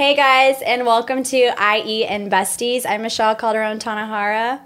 [0.00, 2.86] Hey guys, and welcome to IE and Besties.
[2.88, 4.58] I'm Michelle Calderon Tanahara.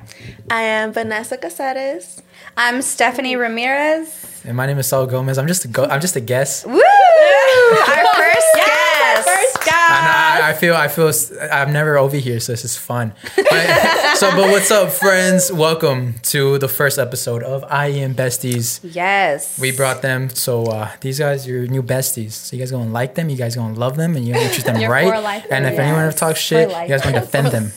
[0.49, 2.23] I am Vanessa Cazarez.
[2.57, 4.34] I'm Stephanie Ramirez.
[4.47, 5.39] And my name is Saul Gomez.
[5.39, 6.67] I'm just a go- I'm just a guest.
[6.67, 6.73] Woo!
[6.75, 9.27] Our first guest.
[9.29, 9.69] First And guest.
[9.91, 11.11] I, I feel I feel
[11.51, 13.15] I'm never over here, so this is fun.
[13.37, 15.51] But- so, but what's up, friends?
[15.51, 18.81] Welcome to the first episode of I Am Besties.
[18.83, 19.59] Yes.
[19.59, 22.33] We brought them, so uh, these guys are your new besties.
[22.33, 24.67] So you guys gonna like them, you guys gonna love them, and you're gonna treat
[24.67, 25.45] them right.
[25.51, 25.79] and if yes.
[25.81, 27.73] anyone ever talks shit, you guys gonna defend them.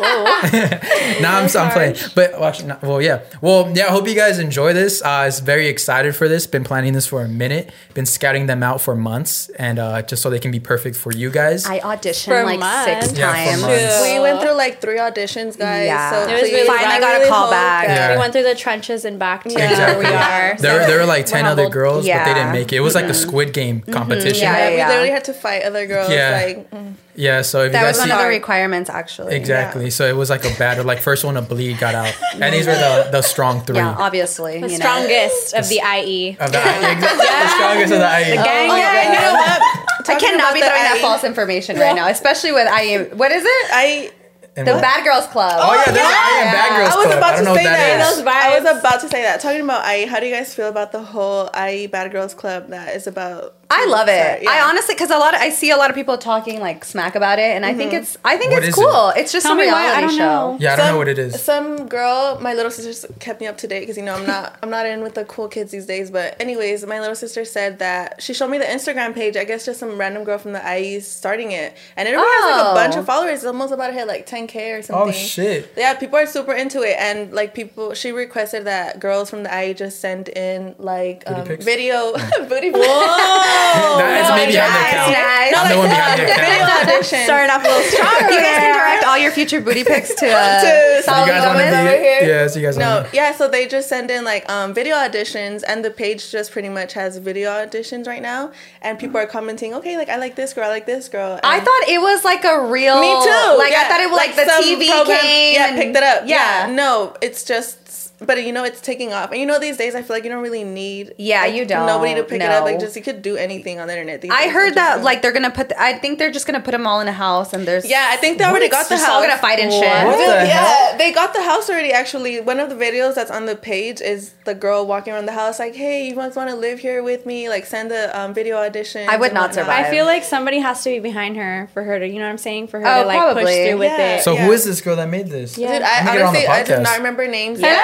[0.00, 1.96] Nah, I'm, I'm playing.
[2.14, 3.22] But well, not, well, yeah.
[3.40, 3.86] Well, yeah.
[3.86, 5.02] I hope you guys enjoy this.
[5.02, 6.46] Uh, I was very excited for this.
[6.46, 7.70] Been planning this for a minute.
[7.94, 11.12] Been scouting them out for months, and uh, just so they can be perfect for
[11.12, 11.66] you guys.
[11.66, 13.06] I auditioned For like months.
[13.08, 13.62] six Yeah, times.
[13.62, 14.02] months.
[14.02, 15.86] We went through like three auditions, guys.
[15.86, 16.10] Yeah.
[16.12, 17.88] So It was please, really I Finally got a call back.
[17.88, 18.12] Yeah.
[18.12, 20.04] We went through the trenches and back to Exactly.
[20.04, 20.56] where we are.
[20.58, 21.72] There, were- there were like we're ten other humbled.
[21.72, 22.76] girls, but they didn't make it.
[22.76, 24.42] It was like a Squid Game competition.
[24.44, 26.10] Yeah, Yeah, yeah, we literally had to fight other girls.
[26.10, 26.42] Yeah.
[26.44, 26.94] Like, mm.
[27.14, 29.34] Yeah, So if That you was guys one see, of the requirements, actually.
[29.36, 29.90] exactly.
[29.90, 30.84] So it was like a battle.
[30.84, 33.76] Like first one to bleed got out, and these were the the strong three.
[33.76, 34.60] Yeah, obviously.
[34.60, 34.84] The you know.
[34.84, 35.80] strongest of the.
[35.82, 36.36] IE.
[36.38, 38.34] Of the, exactly, the strongest of the IE.
[38.36, 39.12] gang, Oh, gang.
[39.12, 39.60] you know what?
[40.08, 43.18] I cannot be the throwing that IE false information right now, especially with I am.
[43.18, 43.66] What is it?
[43.72, 44.10] I
[44.56, 44.82] And The what?
[44.82, 45.52] Bad Girls Club.
[45.62, 47.06] Oh yeah, there's an IE and Bad Girls Club.
[47.06, 48.10] I was about I to say what that that.
[48.10, 48.16] is.
[48.16, 49.40] Those I was about to say that.
[49.40, 52.68] Talking about IE, how do you guys feel about the whole IE Bad Girls Club
[52.70, 53.56] that is about?
[53.72, 54.42] I love it.
[54.42, 54.50] Yeah.
[54.50, 57.14] I honestly, because a lot of I see a lot of people talking like smack
[57.14, 59.10] about it, and I think it's I think What it's cool.
[59.10, 59.18] it?
[59.20, 60.18] It's just Tell a me why, reality I don't show.
[60.52, 60.56] know.
[60.60, 61.40] Yeah, I don't know what it is.
[61.40, 64.58] Some girl, my little sister kept me up to date because you know I'm not
[64.62, 66.10] I'm not in with the cool kids these days.
[66.10, 69.36] But anyways, my little sister said that she showed me the Instagram page.
[69.36, 72.56] I guess just some random girl from the IE starting it, and it already has
[72.56, 72.70] like Oh.
[72.72, 73.34] a bunch of followers.
[73.40, 75.08] It's almost about to hit like 10k or something.
[75.08, 75.72] Oh shit.
[75.76, 79.50] Yeah, people are super into it, and like people, she requested that girls from the
[79.64, 81.64] IE just send in like Booty um, pics?
[81.64, 82.12] video
[82.48, 82.70] booty.
[83.60, 85.12] That is me behind the nice, account.
[85.12, 85.52] nice.
[85.56, 87.04] I'm the one behind the Video account.
[87.04, 88.16] Starting off a little strong.
[88.30, 91.44] You guys can direct all your future booty pics to, uh, To Saul You guys
[91.46, 91.74] want to Gomez.
[91.74, 92.20] over here?
[92.20, 92.26] be?
[92.26, 94.96] Yeah, so you guys No, want yeah, so they just send in like um, video
[94.96, 99.26] auditions, and the page just pretty much has video auditions right now, and people are
[99.26, 101.40] commenting, okay, like I like this girl, I like this girl.
[101.42, 103.00] I thought it was like a real.
[103.00, 103.56] me too.
[103.58, 103.82] Like yeah.
[103.84, 105.54] I thought it was like, the some TV program- came.
[105.54, 106.22] Yeah, and- picked it up.
[106.26, 106.66] Yeah.
[106.68, 106.74] Yeah.
[106.74, 107.78] no, it's just.
[108.22, 110.30] But you know it's taking off, and you know these days I feel like you
[110.30, 111.14] don't really need.
[111.16, 112.64] Yeah, like, you don't, Nobody to pick it up.
[112.64, 114.20] Like just you could do anything on the internet.
[114.20, 115.04] these I days, heard that good.
[115.04, 115.70] like they're gonna put.
[115.70, 118.08] The, I think they're just gonna put them all in a house, and there's Yeah,
[118.10, 119.14] I think they already got the just house.
[119.14, 119.82] all gonna fight and shit.
[120.06, 120.98] What the yeah, hell?
[120.98, 121.92] they got the house already.
[121.92, 125.32] Actually, one of the videos that's on the page is the girl walking around the
[125.32, 127.48] house, like, "Hey, you guys want to live here with me?
[127.48, 129.86] Like, send the um, video audition." I would not survive.
[129.86, 132.32] I feel like somebody has to be behind her for her to, you know what
[132.32, 132.68] I'm saying?
[132.68, 133.68] For her Oh, to like push probably.
[133.70, 134.22] through with it.
[134.24, 134.44] So Yeah.
[134.44, 135.56] who is this girl that made this?
[135.56, 135.72] Yeah.
[135.72, 137.60] Dude, I'm I gonna get her on the honestly I do not remember names.
[137.60, 137.80] Yeah,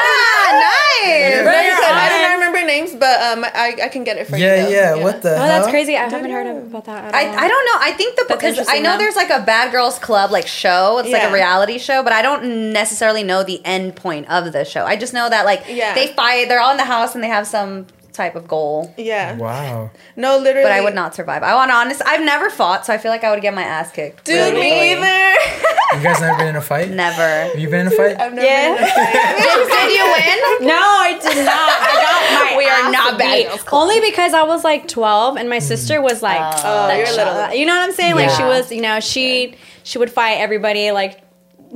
[0.53, 1.45] nice.
[1.45, 4.27] Like I said, I do not remember names, but um, I, I can get it
[4.27, 4.63] for Yeah, you.
[4.65, 4.71] though.
[4.71, 4.95] yeah.
[5.03, 5.47] What the Oh, hell?
[5.47, 5.97] that's crazy.
[5.97, 7.05] I haven't heard about that.
[7.07, 7.35] At I, all.
[7.39, 7.79] I don't know.
[7.81, 8.99] I think the That's because I know though.
[8.99, 10.99] there's like a Bad Girls Club like show.
[10.99, 14.65] It's like a reality show, but I don't necessarily know the end point of the
[14.65, 14.85] show.
[14.85, 15.95] I just know that like Yeah.
[15.95, 16.49] they fight.
[16.49, 17.87] They're all in the house and they have some
[18.17, 18.93] type of goal.
[18.97, 19.37] Yeah.
[19.37, 19.91] Wow.
[20.17, 20.65] No, literally.
[20.65, 21.43] But I would not survive.
[21.43, 22.03] I want to honest.
[22.05, 24.25] I've never fought, so I feel like I would get my ass kicked.
[24.25, 25.37] Dude, really me either.
[25.95, 26.91] You guys never been in a fight?
[26.91, 27.23] Never.
[27.23, 28.21] Have you been in a fight?
[28.21, 28.75] I've never Yeah.
[28.75, 29.13] been in a fight.
[29.39, 30.69] did, did you win?
[30.69, 31.55] No, I did not.
[31.57, 33.47] I got my We are not bad beat.
[33.49, 33.83] girls club.
[33.83, 37.17] Only because I was like 12 and my sister was like, Oh, like, you're sh-
[37.17, 37.55] little.
[37.55, 38.15] You know what I'm saying?
[38.17, 39.55] Like she was, you know, she
[39.85, 41.21] she would fight everybody like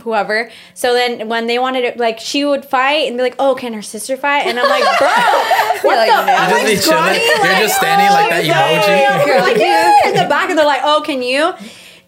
[0.00, 0.50] whoever.
[0.74, 3.72] So then when they wanted it, like she would fight and be like, "Oh, can
[3.74, 5.08] her sister fight?" And I'm like, "Bro,
[5.88, 6.34] what like, the?" you know.
[6.34, 7.14] I'm You like just be chilling.
[7.14, 9.26] scrawny, You're just standing like that oh, emoji.
[9.26, 11.52] You're like, yeah, in the back, and they're like, "Oh, can you?"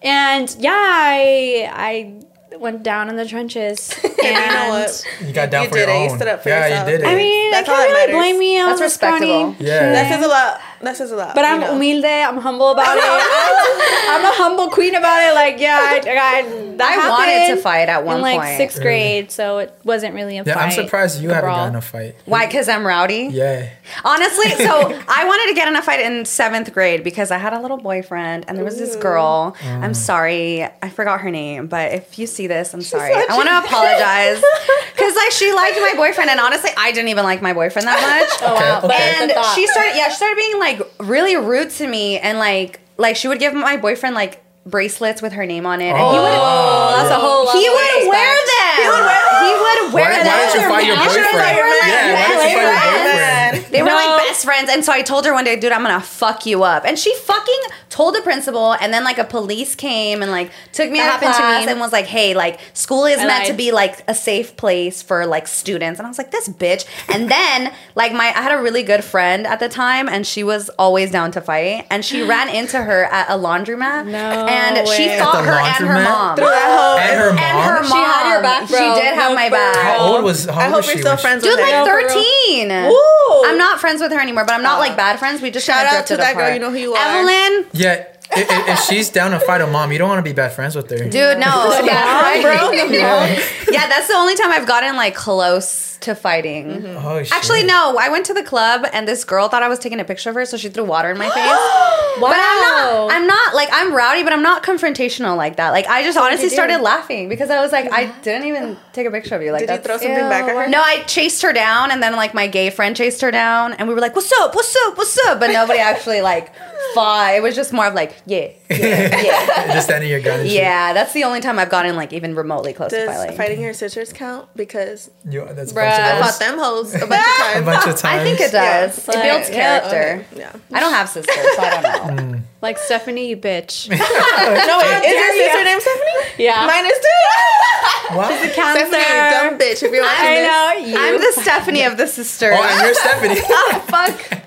[0.03, 2.21] And yeah, I I
[2.61, 3.93] went down in the trenches.
[4.03, 5.05] And you know what?
[5.27, 6.03] You got down You for did your it.
[6.11, 6.89] You stood up for yeah, yourself.
[6.89, 7.07] you did it.
[7.09, 8.15] I mean, That's I can't really matters.
[8.17, 8.61] blame me.
[8.61, 9.27] I That's was scrawny.
[9.27, 9.67] respectable.
[9.67, 9.93] Yeah.
[9.93, 10.61] That says a lot.
[10.83, 11.35] That says a lot.
[11.35, 11.79] But I'm know.
[11.79, 12.05] humilde.
[12.05, 13.03] I'm humble about it.
[14.11, 15.35] I'm a humble queen about it.
[15.35, 18.57] Like, yeah, I, I, that I wanted to fight at one in like point.
[18.57, 20.63] sixth grade, so it wasn't really a yeah, fight.
[20.65, 21.57] I'm surprised you haven't brawl.
[21.57, 22.17] gotten a fight.
[22.25, 22.47] Why?
[22.47, 23.29] Because I'm rowdy.
[23.31, 23.71] Yeah.
[24.05, 27.53] Honestly, so I wanted to get in a fight in seventh grade because I had
[27.53, 29.55] a little boyfriend and there was this girl.
[29.61, 29.83] Mm.
[29.85, 33.13] I'm sorry, I forgot her name, but if you see this, I'm sorry.
[33.15, 34.43] I want to apologize
[34.95, 38.01] because like she liked my boyfriend and honestly, I didn't even like my boyfriend that
[38.01, 38.31] much.
[38.43, 38.79] Oh, wow.
[38.85, 39.23] Okay, okay.
[39.23, 42.81] And a she started, yeah, she started being like really rude to me and like
[42.99, 45.91] like she would give my boyfriend like bracelets with her name on it.
[45.91, 47.51] And he would Oh, oh that's a whole.
[47.51, 48.79] he level of would wear them.
[48.79, 50.27] He would wear, he would wear Why, them.
[50.27, 51.27] why did you fight your boyfriend?
[51.35, 53.73] They were yeah, why did you fight your boyfriend?
[53.75, 53.97] They were No.
[53.99, 56.63] like best friends, and so I told her one day, dude, I'm gonna fuck you
[56.65, 60.51] up, and she fucking told the principal, and then like a police came and like
[60.73, 61.73] took me That out of happened to class me.
[61.73, 65.03] and was like, "Hey, like school is I meant to be like a safe place
[65.03, 68.53] for like students." And I was like, "This bitch." And then like my I had
[68.53, 72.03] a really good friend at the time, and she was always down to fight, and
[72.05, 75.19] she ran into her at a laundromat, No and she way.
[75.19, 76.37] fought her and her mom.
[76.37, 76.99] Through that whole.
[76.99, 77.39] And her mom.
[77.39, 77.91] And her mom.
[77.93, 78.79] She had your back, bro.
[78.79, 79.77] She did have my for back.
[79.77, 80.47] How old was?
[80.47, 81.85] How I hope was you're still friends Dude, with like her.
[81.85, 82.09] for real.
[82.09, 82.89] 13.
[82.89, 83.43] Woo!
[83.45, 85.43] I'm not friends with her anymore, but I'm not like bad friends.
[85.43, 86.53] We just Shout out to drifted that girl.
[86.55, 87.19] You know who you are.
[87.19, 87.67] Evelyn.
[87.73, 90.33] Yeah, i- i- if she's down to fight a mom, you don't want to be
[90.33, 90.97] bad friends with her.
[90.99, 91.81] Dude, no.
[91.85, 92.71] yeah, bro.
[93.73, 96.67] yeah, that's the only time I've gotten like close to fighting.
[96.67, 97.07] Mm-hmm.
[97.07, 97.33] Oh, shit.
[97.33, 97.97] Actually, no.
[97.99, 100.35] I went to the club and this girl thought I was taking a picture of
[100.37, 101.37] her, so she threw water in my face.
[101.37, 102.19] wow.
[102.21, 103.13] But I'm not.
[103.13, 105.71] I'm not like I'm rowdy, but I'm not confrontational like that.
[105.71, 109.11] Like I just honestly started laughing because I was like, I didn't even take a
[109.11, 109.53] picture of you.
[109.53, 110.69] Like Did you throw something back at her?
[110.69, 113.89] No, I chased her down, and then like my gay friend chased her down, and
[113.89, 114.55] we were like, "What's up?
[114.55, 114.99] What's up?
[114.99, 116.53] What's up?" But nobody actually like
[116.95, 117.35] fought.
[117.35, 118.77] It was just more of like, "Yeah, yeah,
[119.23, 120.41] yeah." just standing your gun.
[120.41, 120.59] And shit.
[120.61, 123.37] yeah, that's the only time I've gotten like even remotely close to Does fighting.
[123.37, 124.49] fighting your sisters count?
[124.55, 125.99] Because You, that's a Bruh.
[125.99, 127.57] bunch I of fought them hoes a bunch of times.
[127.57, 128.21] A bunch of times.
[128.21, 129.09] I think it does.
[129.09, 129.19] Yeah.
[129.19, 129.55] It builds Yeah.
[129.55, 130.27] character.
[130.33, 130.53] Okay, Yeah.
[130.73, 132.23] I don't have sisters, so I don't know.
[132.33, 132.43] Mm.
[132.63, 133.89] Like Stephanie, you bitch.
[133.91, 135.65] No, wait, is your sister you.
[135.65, 136.45] named Stephanie?
[136.45, 136.67] Yeah.
[136.67, 138.17] Mine is too.
[138.17, 138.29] Wow.
[138.29, 138.87] Cancer.
[138.87, 139.83] Stephanie, dumb bitch.
[139.83, 140.49] If you're watching I this.
[140.49, 140.97] know you.
[140.99, 142.55] I'm the Stephanie of the sisters.
[142.57, 143.41] Oh, and you're Stephanie.
[143.49, 144.39] oh, fuck.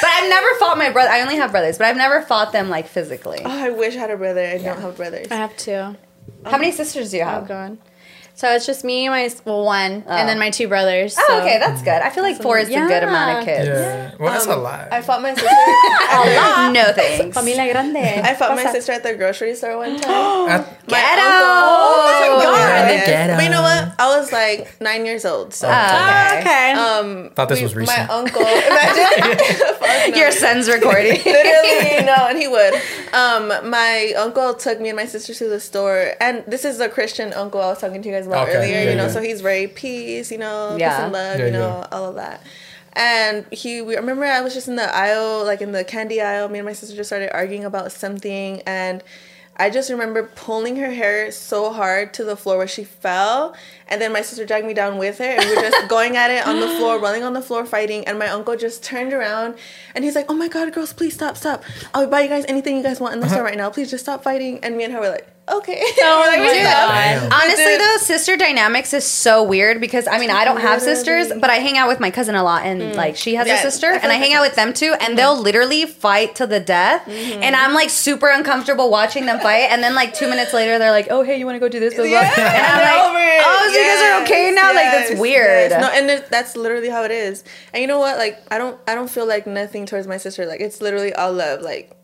[0.00, 1.10] But I've never fought my brother.
[1.10, 3.40] I only have brothers, but I've never fought them like physically.
[3.44, 4.42] Oh, I wish I had a brother.
[4.46, 5.26] I don't have brothers.
[5.30, 5.96] I have two.
[6.44, 7.48] How many sisters do you Oh have?
[7.48, 7.78] god.
[8.38, 10.10] So it's just me, my well, one, Oh.
[10.12, 11.16] and then my two brothers.
[11.18, 12.02] Oh, okay, that's good.
[12.02, 13.66] I feel like four is a good amount of kids.
[13.66, 14.10] yeah.
[14.20, 14.92] Well, that's a Um, lot.
[14.92, 15.48] I fought my sister.
[15.48, 17.34] at the- No thanks.
[17.34, 17.96] Familia grande.
[17.96, 20.50] I fought my sister at the grocery store one time.
[20.50, 21.22] At- My Ghetto.
[21.22, 23.34] uncle- Oh, Yeah, ghetto.
[23.36, 23.92] But you know what?
[23.98, 25.66] I was like nine years old, so.
[25.68, 26.40] Oh, okay.
[26.40, 26.72] Okay.
[26.72, 27.98] Um, Thought this we- was recent.
[28.08, 29.38] My uncle, imagine,
[29.78, 30.16] Fuck no.
[30.16, 31.16] Your son's recording.
[31.24, 32.74] literally no, and he would.
[33.14, 36.88] Um, my uncle took me and my sister to the store, and this is the
[36.90, 38.70] Christian uncle I was talking to you guys about Okay, earlier.
[38.84, 39.10] yeah, you know, yeah.
[39.12, 41.86] so he's very peace, you know, peace and love, Yeah, you know, yeah.
[41.92, 42.42] all of that.
[42.94, 46.20] And he, we I remember I was just in the aisle, like in the candy
[46.22, 46.48] aisle.
[46.48, 49.02] Me and my sister just started arguing about something, and
[49.58, 53.54] I just remember pulling her hair so hard to the floor where she fell,
[53.88, 56.30] and then my sister dragged me down with her, and we were just going at
[56.30, 58.06] it on the floor, rolling on the floor, fighting.
[58.06, 59.56] And my uncle just turned around,
[59.94, 61.62] and he's like, "Oh my god, girls, please stop, stop!
[61.94, 63.48] I'll buy you guys anything you guys want in the store uh-huh.
[63.48, 63.70] right now.
[63.70, 66.60] Please just stop fighting." And me and her were like, "Okay." Oh like, my "We
[66.60, 67.32] stopped." Damn.
[67.32, 67.80] Honestly, Dude.
[67.80, 71.56] though, sister dynamics is so weird because I mean, I don't have sisters, but I
[71.56, 72.94] hang out with my cousin a lot, and mm.
[72.94, 74.94] like she has Yeah, a sister, I feel and I hang out with them too,
[75.00, 75.44] and they'll mm.
[75.44, 77.42] literally fight to the death, mm-hmm.
[77.42, 80.90] and I'm like super uncomfortable watching them fight, and then like two minutes later, they're
[80.90, 82.20] like, "Oh, hey, you want to go do this?" Blah, blah.
[82.20, 83.42] Yeah, And I'm like, over it.
[83.44, 85.70] "Oh, so you guys are okay now?" Like that's weird.
[85.70, 85.80] yes.
[85.80, 87.44] No, and it, that's literally how it is.
[87.72, 88.18] And you know what?
[88.18, 90.46] Like, I don't, I don't feel like nothing towards my sister.
[90.46, 91.62] Like, it's literally all love.
[91.62, 91.96] Like,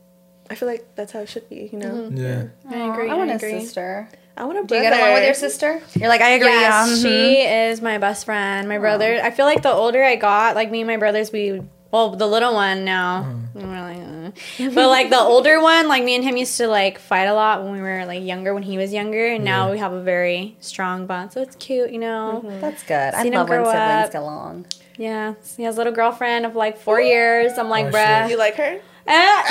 [0.51, 1.71] I feel like that's how it should be.
[1.73, 2.11] You know.
[2.13, 2.49] yeah.
[2.69, 3.11] I agree.
[3.11, 3.61] I want a agree.
[3.61, 4.09] sister.
[4.37, 4.67] I want to.
[4.67, 5.83] Do you get along with your sister?
[5.95, 6.49] You're like, I agree.
[6.49, 8.69] Yes, um, she is my best friend.
[8.69, 9.21] My brother.
[9.23, 11.63] I feel like the older I got, like me and my brothers, we
[11.93, 13.39] well, the little one now.
[13.55, 14.71] we're like, uh.
[14.75, 17.63] but like the older one, like me and him used to like fight a lot
[17.63, 19.73] when we were like younger, when he was younger, and now Yeah.
[19.73, 21.33] we have a very strong bond.
[21.33, 22.43] So it's cute, you know.
[22.61, 23.15] That's good.
[23.15, 24.13] I Seen him love when siblings up.
[24.13, 24.67] get along.
[24.99, 27.53] Yeah, so he has a little girlfriend of like four years.
[27.59, 28.29] I'm like, Oh, bruh.
[28.31, 28.81] You like her?
[29.05, 29.43] Eh,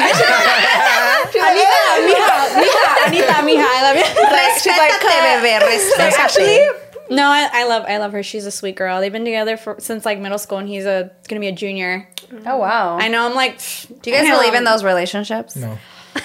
[0.71, 1.75] Anita,
[2.07, 4.05] mija, mija, Anita, mija, I love you.
[4.61, 6.19] She's like, Respétate, bebé, respétate.
[6.19, 6.59] Actually,
[7.11, 8.23] no, I, I love I love her.
[8.23, 8.99] She's a sweet girl.
[9.01, 12.07] They've been together for since like middle school, and he's a gonna be a junior.
[12.45, 12.97] Oh wow.
[12.97, 13.25] I know.
[13.27, 13.59] I'm like,
[14.01, 15.55] Do you guys believe in those relationships?
[15.55, 15.77] No.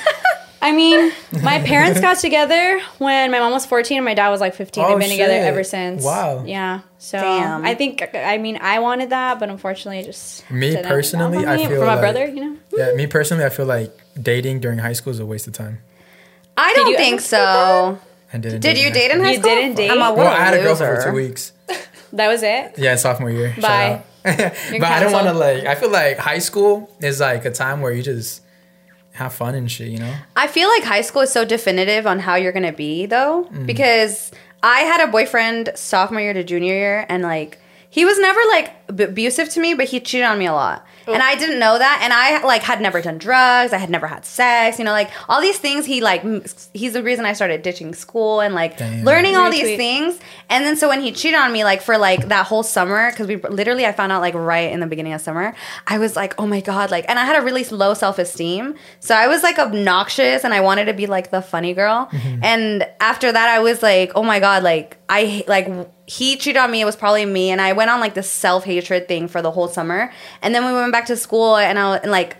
[0.62, 1.12] I mean,
[1.42, 4.82] my parents got together when my mom was 14 and my dad was like 15.
[4.84, 6.02] Oh, They've been together ever since.
[6.02, 6.44] Wow.
[6.44, 6.80] Yeah.
[6.98, 7.64] So Damn.
[7.64, 10.86] I think I mean I wanted that, but unfortunately, it just Me didn't.
[10.86, 12.56] personally, for I feel for my like- brother, you know.
[12.72, 15.80] Yeah, me personally, I feel like dating during high school is a waste of time.
[16.56, 17.98] I don't think ever so.
[18.32, 18.60] I didn't.
[18.60, 19.54] Did date you in date in high high You school?
[19.54, 19.90] didn't date?
[19.90, 20.16] I'm a, school?
[20.16, 20.96] what Well, I had a girl loser.
[20.96, 21.52] for two weeks.
[22.12, 22.78] That was it.
[22.78, 23.52] Yeah, sophomore year.
[23.54, 23.92] Shout Bye.
[23.92, 24.04] out.
[24.70, 25.66] but I don't want to like.
[25.66, 28.42] I feel like high school is like a time where you just
[29.12, 29.88] have fun and shit.
[29.88, 30.14] You know.
[30.34, 33.66] I feel like high school is so definitive on how you're gonna be though, mm.
[33.66, 34.30] because
[34.62, 37.58] I had a boyfriend sophomore year to junior year, and like
[37.90, 40.86] he was never like ab- abusive to me, but he cheated on me a lot.
[41.06, 43.72] And I didn't know that, and I like had never done drugs.
[43.72, 44.78] I had never had sex.
[44.78, 45.86] You know, like all these things.
[45.86, 46.22] He like
[46.72, 49.04] he's the reason I started ditching school and like Damn.
[49.04, 49.76] learning all these Retweet.
[49.76, 50.20] things.
[50.48, 53.26] And then so when he cheated on me, like for like that whole summer, because
[53.26, 55.54] we literally I found out like right in the beginning of summer,
[55.86, 58.74] I was like, oh my god, like, and I had a really low self esteem,
[59.00, 62.08] so I was like obnoxious, and I wanted to be like the funny girl.
[62.12, 62.44] Mm-hmm.
[62.44, 65.68] And after that, I was like, oh my god, like I like
[66.06, 66.80] he cheated on me.
[66.80, 69.50] It was probably me, and I went on like this self hatred thing for the
[69.50, 70.12] whole summer.
[70.42, 72.36] And then we went back to school, and I was and like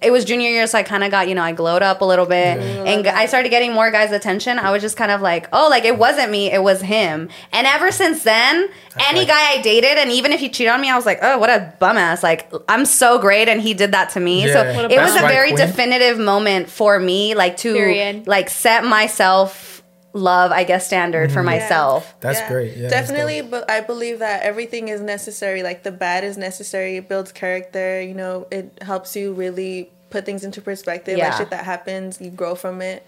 [0.00, 2.04] it was junior year, so I kind of got, you know, I glowed up a
[2.04, 4.56] little bit and I started getting more guys' attention.
[4.60, 7.28] I was just kind of like, oh, like it wasn't me, it was him.
[7.50, 8.68] And ever since then,
[9.08, 11.18] any like- guy I dated, and even if he cheated on me, I was like,
[11.20, 12.22] oh, what a bum ass.
[12.22, 14.46] Like, I'm so great, and he did that to me.
[14.46, 14.52] Yeah.
[14.52, 15.66] So it was a That's very right, Queen.
[15.66, 18.28] definitive moment for me, like to Period.
[18.28, 19.64] like set myself
[20.12, 21.46] love, I guess, standard for Mm-hmm.
[21.46, 22.14] myself.
[22.20, 22.76] That's Yeah, great.
[22.76, 23.40] Yeah, definitely.
[23.42, 23.50] dope.
[23.50, 25.62] But I believe that everything is necessary.
[25.62, 26.96] Like the bad is necessary.
[26.96, 28.00] It builds character.
[28.00, 31.18] You know, it helps you really put things into perspective.
[31.18, 31.28] Yeah.
[31.28, 33.04] Like shit that happens, you grow from it.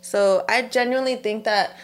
[0.00, 1.76] So I genuinely think that.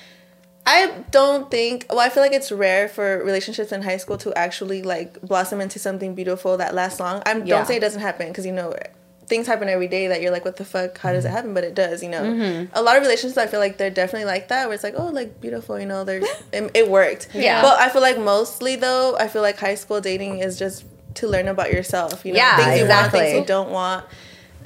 [0.66, 1.86] I don't think.
[1.88, 5.58] Well, I feel like it's rare for relationships in high school to actually like blossom
[5.60, 7.22] into something beautiful that lasts long.
[7.26, 7.44] I Yeah.
[7.56, 8.74] don't say it doesn't happen because you know
[9.30, 10.98] things happen every day that you're like, what the fuck?
[10.98, 11.54] How does it happen?
[11.54, 12.02] But it does.
[12.02, 12.72] You know, Mm-hmm.
[12.74, 15.06] a lot of relationships I feel like they're definitely like that, where it's like, oh,
[15.06, 15.80] like beautiful.
[15.80, 16.20] You know, they're
[16.52, 17.28] it, it worked.
[17.32, 17.62] Yeah.
[17.62, 20.84] But I feel like mostly though, I feel like high school dating is just
[21.14, 22.26] to learn about yourself.
[22.26, 24.04] You know, Yeah, things you want, things you don't want.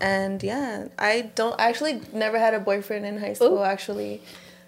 [0.01, 3.63] And yeah, I don't I actually never had a boyfriend in high school.
[3.63, 4.23] Actually,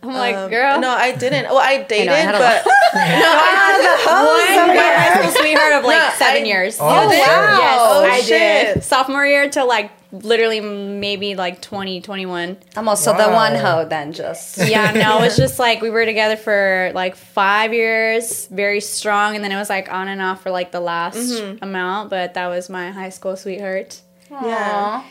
[0.08, 0.80] I'm like, Um, girl.
[0.80, 1.44] No, I didn't.
[1.46, 5.98] Well, I dated, I had a but no, I, One high school sweetheart of like
[5.98, 6.78] No, seven I- years.
[6.80, 7.18] Oh, You did?
[7.18, 7.26] shit.
[7.26, 8.74] Yes, Oh, I shit.
[8.76, 8.84] did.
[8.84, 12.56] Sophomore year to like literally maybe like 20, 21.
[12.76, 14.58] I'm also the one hoe then just.
[14.58, 19.34] Yeah, no, it was just like we were together for like five years, very strong,
[19.34, 21.62] and then it was like on and off for like the last Mm-hmm.
[21.64, 22.10] amount.
[22.10, 24.00] But that was my high school sweetheart.
[24.30, 25.02] yeah.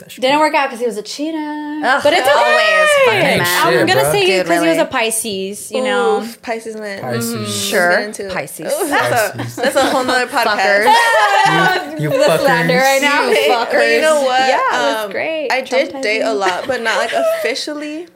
[0.00, 1.36] That Didn't work out because he was a cheater.
[1.38, 2.30] Ugh, but it's okay.
[2.30, 3.66] always fucking mad.
[3.66, 4.12] I'm gonna bro.
[4.12, 6.20] say Dude, because he was a Pisces, you know.
[6.22, 7.00] Oof, Pisces man.
[7.02, 7.34] Pisces.
[7.48, 7.70] Mhm.
[7.70, 8.28] Sure, into.
[8.30, 8.72] Pisces.
[8.72, 9.58] Ooh, that's, Pisces.
[9.58, 10.86] A, that's a whole nother podcast.
[10.86, 12.00] Fuckers.
[12.00, 13.28] You The slander right now.
[13.28, 14.40] You Hey, but you know what?
[14.40, 15.48] Yeah, it was Um, great.
[15.50, 18.08] I did date a lot, but not like officially.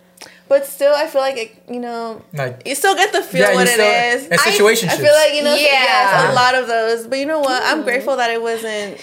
[0.46, 3.50] But still, I feel like it, you know, Like, you still get the feel Yeah,
[3.52, 4.24] you what still- it is.
[4.30, 5.62] it's I- I, feel like you know, Yeah.
[5.72, 7.06] yes, a lot of those.
[7.06, 7.62] But you know what?
[7.64, 8.98] I'm grateful that it wasn't.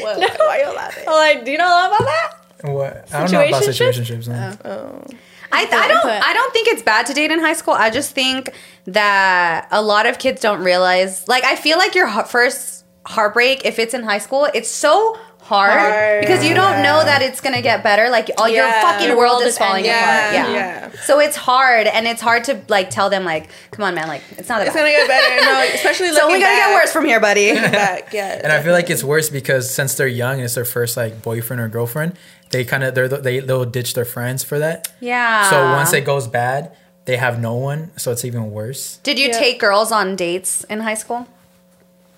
[0.00, 1.04] What, why, are you laughing?
[1.06, 2.30] I'm like, do you know about that?
[2.62, 3.08] what?
[3.12, 4.26] I don't know about Situationships?
[4.26, 4.28] situationships.
[4.28, 4.56] no.
[4.64, 5.04] Oh.
[5.52, 6.06] I, I don't.
[6.06, 7.74] I don't think it's bad to date in high school.
[7.74, 8.54] I just think
[8.86, 11.26] that a lot of kids don't realize.
[11.26, 15.18] Like I feel like your heart- first heartbreak, if it's in high school, it's so
[15.50, 16.20] hard, Hard.
[16.22, 18.08] because you don't know that it's gonna get better.
[18.08, 19.92] Like all your fucking Your world, world is is falling ending.
[19.92, 20.32] apart.
[20.34, 20.88] Yeah, Yeah.
[20.94, 21.00] yeah.
[21.08, 24.22] So it's hard, and it's hard to like tell them like, come on, man, like
[24.38, 24.82] it's not that It's bad.
[24.82, 25.30] gonna get better.
[25.50, 26.68] No, especially It's looking only gonna back.
[26.68, 27.52] get worse from here, buddy.
[27.54, 28.40] Back, yeah.
[28.44, 31.20] And I feel like it's worse because since they're young and it's their first like
[31.22, 32.16] boyfriend or girlfriend,
[32.50, 34.88] they kind of they're they they'll ditch their friends for that.
[35.00, 35.50] yeah.
[35.50, 36.72] So once it goes bad,
[37.06, 38.98] they have no one, so it's even worse.
[39.02, 39.38] did you Yeah.
[39.38, 41.26] take girls on dates in high school?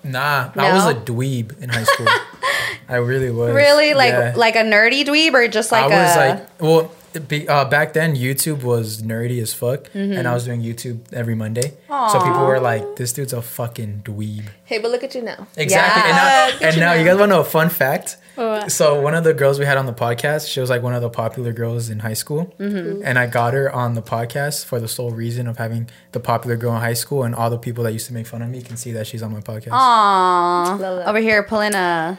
[0.03, 2.07] Nah, I was a dweeb in high school.
[2.89, 3.53] I really was.
[3.53, 4.33] Really, like Yeah.
[4.35, 6.91] like a nerdy dweeb, or just like I was a like, well,
[7.27, 10.13] be, uh, back then YouTube was nerdy as fuck, Mm-hmm.
[10.13, 11.73] and I was doing YouTube every Monday.
[11.87, 15.47] So people were like, "This dude's a fucking dweeb." hey, but look at you now.
[15.55, 16.01] Exactly.
[16.01, 16.49] Yeah.
[16.49, 18.17] And now, and now you guys want to know a fun fact?
[18.35, 18.71] What?
[18.71, 21.01] So one of the girls we had on the podcast, she was like one of
[21.01, 23.01] the popular girls in high school, Mm-hmm.
[23.05, 26.55] and I got her on the podcast for the sole reason of having the popular
[26.57, 28.61] girl in high school, and all the people that used to make fun of me
[28.61, 29.69] can see that she's on my podcast.
[29.71, 31.05] Aww.
[31.07, 32.17] Over here pulling a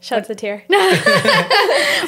[0.00, 0.62] Shut up the tear.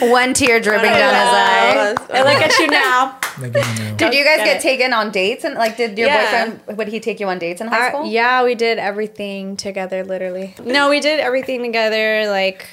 [0.01, 1.95] one tear dripping down his eye.
[2.11, 3.17] I look at you now.
[3.41, 3.97] Like, you know.
[3.97, 6.51] Did you guys Get get taken on dates and like did your Yeah.
[6.51, 8.05] boyfriend would he take you on dates in high Uh, school?
[8.07, 10.55] yeah, we did everything together, literally.
[10.63, 12.29] No, we did everything together.
[12.29, 12.69] Like,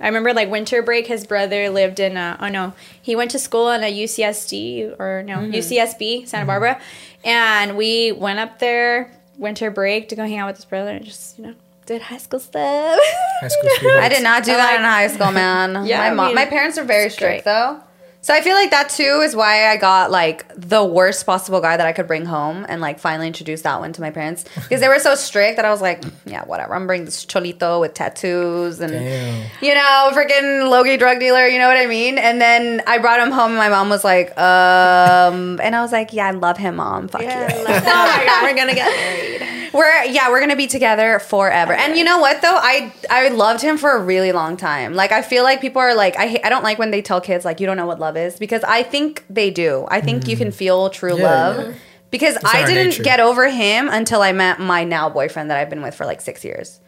[0.00, 1.06] I remember like winter break.
[1.06, 2.16] His brother lived in.
[2.16, 5.52] A, oh no, he went to school in a UCSD or no mm-hmm.
[5.52, 6.46] UCSB Santa mm-hmm.
[6.46, 6.80] Barbara,
[7.24, 11.04] and we went up there winter break to go hang out with his brother and
[11.04, 11.54] just you know
[11.86, 12.98] did high school stuff.
[13.40, 14.04] High school sweethearts.
[14.04, 15.84] I did not do I that like- in high school, man.
[15.86, 17.42] Yeah, my I mom, mean, my parents are very straight.
[17.42, 17.80] strict though.
[18.28, 21.78] So I feel like that too is why I got like the worst possible guy
[21.78, 24.82] that I could bring home and like finally introduce that one to my parents because
[24.82, 26.74] they were so strict that I was like, yeah, whatever.
[26.74, 29.50] I'm bringing this cholito with tattoos and Damn.
[29.62, 32.18] you know, freaking Logie drug dealer, you know what I mean?
[32.18, 35.92] And then I brought him home and my mom was like, um, and I was
[35.92, 37.08] like, yeah, I love him, mom.
[37.08, 37.60] Fuck Yeah, you.
[37.62, 39.58] oh my god, we're gonna get married.
[39.72, 41.72] We're yeah, we're gonna be together forever.
[41.72, 42.56] And you know what though?
[42.56, 44.94] I I loved him for a really long time.
[44.94, 47.44] Like I feel like people are like I I don't like when they tell kids
[47.44, 49.86] like you don't know what love is because I think they do.
[49.88, 51.16] I think you can feel true.
[51.16, 51.68] Yeah, love.
[51.68, 51.74] yeah.
[52.10, 53.02] Because in I our didn't nature.
[53.02, 56.20] get over him until I met my now boyfriend that I've been with for like
[56.20, 56.80] 6 years.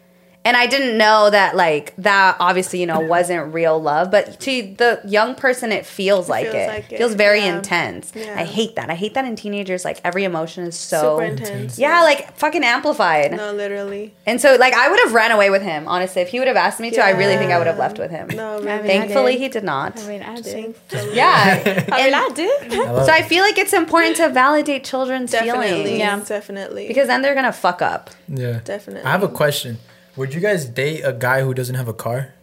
[0.44, 4.74] And I didn't know that like that obviously, you know, wasn't real love, but to
[4.78, 6.68] the young person it feels like feels it.
[6.68, 7.56] like it, feels very yeah.
[7.56, 8.12] intense.
[8.14, 8.34] Yeah.
[8.38, 8.88] I hate that.
[8.90, 11.78] I hate that in teenagers like every emotion is so Super intense.
[11.78, 13.32] yeah, like fucking amplified.
[13.32, 14.14] No, literally.
[14.26, 16.22] And so, like, I would have ran away with him, honestly.
[16.22, 18.10] If he would have asked me to, I really think I would have left with
[18.10, 18.28] him.
[18.28, 19.40] No, I mean, Thankfully, did.
[19.40, 20.00] he did not.
[20.00, 20.44] I mean, I did.
[20.44, 21.16] Thankfully.
[21.16, 21.62] Yeah.
[21.92, 22.72] I mean, I did.
[22.72, 25.68] I love so I feel like it's important to validate children's Definitely.
[25.68, 25.98] feelings.
[25.98, 26.22] Yeah.
[26.24, 26.88] Definitely.
[26.88, 28.10] Because then they're going to fuck up.
[28.28, 28.60] yeah.
[28.64, 29.04] Definitely.
[29.04, 29.78] I have a question.
[30.20, 32.34] Would you guys date a guy who doesn't have a car?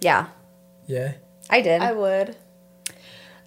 [0.00, 0.26] Yeah.
[0.86, 1.14] Yeah.
[1.50, 1.82] I did.
[1.82, 2.36] I would.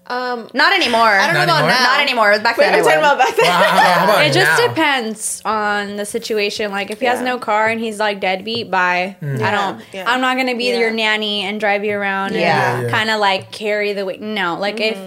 [0.08, 1.02] Um, Not anymore.
[1.02, 1.70] I don't know Not about anymore?
[1.70, 1.84] now.
[1.84, 2.40] Not anymore.
[2.40, 2.74] Back Wait, then.
[2.76, 3.46] I I'm talking about back then.
[3.46, 4.68] Well, how, how about It just now?
[4.68, 6.72] depends on the situation.
[6.72, 7.26] Like if he has Yeah.
[7.26, 9.16] no car and he's like deadbeat, bye.
[9.22, 9.42] Mm.
[9.42, 9.82] I don't.
[9.94, 10.04] yeah.
[10.10, 10.80] I'm not gonna be Yeah.
[10.80, 12.40] your nanny and drive you around Yeah.
[12.42, 12.90] Yeah, and yeah.
[12.92, 14.20] kind of like carry the weight.
[14.22, 14.98] No, like if.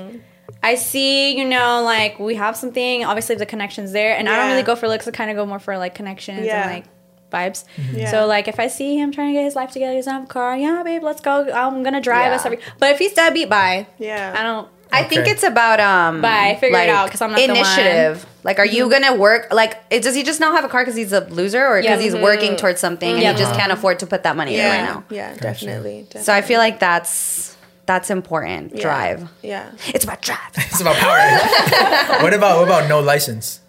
[0.63, 3.05] I see, you know, like we have something.
[3.07, 4.53] Obviously, the connection's there, and I don't Yeah.
[4.53, 5.09] really go for looks.
[5.09, 6.63] I kind of go more for like connections Yeah.
[6.65, 6.85] and like
[7.31, 7.65] vibes.
[7.77, 7.99] Mm-hmm.
[7.99, 8.11] Yeah.
[8.11, 10.27] So like, if I see him trying to get his life together, he's doesn't a
[10.27, 10.57] car.
[10.57, 11.51] Yeah, babe, let's go.
[11.51, 12.37] I'm gonna drive Yeah.
[12.37, 12.59] us every.
[12.79, 13.87] But if he's deadbeat, bye.
[13.99, 14.35] Yeah.
[14.37, 14.69] I don't.
[14.93, 16.21] I think it's about um.
[16.21, 16.57] Bye.
[16.61, 17.57] Figure it out because I'm not the one.
[17.57, 18.27] initiative.
[18.43, 19.05] Like, are you mm-hmm.
[19.05, 19.53] gonna work?
[19.53, 22.01] Like, it, does he just not have a car because he's a loser, or because
[22.01, 22.05] Yeah.
[22.05, 23.25] he's working towards something and mm-hmm.
[23.25, 23.33] Yeah.
[23.33, 25.05] he just can't afford to put that money in right now?
[25.11, 26.23] Yeah, definitely, definitely.
[26.23, 27.57] So I feel like that's
[27.87, 28.77] that's important.
[28.77, 28.83] Yeah.
[28.83, 29.29] Drive.
[29.43, 29.73] Yeah.
[29.89, 30.39] It's about drive.
[30.57, 31.19] It's about power.
[32.23, 33.61] what about what about no license?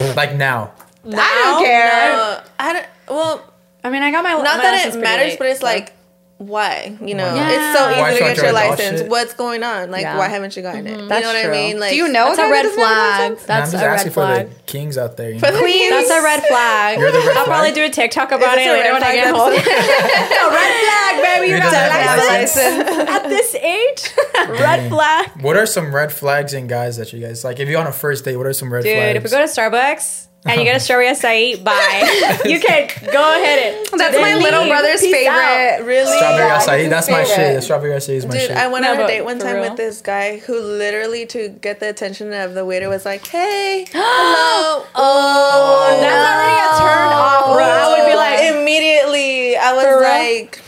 [0.00, 0.72] Like now.
[1.06, 2.12] I don't care.
[2.14, 2.86] Uh, I don't.
[3.08, 3.52] Well,
[3.84, 5.92] I mean, I got my not my that it matters, late, but it's so- like,
[6.38, 6.96] why?
[7.00, 7.50] You know, Yeah.
[7.50, 9.02] it's so Why easy to get your license.
[9.08, 9.92] What's going on?
[9.92, 10.18] Like, Yeah.
[10.18, 10.98] why haven't you gotten it?
[10.98, 11.52] You That's know what true.
[11.52, 11.78] I mean?
[11.78, 13.20] Like, Do you know That's a red that doesn't have a flag.
[13.30, 13.46] license?
[13.46, 15.30] That's I'm just a asking red for the kings out there.
[15.30, 15.56] You For know?
[15.58, 15.90] the kings.
[15.90, 16.98] That's a red flag.
[16.98, 17.46] You're the red I'll flag?
[17.46, 19.52] probably do a TikTok about it a later red when I flag get home.
[19.54, 20.50] episode?
[20.50, 21.46] red flag, baby.
[21.46, 24.10] You You just got a a license at this age.
[24.60, 25.30] red flag.
[25.42, 27.60] What are some red flags in guys that you guys like?
[27.60, 28.94] If you're on a first date, what are some red flags?
[28.96, 29.16] Dude, flags?
[29.16, 32.38] if we go to Starbucks and you get a strawberry acai, bye.
[32.44, 35.32] you can go ahead and That's my then little brother's Peace favorite.
[35.32, 35.84] out.
[35.84, 36.16] Really?
[36.16, 37.34] strawberry Yeah, acai, his that's my favorite.
[37.36, 37.54] shit.
[37.56, 38.50] The strawberry acai is my Dude, shit.
[38.56, 39.68] I went No, on a date one time real?
[39.70, 43.86] with this guy who literally to get the attention of the waiter was like, "Hey,
[43.92, 47.64] hello." Oh, That's already a turn off, bro.
[47.64, 50.60] I would be like, immediately, I was like,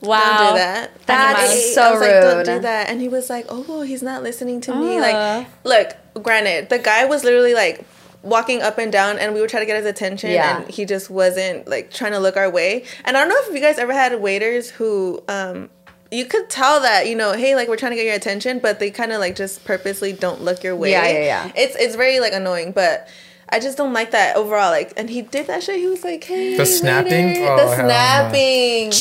[0.00, 0.36] wow.
[0.38, 2.88] "Don't do that." That's so I was like, Don't do that.
[2.88, 5.00] And he was like, "Oh, he's not listening to me." Uh.
[5.00, 7.84] Like, look, granted, the guy was literally like
[8.22, 10.58] walking up and down and we would try to get his attention Yeah.
[10.60, 12.84] and he just wasn't like trying to look our way.
[13.04, 15.70] And I don't know if you guys ever had waiters who um
[16.10, 18.78] you could tell that, you know, hey, like we're trying to get your attention, but
[18.80, 20.90] they kind of like just purposely don't look your way.
[20.92, 21.52] Yeah, yeah, yeah.
[21.54, 23.08] It's it's very like annoying, but
[23.50, 24.70] I just don't like that overall.
[24.70, 25.76] Like, and he did that shit.
[25.76, 27.46] He was like, "Hey, The snapping?
[27.46, 28.92] Oh, the snapping."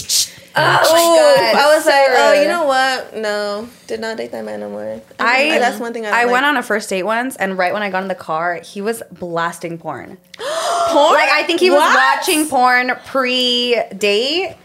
[0.60, 3.16] Oh my Oh, God, I was so like, oh, you know what?
[3.16, 5.00] No, did not date that man no more.
[5.20, 6.10] I that's one thing I.
[6.10, 6.34] I like.
[6.34, 8.82] went on a first date once, and right when I got in the car, he
[8.82, 10.18] was blasting porn.
[10.38, 10.38] porn.
[11.14, 12.18] Like I think he was What?
[12.18, 14.56] watching porn pre-date.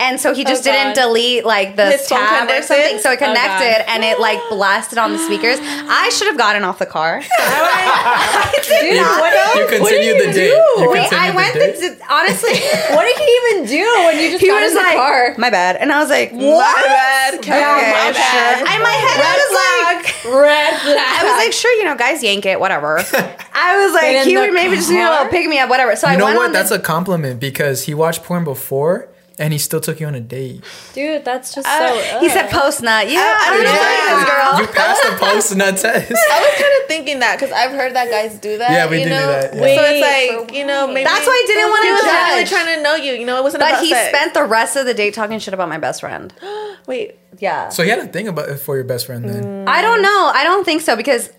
[0.00, 2.98] And so he just Oh, didn't delete like the His phone tab or something.
[3.00, 5.58] So it Oh, connected and it like blasted on the speakers.
[5.60, 7.20] I should have gotten off the car.
[7.38, 9.56] I did you, not.
[9.58, 10.50] you continued the date.
[10.54, 11.98] You Wait, continued I went the date.
[11.98, 12.54] to, honestly.
[12.94, 15.34] What did he even do when you just he got was in the like, car?
[15.38, 15.76] my bad.
[15.76, 16.84] And I was like, My what?
[16.86, 17.34] bad.
[17.34, 18.12] Okay, Kevin, my sure.
[18.14, 18.58] bad.
[18.60, 20.96] In my head, I was like, Red flag.
[20.98, 22.98] I was like, sure, you know, guys yank it, whatever.
[23.52, 25.28] I was like, he would maybe just, you know, car?
[25.28, 25.96] pick me up, whatever.
[25.96, 26.46] So I went, You know went what?
[26.46, 29.08] on That's the, a compliment because he watched porn before
[29.38, 30.62] and he still took you on a date.
[30.94, 32.20] dude, that's just Uh, so.
[32.20, 33.08] he said post nut.
[33.10, 33.78] Yeah, I I don't know yeah.
[33.78, 34.60] what it is, girl.
[34.60, 36.12] You passed the post nut test.
[36.32, 38.70] I was kind of thinking that because I've heard that guys do that.
[38.70, 39.26] Yeah, we you do do know?
[39.26, 39.60] that, yeah.
[39.60, 42.76] So it's like you know maybe That's why I didn't wanna He was really trying
[42.76, 43.12] to know you.
[43.14, 44.16] You know, it wasn't But about he sex.
[44.16, 46.32] spent the rest of the date talking shit about my best friend.
[46.86, 47.68] Wait, Yeah.
[47.68, 49.68] so he had a thing about it for your best friend then.
[49.68, 50.30] I don't know.
[50.34, 51.30] I don't think so because,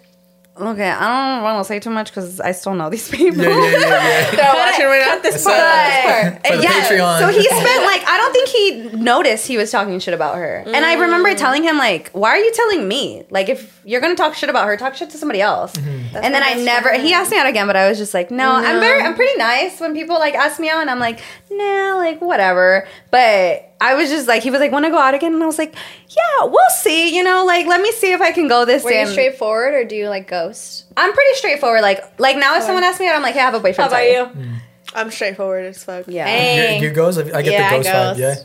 [0.59, 3.43] okay, I don't want to say too much because I still know these people.
[3.43, 4.31] Yeah, yeah, yeah, yeah.
[4.35, 5.19] they're watching right now.
[5.21, 6.43] this part.
[6.43, 7.19] But For the Patreon.
[7.19, 10.63] so he spent like I don't think he noticed he was talking shit about her,
[10.65, 13.25] and I remember telling him like, "Why are you telling me?
[13.29, 16.17] Like, if you're gonna talk shit about her, talk shit to somebody else." Mm-hmm.
[16.17, 16.89] And then I never.
[16.89, 17.03] friend.
[17.03, 19.37] He asked me out again, but I was just like, "No, I'm very, I'm pretty
[19.37, 21.19] nice when people like ask me out, and I'm like,
[21.51, 25.13] nah, like whatever." But I was just like, he was like, "Want to go out
[25.13, 25.73] again?" And I was like,
[26.09, 27.15] "Yeah, we'll see.
[27.15, 29.73] You know, like let me see if I can go this Were day." you straightforward
[29.73, 30.85] or do you like ghost?
[30.97, 31.81] I'm pretty straightforward.
[31.81, 33.91] Like, like now if someone asks me out, I'm like, "Hey, I have a boyfriend.
[33.91, 34.49] How boyfriend." about sorry." you?
[34.55, 34.61] Mm.
[34.95, 36.05] I'm straightforward as fuck.
[36.07, 36.25] Yeah.
[36.27, 36.79] Hey.
[36.79, 37.19] You, you ghost?
[37.19, 38.17] I get Yeah, the ghost vibe.
[38.17, 38.19] ghost.
[38.19, 38.35] Yeah.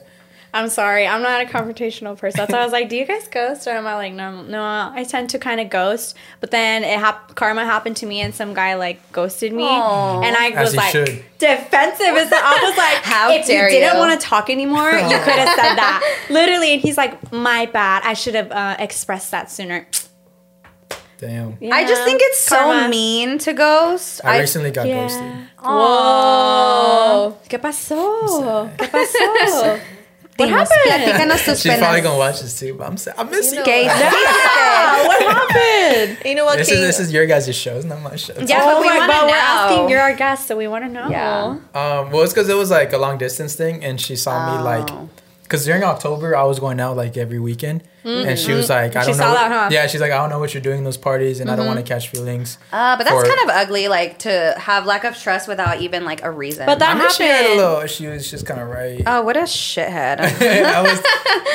[0.55, 2.39] I'm sorry, I'm not a confrontational person.
[2.39, 4.63] That's why I was like, "Do you guys ghost?" Or am I like, "No, no."
[4.63, 8.33] I tend to kind of ghost, but then it hap- karma happened to me, and
[8.33, 10.23] some guy like ghosted me, Aw.
[10.23, 11.25] and I As was like should.
[11.39, 12.07] defensive.
[12.17, 15.35] As I was like, How if dare you didn't want to talk anymore, you could
[15.43, 18.03] have said that literally." And he's like, "My bad.
[18.05, 19.89] I should have uh, expressed that sooner."
[21.19, 21.59] Damn.
[21.73, 24.21] I just think it's so mean to ghost.
[24.25, 25.03] I recently got Yeah.
[25.03, 25.33] ghosted.
[25.65, 27.39] Whoa.
[27.49, 28.71] ¿Qué pasó?
[28.77, 29.81] ¿Qué pasó?
[30.37, 31.31] What Dinos, happened?
[31.31, 32.03] platícanos tus She's probably penas.
[32.03, 33.59] gonna watch this too, but I'm saying I miss you.
[33.61, 33.87] know Gay.
[33.87, 33.99] what?
[34.01, 35.23] Yeah, what
[35.55, 36.19] happened?
[36.25, 36.79] You know what, This King?
[36.79, 38.35] is this is your guys' show, it's not my show.
[38.41, 39.35] Yeah, oh but we my wanna god, we're know.
[39.37, 39.89] asking.
[39.91, 41.09] You're our guest, so we want to know.
[41.09, 41.45] Yeah.
[41.75, 44.63] Um, well, it's because it was like a long distance thing, and she saw me
[44.65, 45.09] like, Oh.
[45.45, 49.03] because during October I was going out like every weekend, and she was like, I
[49.03, 49.25] She don't know.
[49.25, 49.69] saw what- that, huh?
[49.73, 51.67] Yeah, she's like, I don't know what you're doing in those parties, and I don't
[51.67, 52.59] want to catch feelings.
[52.73, 56.05] Uh, but that's for- kind of ugly, like to have lack of trust without even
[56.05, 56.67] like a reason.
[56.67, 57.57] But that I mean, she had a happened.
[57.61, 57.87] little.
[57.87, 59.03] She was just kind of right.
[59.07, 60.21] oh, what a shithead.
[60.21, 61.03] I was,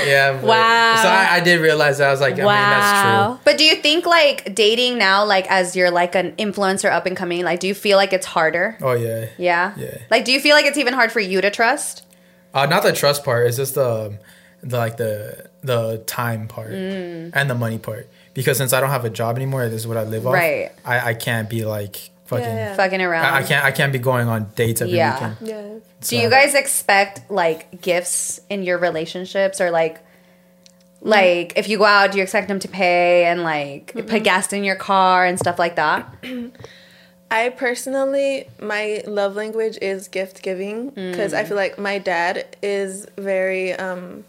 [0.08, 0.34] yeah.
[0.34, 0.96] but- Wow.
[1.02, 2.08] So I, I did realize that.
[2.08, 3.28] I was like, I mean, that's wow.
[3.34, 3.40] true.
[3.46, 7.16] but do you think like dating now, like as you're like an influencer up and
[7.16, 8.78] coming, like do you feel like it's harder?
[8.82, 9.28] Oh yeah.
[9.38, 9.74] Yeah.
[9.78, 9.98] Yeah.
[10.10, 12.06] Like, do you feel like it's even hard for you to trust?
[12.54, 13.46] Uh, not the trust part.
[13.48, 14.18] It's just the,
[14.62, 17.32] the like the the time part Mm.
[17.34, 18.08] and the money part.
[18.34, 20.34] Because since I don't have a job anymore, this is what I live off.
[20.34, 20.72] Right.
[20.86, 22.45] I, I can't be like fucking.
[22.45, 22.76] Yeah.
[22.76, 23.26] Fucking around.
[23.26, 23.65] I, I can't.
[23.65, 25.13] I can't be going on dates every Yeah.
[25.13, 25.38] weekend.
[25.41, 25.80] Yeah.
[26.08, 29.98] Do you guys expect like gifts in your relationships or like
[31.02, 31.08] Mm.
[31.08, 34.52] like if you go out, do you expect them to pay and like put gas
[34.54, 36.08] in your car and stuff like that?
[37.32, 41.38] I personally, my love language is gift giving because Mm.
[41.38, 44.26] I feel like my dad is very, um,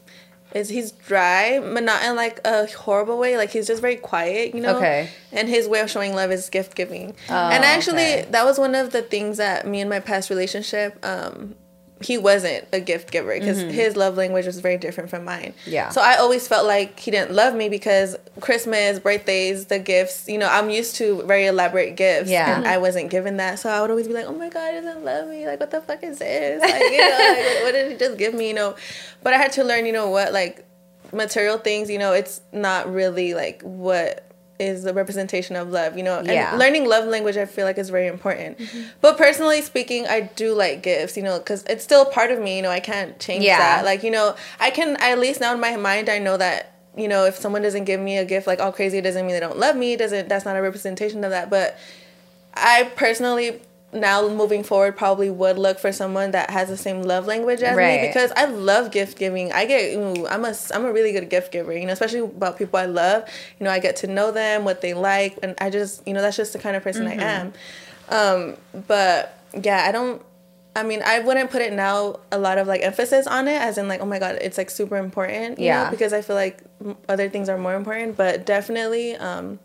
[0.55, 3.37] is he's dry, but not in like a horrible way.
[3.37, 4.77] Like he's just very quiet, you know.
[4.77, 5.09] Okay.
[5.33, 7.15] And his way of showing love is gift giving.
[7.29, 8.27] Oh, and actually, okay.
[8.31, 11.55] that was one of the things that me and my past relationship, um,
[12.03, 15.53] he wasn't a gift giver because his love language was very different from mine.
[15.61, 15.71] Mm-hmm.
[15.71, 15.89] Yeah.
[15.91, 20.39] So I always felt like he didn't love me because Christmas, birthdays, the gifts, you
[20.39, 22.31] know, I'm used to very elaborate gifts.
[22.31, 22.57] Yeah.
[22.57, 23.59] And I wasn't given that.
[23.59, 25.47] So I would always be like, oh my God, he doesn't love me.
[25.47, 26.63] Like, what the fuck is this?
[26.63, 28.49] Like, you know, like, what, what did he just give me?
[28.49, 28.77] You know,
[29.23, 30.67] but I had to learn, you know what, like
[31.13, 34.30] material things, you know, it's not really like what
[34.61, 36.55] is the representation of love, you know, and Yeah.
[36.57, 38.59] learning love language I feel like is very important.
[38.59, 38.83] Mm-hmm.
[39.01, 42.57] But personally speaking, I do like gifts, you know, because it's still part of me,
[42.57, 43.59] you know, I can't change Yeah.
[43.59, 43.85] that.
[43.85, 47.07] Like, you know, I can at least now in my mind I know that you
[47.07, 49.41] know if someone doesn't give me a gift like all crazy it doesn't mean they
[49.41, 49.93] don't love me.
[49.95, 51.49] It doesn't that's not a representation of that.
[51.49, 51.79] But
[52.55, 53.61] I personally
[53.93, 57.77] now moving forward probably would look for someone that has the same love language as
[57.77, 58.01] Right.
[58.01, 59.53] me because I love gift giving.
[59.53, 62.57] I get ooh, I'm a I'm a really good gift giver, you know, especially about
[62.57, 63.25] people I love.
[63.59, 66.21] You know, I get to know them, what they like, and I just, you know,
[66.23, 67.53] that's just the kind of person I am.
[68.09, 70.23] Um, but yeah, I don't
[70.77, 73.77] I mean, I wouldn't put it now a lot of like emphasis on it, as
[73.77, 75.85] in like, oh my god, it's like super important, you Yeah.
[75.85, 76.61] know, because I feel like
[77.09, 78.17] other things are more important.
[78.17, 79.59] But definitely, um,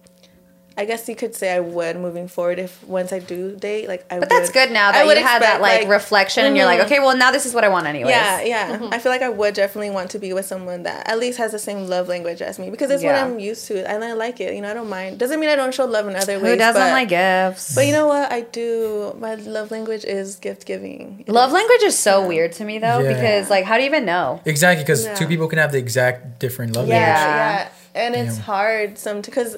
[0.77, 4.05] I guess you could say I would moving forward if once I do date, like
[4.11, 4.19] I.
[4.19, 6.87] But that's good now that you had that like, reflection and you're like, mm-hmm.
[6.87, 8.11] okay, well now this is what I want anyways.
[8.11, 8.77] Yeah, yeah.
[8.77, 8.93] Mm-hmm.
[8.93, 11.53] I feel like I would definitely want to be with someone that at least has
[11.53, 13.23] the same love language as me because it's Yeah.
[13.23, 13.89] what I'm used to.
[13.89, 14.53] And I like it.
[14.53, 15.17] You know, I don't mind.
[15.17, 16.51] Doesn't mean I don't show love in other ways.
[16.51, 17.73] Who doesn't but, like gifts?
[17.73, 18.29] But you know what?
[18.29, 19.15] I do.
[19.17, 21.23] My love language is gift giving.
[21.27, 21.53] Love is.
[21.53, 23.13] language is so weird to me though Yeah.
[23.13, 24.41] because like how do you even know?
[24.43, 25.15] Exactly, because Yeah.
[25.15, 27.71] two people can have the exact different love Yeah, language.
[27.95, 29.55] yeah, and it's hard some because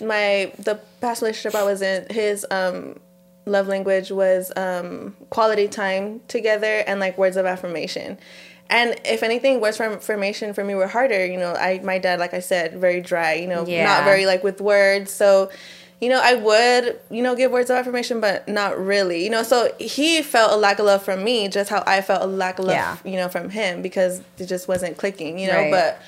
[0.00, 2.98] my the past relationship I was in, his um
[3.44, 8.18] love language was um quality time together and like words of affirmation.
[8.70, 11.26] And if anything, words of affirmation for me were harder.
[11.26, 13.34] You know, I my dad, like I said, very dry.
[13.34, 13.84] You know, Yeah.
[13.84, 15.10] not very like with words.
[15.12, 15.50] So,
[16.00, 19.22] you know, I would you know give words of affirmation, but not really.
[19.24, 22.22] You know, so he felt a lack of love from me, just how I felt
[22.22, 22.96] a lack of love, Yeah.
[23.04, 25.38] you know, from him because it just wasn't clicking.
[25.38, 25.70] You know, Right.
[25.70, 26.00] but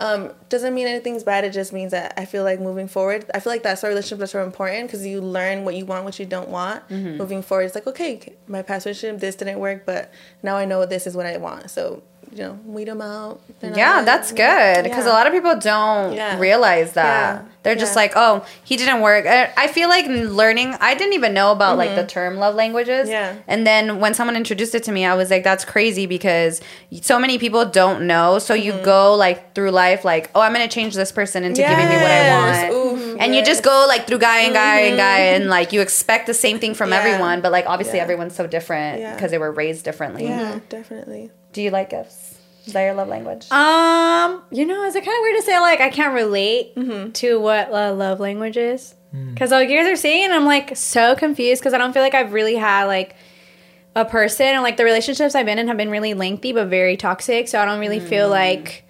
[0.00, 1.44] um, doesn't mean anything's bad.
[1.44, 4.18] It just means that I feel like moving forward, I feel like that's our relationship
[4.18, 6.88] that's so important because you learn what you want, what you don't want.
[6.88, 7.18] Mm-hmm.
[7.18, 10.84] Moving forward, it's like okay, my past relationship, this didn't work, but now I know
[10.86, 11.70] this is what I want.
[11.70, 13.40] So you know, weed them out.
[13.62, 16.38] Yeah, that's good because a lot of people don't Yeah.
[16.38, 17.44] realize that.
[17.44, 17.49] Yeah.
[17.62, 18.02] They're just Yeah.
[18.02, 20.76] like, "Oh, he didn't work." I I feel like learning.
[20.80, 23.08] I didn't even know about like the term love languages.
[23.08, 23.10] Mm-hmm.
[23.12, 23.34] Yeah.
[23.46, 26.60] And then when someone introduced it to me, I was like, "That's crazy," because
[27.02, 28.38] so many people don't know.
[28.38, 28.84] So you Mm-hmm.
[28.84, 32.10] go like through life, like, "Oh, I'm gonna change this person into giving me what
[32.10, 35.48] I want." Oof, and you just go like through guy and guy and guy, and
[35.50, 36.98] like you expect the same thing from Yeah.
[37.00, 38.04] everyone, but like obviously Yeah.
[38.04, 40.24] everyone's so different because they were raised differently.
[40.24, 41.30] Yeah, definitely.
[41.52, 42.36] Do you like gifts?
[42.66, 43.50] Is that your love language?
[43.50, 47.12] Um, you know, is it kind of weird to say like I can't relate Mm-hmm.
[47.12, 48.94] to what uh, love language is?
[49.12, 52.14] Because like you guys are saying, I'm like so confused because I don't feel like
[52.14, 53.16] I've really had like
[53.96, 56.96] a person and like the relationships I've been in have been really lengthy but very
[56.96, 57.48] toxic.
[57.48, 58.30] So I don't really feel Mm.
[58.30, 58.84] like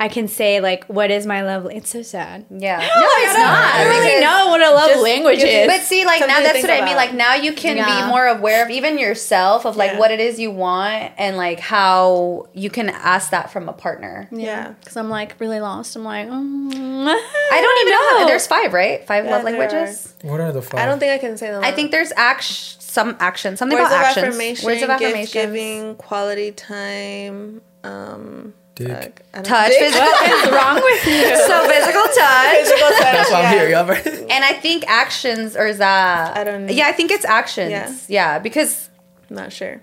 [0.00, 1.66] I can say like what is my love.
[1.72, 2.46] It's so sad.
[2.50, 2.76] Yeah.
[2.78, 2.88] No, Like,
[3.24, 3.42] it's don't.
[3.48, 5.66] I don't really because- know what a love just language give- is.
[5.66, 6.94] But see, like Something now that's think what I mean.
[6.96, 8.02] Like now you can Yeah.
[8.04, 9.98] be more aware of even yourself of like Yeah.
[9.98, 14.28] what it is you want and like how you can ask that from a partner.
[14.30, 14.74] Yeah.
[14.80, 15.96] because I'm like really lost.
[15.96, 18.26] I'm like, mm, I don't even know.
[18.28, 19.04] There's five, right?
[19.06, 20.14] Five Yeah, love there languages.
[20.22, 20.80] What are the five?
[20.80, 21.64] I don't think I can say them.
[21.64, 24.26] I think there's action, some action, something words about of actions.
[24.28, 25.42] affirmation, Words of gift affirmation.
[25.52, 27.62] giving, quality time.
[27.84, 28.54] Um,
[28.86, 29.22] Dick.
[29.34, 29.78] fuck, Touch, Dick?
[29.80, 31.36] physical, What's wrong with you?
[31.46, 33.50] so physical touch, Physical touch, That's why I'm yeah.
[33.52, 33.90] here, y'all.
[34.30, 36.72] and I think actions or is that I don't- know.
[36.72, 37.70] Yeah, I think it's actions.
[37.70, 37.92] Yeah.
[38.08, 38.88] yeah because
[39.30, 39.80] I'm Not sure.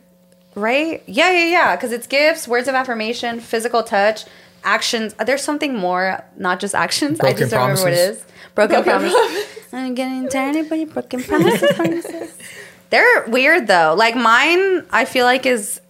[0.55, 1.03] right?
[1.07, 1.75] Yeah, yeah, yeah.
[1.75, 4.25] Because it's gifts, words of affirmation, physical touch,
[4.63, 5.13] actions.
[5.15, 7.19] There's something more, not just actions.
[7.19, 7.99] I just don't remember what it is.
[7.99, 8.25] promises.
[8.27, 8.31] is.
[8.55, 9.47] Broken, promises.
[9.73, 11.71] I'm getting tired of your broken promises.
[11.75, 12.37] promises.
[12.91, 13.93] They're weird though.
[13.97, 15.81] Like mine, I feel like is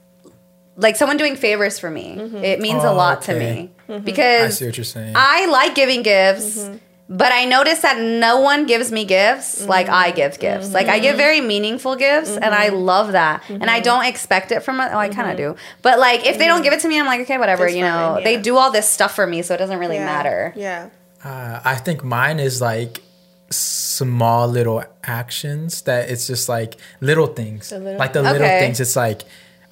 [0.77, 2.15] like someone doing favors for me.
[2.19, 2.37] Mm-hmm.
[2.43, 3.53] It means a Oh, lot to okay.
[3.55, 3.93] me mm-hmm.
[3.93, 5.13] I because see what you're saying.
[5.15, 6.77] I like giving gifts, mm-hmm.
[7.09, 10.73] but I notice that no one gives me gifts like I give gifts.
[10.73, 13.43] Like I give very meaningful gifts, and I love that.
[13.49, 14.79] And I don't expect it from.
[14.81, 17.05] Oh, I kind of do, but like if they don't give it to me, I'm
[17.05, 17.65] like, okay, whatever.
[17.67, 19.95] It's you know, fine, they do all this stuff for me, so it doesn't really
[19.97, 20.05] Yeah.
[20.05, 20.53] matter.
[20.55, 20.89] Yeah.
[21.23, 23.01] Uh, I think mine is like
[23.49, 28.79] small little actions that it's just like little things, little- like the little things.
[28.79, 29.21] It's like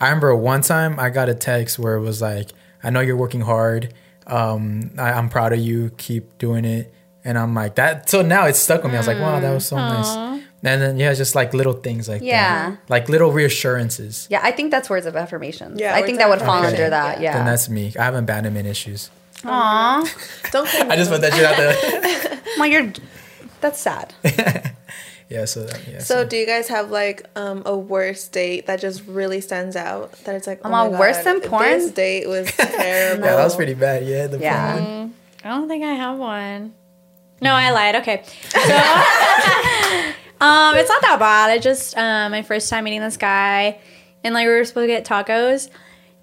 [0.04, 2.50] I remember one time I got a text where it was like,
[2.84, 3.94] "I know you're working hard.
[4.28, 5.90] Um, I, I'm proud of you.
[5.98, 6.94] Keep doing it."
[7.26, 8.10] And I'm like that.
[8.10, 8.98] So now it's stuck with me.
[8.98, 12.08] I was like, "Wow, that was so nice." And then yeah, just like little things
[12.08, 12.70] like Yeah.
[12.72, 14.28] that, like little reassurances.
[14.30, 15.78] Yeah, I think that's words of affirmation.
[15.78, 16.76] Yeah, I think that would fall affirmation.
[16.86, 17.20] under that.
[17.22, 17.34] Yeah.
[17.34, 17.52] Then Yeah.
[17.52, 17.94] that's me.
[18.00, 19.10] I have abandonment issues.
[19.44, 20.52] Aww.
[20.52, 22.40] Don't say I just put that shit out there.
[22.58, 22.94] Well, you're.
[23.62, 24.14] That's sad.
[25.34, 25.46] yeah.
[25.46, 26.00] So that, yeah.
[26.00, 30.12] So, do you guys have like um, a worst date that just really stands out?
[30.24, 31.64] That it's like, oh my a worse God, than porn?
[31.66, 33.26] This date was terrible.
[33.26, 34.06] yeah, that was pretty bad.
[34.06, 34.28] Yeah.
[34.28, 34.78] The Yeah.
[34.78, 35.14] porn.
[35.44, 36.74] I don't think I have one.
[37.42, 37.96] No, I lied.
[37.98, 38.24] Okay.
[38.54, 38.60] So,
[40.46, 41.50] um, it's not that bad.
[41.50, 43.80] I just um, my first time meeting this guy,
[44.24, 45.70] and like we were supposed to get tacos,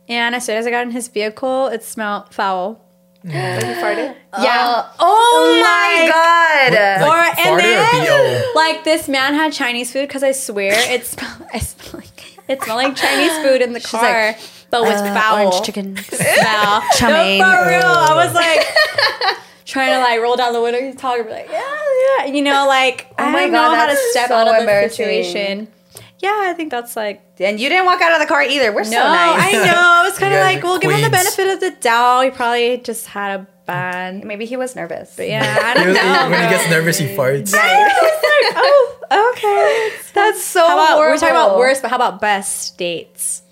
[0.09, 2.85] and as soon as I got in his vehicle, it smelled foul.
[3.23, 4.16] Like you farted.
[4.40, 4.88] Yeah.
[4.99, 5.19] Oh
[5.62, 6.73] my god.
[7.01, 8.55] Like Or- and farted or?
[8.55, 11.43] Like this man had Chinese food because I swear it smelled.
[11.55, 14.38] I smell like it smelled like Chinese food in the car, like,
[14.71, 15.97] but with Uh, foul Orange chicken.
[16.03, 16.83] smell.
[16.97, 17.40] Chow No, mein.
[17.40, 17.83] for real.
[17.85, 21.49] I was like trying to like roll down the window and talk and be like,
[21.51, 21.77] yeah,
[22.19, 22.25] yeah.
[22.27, 24.66] You know, like Oh I my don't God, know how to step so out of
[24.66, 25.69] the situation.
[26.22, 28.72] Yeah, I think that's like And you didn't walk out of the car either.
[28.72, 29.54] We're no, so nice.
[29.54, 30.04] I know.
[30.06, 32.24] It's kind of like are we'll give him the benefit of the doubt.
[32.24, 34.24] He probably just had a bad.
[34.24, 35.14] Maybe he was nervous.
[35.16, 36.30] But yeah, I don't know.
[36.30, 37.54] when he gets nervous, he farts.
[37.54, 39.96] oh, okay.
[40.14, 41.12] That's so How about horrible.
[41.14, 43.42] we're talking about worst, but how about best dates?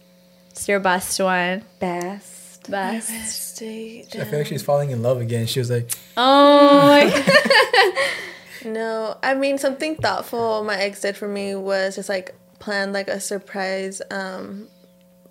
[0.51, 1.63] It's your best one.
[1.79, 2.69] Best.
[2.71, 3.09] Best.
[3.09, 4.15] Best date.
[4.17, 5.47] I feel like she's falling in love again.
[5.47, 6.83] She was like, Oh
[8.65, 12.93] my No, I mean something thoughtful my ex did for me was just like plan
[12.93, 14.01] like a surprise.
[14.11, 14.69] Um,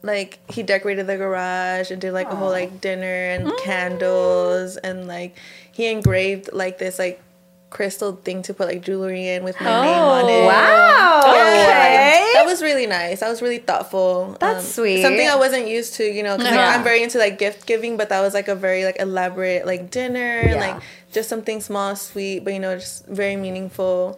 [0.04, 5.08] like he decorated the garage and did like a whole like dinner and candles and
[5.08, 5.36] like
[5.72, 7.20] he engraved like this like
[7.70, 10.46] crystal thing to put like jewelry in with my name on it.
[10.46, 11.22] Wow.
[11.26, 12.32] Yeah, Okay.
[12.36, 13.20] that was really nice.
[13.20, 14.28] That was really thoughtful.
[14.30, 15.02] Um, That's sweet.
[15.02, 16.66] Something I wasn't used to, you know, because Yeah.
[16.68, 19.66] like, I'm very into like gift giving, but that was like a very like elaborate
[19.66, 20.56] like dinner Yeah.
[20.56, 24.18] like just something small, sweet, but you know, just very meaningful.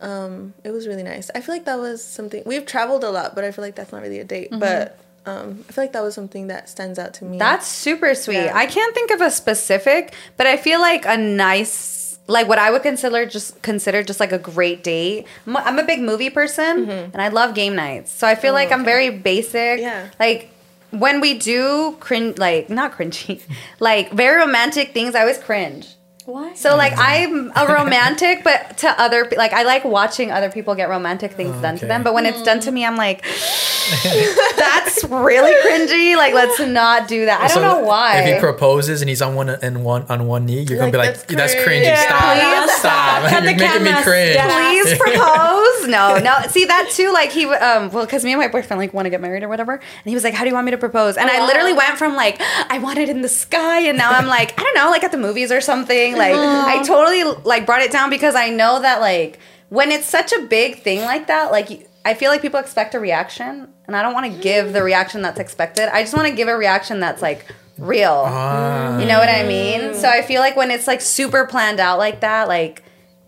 [0.00, 1.30] Um, it was really nice.
[1.34, 3.92] I feel like that was something we've traveled a lot, but I feel like that's
[3.92, 4.50] not really a date.
[4.50, 4.60] Mm-hmm.
[4.60, 7.38] But um, I feel like that was something that stands out to me.
[7.38, 8.36] That's super sweet.
[8.36, 8.52] Yeah.
[8.54, 12.70] I can't think of a specific, but I feel like a nice, like what I
[12.70, 15.26] would consider just consider just like a great date.
[15.46, 18.12] I'm a, I'm a big movie person, and I love game nights.
[18.12, 19.80] So I feel like I'm very basic.
[19.80, 20.10] Yeah.
[20.20, 20.50] Like
[20.90, 23.42] when we do cringe, like not cringy,
[23.80, 25.95] like very romantic things, I always cringe.
[26.26, 26.58] What?
[26.58, 30.74] So like I'm a romantic, but to other pe- like I like watching other people
[30.74, 32.02] get romantic things done to them.
[32.02, 33.22] But when it's done to me, I'm like,
[34.56, 36.16] that's really cringy.
[36.16, 37.40] Like let's not do that.
[37.42, 38.18] I don't know why.
[38.22, 40.98] If he proposes and he's on one and one on one knee, you're gonna be
[40.98, 41.90] Like, like, that's "That's cringe." cringy.
[41.90, 42.06] Yeah.
[42.08, 42.34] Stop,
[42.66, 43.22] Please stop.
[43.30, 44.70] Cut You're the making me cameras cringe." down.
[44.70, 45.86] Please propose.
[45.88, 46.40] No, no.
[46.48, 47.12] See that too.
[47.12, 49.48] Like he, um, well, because me and my boyfriend like want to get married or
[49.48, 51.72] whatever, and he was like, "How do you want me to propose?" And I literally
[51.72, 54.74] went from like, "I want it in the sky," and now I'm like, I don't
[54.74, 56.15] know, like at the movies or something.
[56.26, 60.32] Like I totally like brought it down because I know that like when it's such
[60.32, 64.02] a big thing like that, like I feel like people expect a reaction, and I
[64.02, 65.88] don't want to give the reaction that's expected.
[65.92, 67.46] I just want to give a reaction that's like
[67.78, 68.24] real.
[68.26, 68.98] Ah.
[68.98, 69.94] You know what I mean?
[69.94, 72.82] So I feel like when it's like super planned out like that, like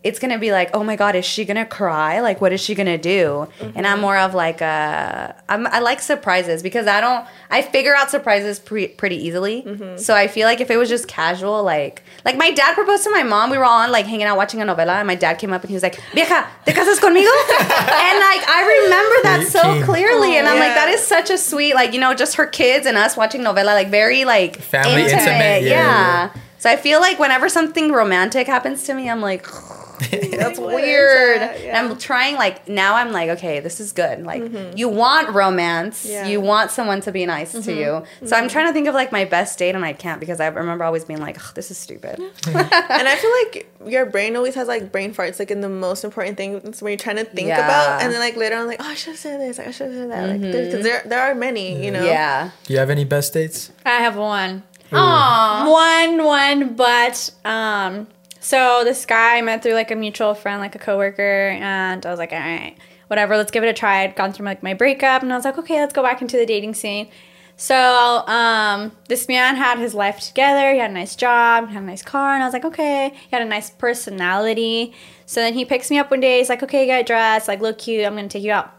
[0.05, 2.21] it's gonna be like, oh my god, is she gonna cry?
[2.21, 3.49] Like, what is she gonna do?
[3.75, 7.97] And I'm more of like a, I'm, I like surprises because I don't, I figure
[7.97, 9.63] out surprises pre- pretty easily.
[9.63, 9.97] Mm-hmm.
[9.97, 13.11] So I feel like if it was just casual, like, like my dad proposed to
[13.11, 15.35] my mom, we were all on like hanging out watching a novela, and my dad
[15.35, 17.27] came up and he was like, "Vieja, te casas conmigo?"
[17.59, 19.83] and like I remember that so King.
[19.83, 22.87] clearly, and I'm like, that is such a sweet, like you know, just her kids
[22.87, 26.31] and us watching novela, like very like Family intimate, yeah, yeah.
[26.59, 29.47] So I feel like whenever something romantic happens to me, I'm like,
[30.11, 31.41] that's What is weird.
[31.41, 31.57] that?
[31.61, 34.25] And I'm trying like now I'm like, okay, this is good.
[34.25, 34.77] Like mm-hmm.
[34.77, 36.05] you want romance.
[36.05, 36.27] Yeah.
[36.27, 37.71] You want someone to be nice to mm-hmm.
[37.71, 38.29] you.
[38.29, 38.53] So I'm mm-hmm.
[38.53, 41.05] trying to think of like my best date and I can't because I remember always
[41.05, 42.19] being like, "Ugh, this is stupid.
[42.47, 46.05] and I feel like your brain always has like brain farts, like in the most
[46.05, 47.65] important things when you're trying to think Yeah.
[47.65, 49.71] about, and then like later on, like, oh, I should have said this, like, I
[49.71, 52.05] should have said that, like, because there, there are many, you know.
[52.05, 52.51] Yeah.
[52.65, 53.71] Do you have any best dates?
[53.85, 54.63] I have one.
[54.91, 58.07] one one but um
[58.40, 62.11] so this guy i met through like a mutual friend like a coworker and i
[62.11, 62.77] was like all right
[63.09, 64.03] whatever let's give it a try.
[64.03, 66.37] I'd gone through like my breakup and i was like okay let's go back into
[66.37, 67.09] the dating scene.
[67.57, 67.74] So
[68.29, 72.03] um this man had his life together he had a nice job had a nice
[72.03, 74.94] car and i was like okay he had a nice personality.
[75.27, 77.79] So then he picks me up one day he's like okay get dressed like look
[77.79, 78.72] cute i'm gonna take you out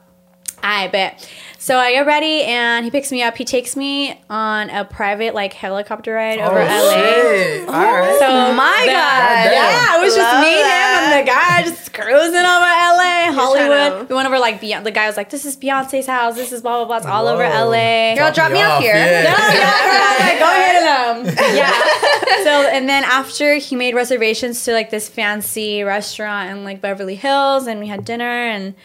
[0.64, 1.30] I bet.
[1.62, 3.36] So I get ready and he picks me up.
[3.36, 6.94] He takes me on a private like helicopter ride over LA.
[6.94, 7.68] shit.
[7.68, 8.18] All right.
[8.20, 9.52] So oh my the- God.
[9.52, 11.12] yeah, it was just me, that.
[11.12, 14.08] him, and the guy just cruising over LA, Hollywood.
[14.10, 14.86] We went over like Beyonce.
[14.86, 16.36] The guy was like, "This is Beyonce's house.
[16.36, 16.98] This is blah blah blah.
[16.98, 18.94] It's all over LA." Girl, drop me off here.
[18.96, 19.24] Yeah.
[19.54, 21.56] yeah, Go hit them.
[21.58, 22.44] Yeah.
[22.44, 27.16] So and then after he made reservations to like this fancy restaurant in like Beverly
[27.16, 28.76] Hills, and we had dinner and it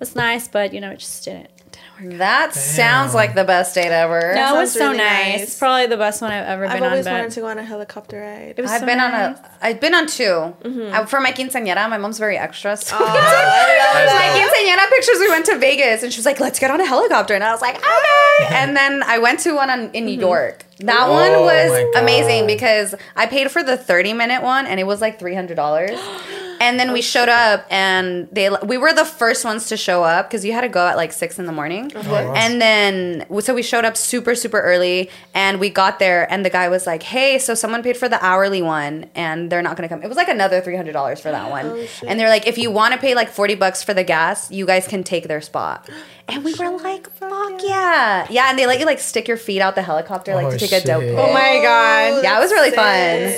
[0.00, 1.48] was nice, but you know it just didn't.
[1.72, 2.18] didn't work.
[2.18, 4.32] That sounds like the best date ever.
[4.34, 5.38] No, it was so really nice.
[5.40, 5.58] nice.
[5.58, 6.90] Probably the best one I've ever I've been on.
[6.90, 8.54] always wanted to go on a helicopter ride.
[8.56, 9.38] it was I've so been nice.
[9.38, 9.50] on a.
[9.60, 12.76] I've been on 2 Uh, for my quinceañera, my mom's very extra.
[12.76, 14.34] So Oh, I love my that.
[14.36, 17.34] quinceañera pictures, we went to Vegas, and she was like, "Let's get on a helicopter,"
[17.34, 20.64] and I was like, "Okay." and then I went to one on, in New York.
[20.80, 24.84] That Oh one was amazing because I paid for the thirty minute one, and it
[24.86, 25.90] was like three hundred dollars.
[26.60, 30.28] And then we showed up, and they we were the first ones to show up
[30.28, 31.90] because you had to go at like six in the morning.
[31.94, 32.32] wow.
[32.34, 36.50] And then so we showed up super super early, and we got there, and the
[36.50, 39.88] guy was like, "Hey, so someone paid for the hourly one, and they're not gonna
[39.88, 42.58] come." It was like another three hundred dollars for that one, and they're like, "If
[42.58, 45.40] you want to pay like forty bucks for the gas, you guys can take their
[45.40, 45.88] spot."
[46.30, 49.60] And we were like, "Fuck yeah, yeah!" And they let you like stick your feet
[49.62, 51.16] out the helicopter, like Oh, to take a dope pic.
[51.16, 52.22] Oh my oh, god.
[52.22, 52.76] Yeah, it was really Sick.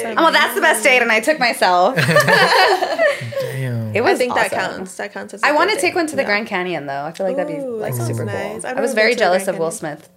[0.03, 0.19] fun.
[0.19, 1.95] Oh, well, that's the best date, and I took myself.
[3.41, 3.95] Damn.
[3.95, 4.97] It was I think that counts.
[4.97, 5.35] That counts.
[5.35, 6.27] As a I want to take one to the Yeah.
[6.29, 7.05] Grand Canyon though.
[7.05, 8.63] I feel like that'd be like that sounds super nice.
[8.63, 8.71] cool.
[8.71, 9.99] I've I was very been to the jealous of Will Canyon.
[9.99, 10.09] Smith.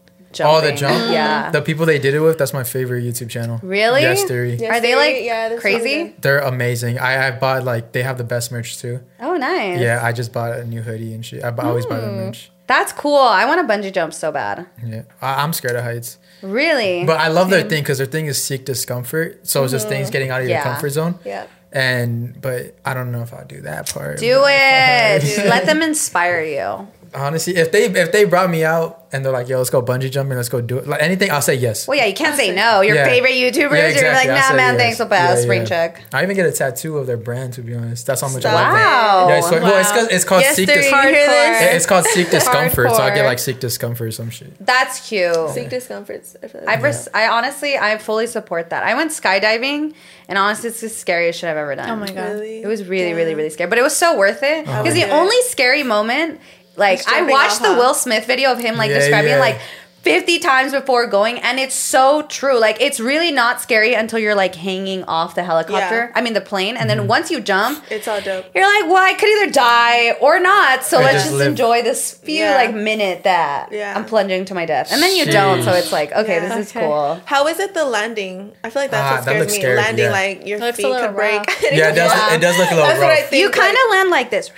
[0.42, 1.12] Oh, the jump.
[1.12, 1.52] Yeah.
[1.52, 2.40] The people they did it with.
[2.40, 3.60] That's my favorite YouTube channel.
[3.62, 4.02] Really?
[4.02, 4.56] Yes Theory.
[4.56, 6.16] Yes, Are they they- like yeah, they're so crazy?
[6.22, 6.98] They're amazing.
[6.98, 9.02] I, I bought like they have the best merch too.
[9.20, 9.80] Oh, nice.
[9.80, 11.44] Yeah, I just bought a new hoodie and shit.
[11.44, 12.50] I b- always buy the merch.
[12.68, 13.18] That's cool.
[13.18, 14.68] I want to bungee jump so bad.
[14.86, 17.06] Yeah, I, I'm scared of heights, Really?
[17.06, 19.46] but I love their thing because their thing is seek discomfort.
[19.48, 20.14] So it's just things mm-hmm.
[20.14, 21.20] getting out of your comfort zone.
[21.26, 21.48] Yeah.
[21.72, 24.20] And but I don't know if I'll do that part.
[24.20, 25.38] Do it.
[25.50, 26.88] Let them inspire you.
[27.16, 30.10] Honestly, if they if they brought me out and they're like, "Yo, let's go bungee
[30.10, 31.88] jumping, let's go do it," like anything, I'll say yes.
[31.88, 32.82] Well, yeah, you can't say no.
[32.82, 33.06] Your Yeah.
[33.06, 34.30] favorite YouTubers, Yeah, you're exactly.
[34.30, 34.82] like, I'll nah, say man, yes.
[34.82, 35.44] thanks, I'll pass.
[35.44, 35.68] Yeah, Rain yeah.
[35.68, 36.02] check.
[36.14, 38.06] I even get a tattoo of their brand to be honest.
[38.08, 38.78] That's how much Stop I love it.
[38.78, 38.84] it.
[38.84, 39.28] Wow.
[39.30, 41.76] Yeah, it's, well, it's, called- it's called Yes, seek there dis- you hear this?
[41.76, 42.90] It's called seek discomfort.
[42.92, 43.16] So I Hardcore.
[43.16, 44.54] get like seek discomfort or some shit.
[44.66, 45.50] That's cute.
[45.52, 46.36] Seek discomforts.
[46.44, 48.84] I feel like I, res- I honestly, I fully support that.
[48.84, 49.94] I went skydiving,
[50.28, 51.90] and honestly, it's the scariest shit I've ever done.
[51.90, 52.32] Oh my god.
[52.34, 52.64] Really?
[52.64, 53.16] It was really, Yeah.
[53.16, 54.68] really, really scary, but it was so worth it.
[54.68, 54.82] Uh-huh.
[54.84, 56.40] Because the would only scary moment,
[56.76, 57.80] like I watched off, the huh?
[57.80, 59.38] Will Smith video of him like Yeah, describing yeah.
[59.38, 59.60] it like
[60.02, 62.60] 50 times before going, and it's so true.
[62.60, 65.96] Like it's really not scary until you're like hanging off the helicopter.
[65.96, 66.12] Yeah.
[66.14, 66.98] I mean the plane, and Mm-hmm.
[67.00, 67.82] then once you jump.
[67.90, 68.48] It's all dope.
[68.54, 71.84] You're like, well, I could either die or not, so Or let's just just enjoy
[71.84, 72.56] this few Yeah.
[72.56, 73.94] like minute that Yeah.
[73.96, 76.50] I'm plunging to my death, and then you don't, so it's like, okay, Yeah.
[76.58, 76.86] this is Okay.
[76.86, 77.22] cool.
[77.24, 78.52] How is it the landing?
[78.62, 79.60] I feel like that's Ah, what that scares looks me.
[79.60, 80.12] scary, landing yeah.
[80.12, 81.42] like your Looks a feet little could break.
[81.72, 82.12] Yeah, it does.
[82.12, 82.36] Yeah.
[82.36, 83.30] It does look a little That's what I rough.
[83.30, 83.42] think.
[83.42, 84.52] you kind like- of land like this.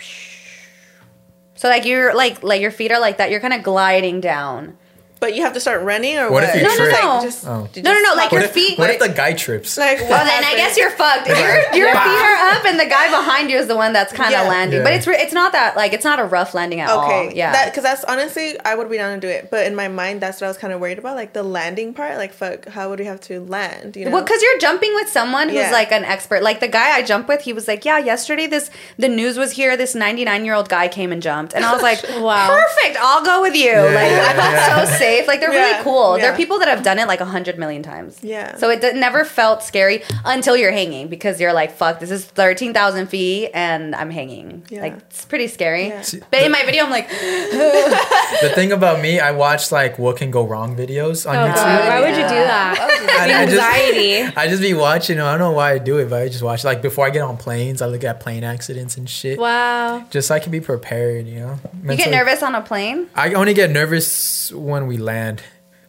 [1.56, 3.32] So like you're like like your feet are like that.
[3.32, 4.78] You're kind of gliding down.
[5.26, 6.44] But you have to start running or What what?
[6.50, 6.92] if you No, no, trip?
[7.02, 7.10] no.
[7.16, 7.68] Like, just, Oh.
[7.74, 9.76] you No, no, no, like hop your if, feet- what if the guy trips?
[9.76, 11.28] Like, what Well, then I guess you're fucked.
[11.28, 14.14] If your your feet are up and the guy behind you is the one that's
[14.14, 14.48] kind of Yeah.
[14.56, 14.80] landing.
[14.80, 14.84] Yeah.
[14.86, 17.06] But it's it's not that like it's not a rough landing at all.
[17.06, 17.66] Okay, Yeah.
[17.66, 19.50] because that's honestly, I would be down to do it.
[19.50, 21.94] But in my mind, that's what I was kind of worried about, like the landing
[21.96, 22.18] part.
[22.18, 23.96] Like, fuck, how would we have to land?
[23.96, 24.12] You know?
[24.12, 25.72] Well, because you're jumping with someone who's Yeah.
[25.82, 26.44] like an expert.
[26.44, 29.52] Like the guy I jumped with, he was like, "Yeah, yesterday this the news was
[29.54, 29.76] here.
[29.76, 32.48] This 99 year old guy came and jumped," and I was like, Wow.
[32.62, 32.98] perfect.
[33.02, 34.86] I'll go with you." like I felt yeah.
[34.86, 35.15] so safe.
[35.28, 36.14] Like they're Yeah, really cool.
[36.18, 38.20] They're people that have done it like a hundred million times.
[38.22, 38.56] Yeah.
[38.58, 42.26] So it d- never felt scary until you're hanging because you're like, "Fuck, this is
[42.26, 44.82] 13,000 feet and I'm hanging." Yeah.
[44.82, 45.88] Like it's pretty scary.
[45.88, 46.02] Yeah.
[46.02, 47.10] See, But in my video, I'm like,
[48.42, 51.56] The thing about me, I watch like what can go wrong videos on Oh YouTube.
[51.56, 51.88] god.
[51.90, 52.76] Why would you do Yeah.
[52.76, 53.18] that?
[53.20, 54.34] And I just- Anxiety.
[54.38, 55.20] I just be watching.
[55.20, 56.64] I don't know why I do it, but I just watch.
[56.64, 59.40] Like before I get on planes, I look at plane accidents and shit.
[59.40, 60.04] Wow.
[60.10, 61.28] Just so I can be prepared.
[61.28, 61.60] You know.
[61.84, 63.08] you get nervous on a plane.
[63.16, 65.42] I only get nervous when we land.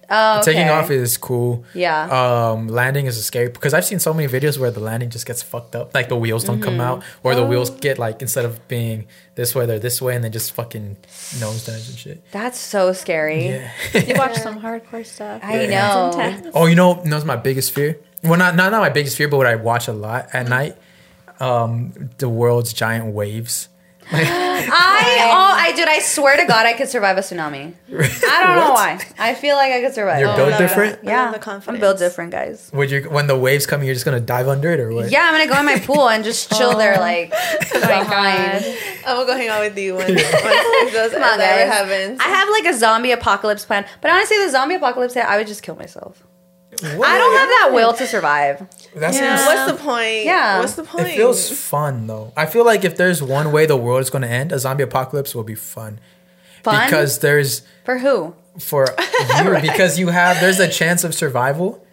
[0.09, 1.65] Oh, Taking off is cool.
[1.75, 2.05] Yeah.
[2.07, 5.43] Um, landing is scary because I've seen so many videos where the landing just gets
[5.43, 5.93] fucked up.
[5.95, 6.81] Like the wheels don't come Mm-hmm.
[6.81, 7.77] out, or the wheels Oh.
[7.79, 10.97] get like instead of being this way, they're this way, and they just fucking
[11.41, 12.23] nose dives and shit.
[12.31, 13.47] That's so scary.
[13.49, 13.71] Yeah.
[13.95, 15.41] You watch some hardcore stuff.
[15.43, 15.71] I Yeah.
[15.89, 16.07] know.
[16.07, 16.47] It's intense.
[16.55, 17.99] Oh, you know, knows my biggest fear.
[18.23, 20.77] Well, not not not my biggest fear, but what I watch a lot at night.
[21.41, 23.69] Um, the world's giant waves.
[24.13, 27.75] I oh I dude I swear to God I could survive a tsunami.
[27.91, 29.01] I don't know why.
[29.19, 30.21] I feel like I could survive.
[30.21, 30.59] You're Oh, built no, no.
[30.59, 30.93] different.
[30.93, 31.81] I love yeah, the I'm confidence.
[31.81, 32.71] built different, guys.
[32.73, 35.11] Would you when the waves come, you're just gonna dive under it or what?
[35.11, 37.01] Yeah, I'm gonna go in my pool and just chill there oh.
[37.01, 37.31] like
[37.73, 38.65] behind.
[38.65, 41.47] Oh I'm gonna go hang out with you when, when it does Come on, if
[41.47, 41.73] ever guys.
[41.73, 42.21] happens.
[42.21, 45.63] I have like a zombie apocalypse plan, but honestly, the zombie apocalypse I would just
[45.63, 46.23] kill myself.
[46.71, 47.09] What?
[47.09, 48.59] I don't have that will to survive.
[48.97, 49.47] That Yeah.
[49.47, 50.25] What's the point?
[50.25, 50.59] Yeah.
[50.61, 51.09] What's the point?
[51.09, 52.33] It feels fun though.
[52.37, 55.35] I feel like if there's one way the world is gonna end, a zombie apocalypse
[55.35, 56.01] will be fun.
[56.63, 58.35] Fun Because there's for who?
[58.59, 58.87] for
[59.45, 61.87] you because you have there's a chance of survival,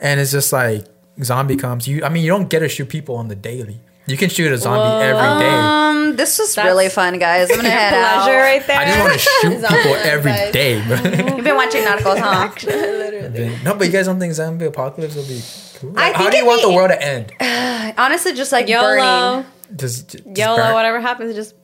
[0.00, 0.84] and it's just like
[1.22, 1.86] zombie comes.
[1.86, 3.80] You I mean you don't get to shoot people on the daily.
[4.06, 5.48] You can shoot a zombie every day.
[5.54, 7.50] Um, this was really fun, guys.
[7.50, 8.42] I'm gonna head Pleasure out.
[8.42, 8.78] right there.
[8.78, 10.52] I just want to shoot Zombie people every vibes.
[10.52, 10.96] day, bro.
[11.36, 12.48] You've been watching Narcos, huh?
[13.34, 13.58] Literally.
[13.64, 15.40] no, but you guys don't think zombie apocalypse will be
[15.78, 15.92] cool?
[15.98, 17.32] I How do you it'd want the world to end?
[17.98, 18.82] Honestly, just like YOLO.
[18.82, 19.46] burning.
[19.76, 21.54] Just, just YOLO, burn- whatever happens, just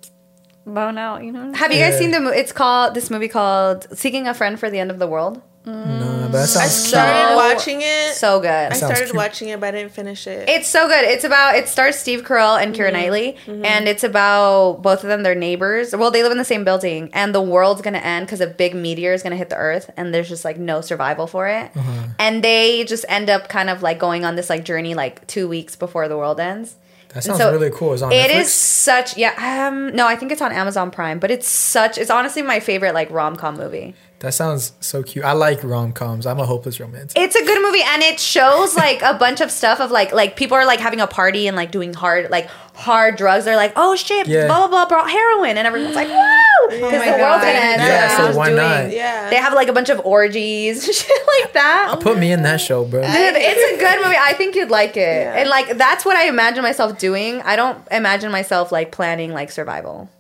[0.67, 1.53] bone out, you know?
[1.55, 1.99] Have you guys Yeah.
[1.99, 2.21] seen the?
[2.21, 5.43] Mo- it's called this movie called "Seeking a Friend for the End of the World."
[5.71, 6.23] No, mm.
[6.33, 8.15] but that I started So- watching it.
[8.15, 8.73] So good.
[8.73, 9.15] I started cute.
[9.15, 10.49] watching it, but I didn't finish it.
[10.49, 11.05] It's so good.
[11.05, 12.93] It's about it stars Steve Carell and Keira mm-hmm.
[12.95, 13.65] Knightley, mm-hmm.
[13.65, 15.23] and it's about both of them.
[15.23, 15.95] They're neighbors.
[15.95, 18.75] Well, they live in the same building, and the world's gonna end because a big
[18.75, 21.71] meteor is gonna hit the Earth, and there's just like no survival for it.
[21.77, 22.09] Uh-huh.
[22.19, 25.49] And they just end up kind of like going on this like journey like two
[25.49, 26.77] weeks before the world ends.
[27.15, 27.93] That sounds so really cool.
[27.95, 28.41] It's on It Netflix?
[28.41, 29.69] is such yeah.
[29.69, 31.99] Um, no, I think it's on Amazon Prime, but it's such.
[31.99, 33.95] It's honestly my favorite like rom com movie.
[34.21, 35.25] That sounds so cute.
[35.25, 36.27] I like rom coms.
[36.27, 37.13] I'm a hopeless romantic.
[37.19, 40.37] It's a good movie and it shows like a bunch of stuff of like like
[40.37, 43.47] people are like having a party and like doing hard like hard drugs.
[43.47, 44.47] They're like, oh shit, Yeah.
[44.47, 47.41] blah blah blah, brought heroin, and everyone's like, woo, oh because my the world's God.
[47.41, 47.83] gonna end.
[47.83, 48.91] Yeah, so so why doing- not?
[48.93, 49.31] yeah.
[49.31, 51.97] They have like a bunch of orgies, shit like that.
[52.03, 53.01] Put me in that show, bro.
[53.01, 54.17] Dude, it's a good movie.
[54.21, 55.01] I think you'd like it.
[55.01, 55.35] Yeah.
[55.37, 57.41] And like that's what I imagine myself doing.
[57.41, 60.11] I don't imagine myself like planning like survival.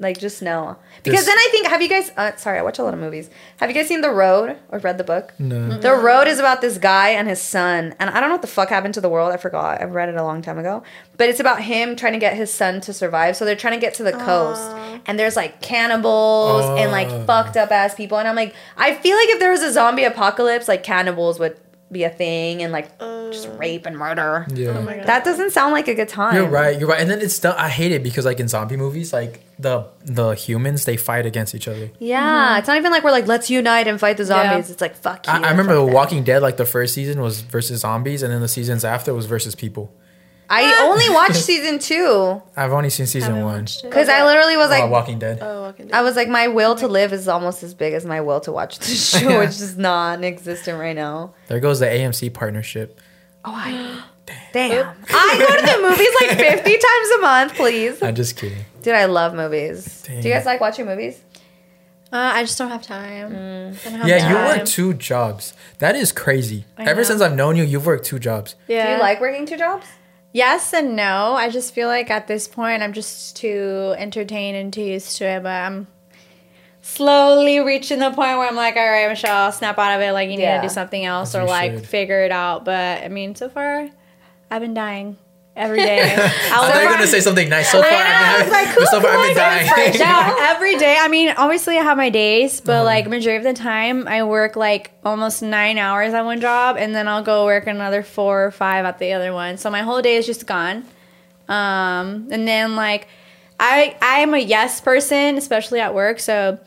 [0.00, 0.76] Like just no.
[1.02, 3.00] Because This- then I think have you guys uh, sorry, I watch a lot of
[3.00, 3.28] movies.
[3.58, 5.34] Have you guys seen The Road or read the book?
[5.38, 5.76] No.
[5.78, 7.94] The Road is about this guy and his son.
[8.00, 9.30] And I don't know what the fuck happened to the world.
[9.30, 9.82] I forgot.
[9.82, 10.82] I've read it a long time ago.
[11.18, 13.36] But it's about him trying to get his son to survive.
[13.36, 14.62] So they're trying to get to the coast.
[15.06, 17.24] And there's like cannibals and like Oh.
[17.26, 18.18] fucked up ass people.
[18.18, 21.58] And I'm like, I feel like if there was a zombie apocalypse, like cannibals would
[21.92, 22.88] be a thing and like
[23.30, 23.58] just mm.
[23.58, 24.46] rape and murder.
[24.54, 24.70] Yeah.
[24.70, 25.06] Oh my God.
[25.06, 26.34] That doesn't sound like a good time.
[26.34, 26.78] You're right.
[26.78, 27.00] You're right.
[27.00, 27.56] And then it's done.
[27.56, 31.54] I hate it because like in zombie movies, like the the humans they fight against
[31.54, 31.90] each other.
[31.98, 32.58] Yeah, mm-hmm.
[32.58, 34.70] it's not even like we're like let's unite and fight the zombies.
[34.70, 35.32] It's like fuck you.
[35.32, 35.94] I, I remember fuck The them.
[35.94, 36.42] Walking Dead.
[36.42, 39.92] Like the first season was versus zombies, and then the seasons after was versus people.
[40.52, 43.66] I only watched season two I've only seen season one.
[43.84, 45.38] because I literally was Oh, like, Walking Dead.
[45.40, 45.94] oh, Walking Dead.
[45.94, 48.52] I was like, my will to live is almost as big as my will to
[48.52, 51.34] watch the show, which is non-existent right now.
[51.46, 53.00] There goes the AMC partnership.
[53.44, 54.02] Oh, I
[54.52, 54.94] damn.
[55.08, 58.02] I go to the movies like fifty times a month, please.
[58.02, 58.64] I'm just kidding.
[58.82, 60.02] Dude, I love movies.
[60.06, 61.20] Do you guys like watching movies?
[62.12, 63.30] Uh, I just don't have time.
[63.32, 63.84] Mm.
[63.84, 65.54] Don't have Yeah, you work two jobs.
[65.78, 66.64] That is crazy.
[66.76, 67.06] I Ever know.
[67.06, 68.56] since I've known you, you've worked two jobs.
[68.66, 68.86] Yeah.
[68.86, 69.86] Do you like working two jobs?
[70.32, 71.34] Yes and no.
[71.34, 75.24] I just feel like at this point I'm just too entertained and too used to
[75.24, 75.86] it, but I'm
[76.82, 80.12] slowly reaching the point where I'm like, all right, Michelle, snap out of it.
[80.12, 80.60] Like you need Yeah.
[80.60, 81.86] to do something else or like should.
[81.86, 82.64] figure it out.
[82.64, 83.88] But I mean, so far,
[84.50, 85.16] I've been dying
[85.56, 86.14] every day.
[86.14, 87.70] I thought you were gonna say something nice.
[87.70, 89.94] So far, know, I've I been, was like, having, so far I've been dying.
[89.98, 90.96] yeah, every day.
[90.98, 92.84] I mean, obviously I have my days, but Uh-huh.
[92.84, 96.94] like majority of the time I work like almost nine hours at one job and
[96.94, 99.58] then I'll go work another four or five at the other one.
[99.58, 100.84] So my whole day is just gone.
[101.48, 103.08] Um, and then like
[103.60, 106.18] I I'm a yes person, especially at work.
[106.18, 106.58] So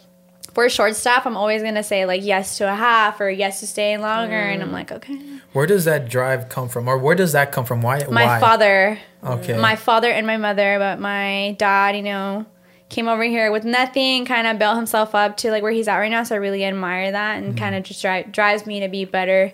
[0.53, 3.67] for short staff, I'm always gonna say like yes to a half or yes to
[3.67, 4.73] staying longer, and I'm mm.
[4.73, 5.19] like okay.
[5.53, 7.81] Where does that drive come from, or where does that come from?
[7.81, 8.05] Why?
[8.05, 8.39] My why?
[8.39, 9.57] father, Okay.
[9.57, 12.45] my father and my mother, but my dad, you know,
[12.93, 15.97] came over here with nothing, kind of built himself up to like where he's at
[15.97, 16.23] right now.
[16.23, 17.45] So I really admire that, Mm.
[17.45, 19.51] and kind of just dri- drives me to be better.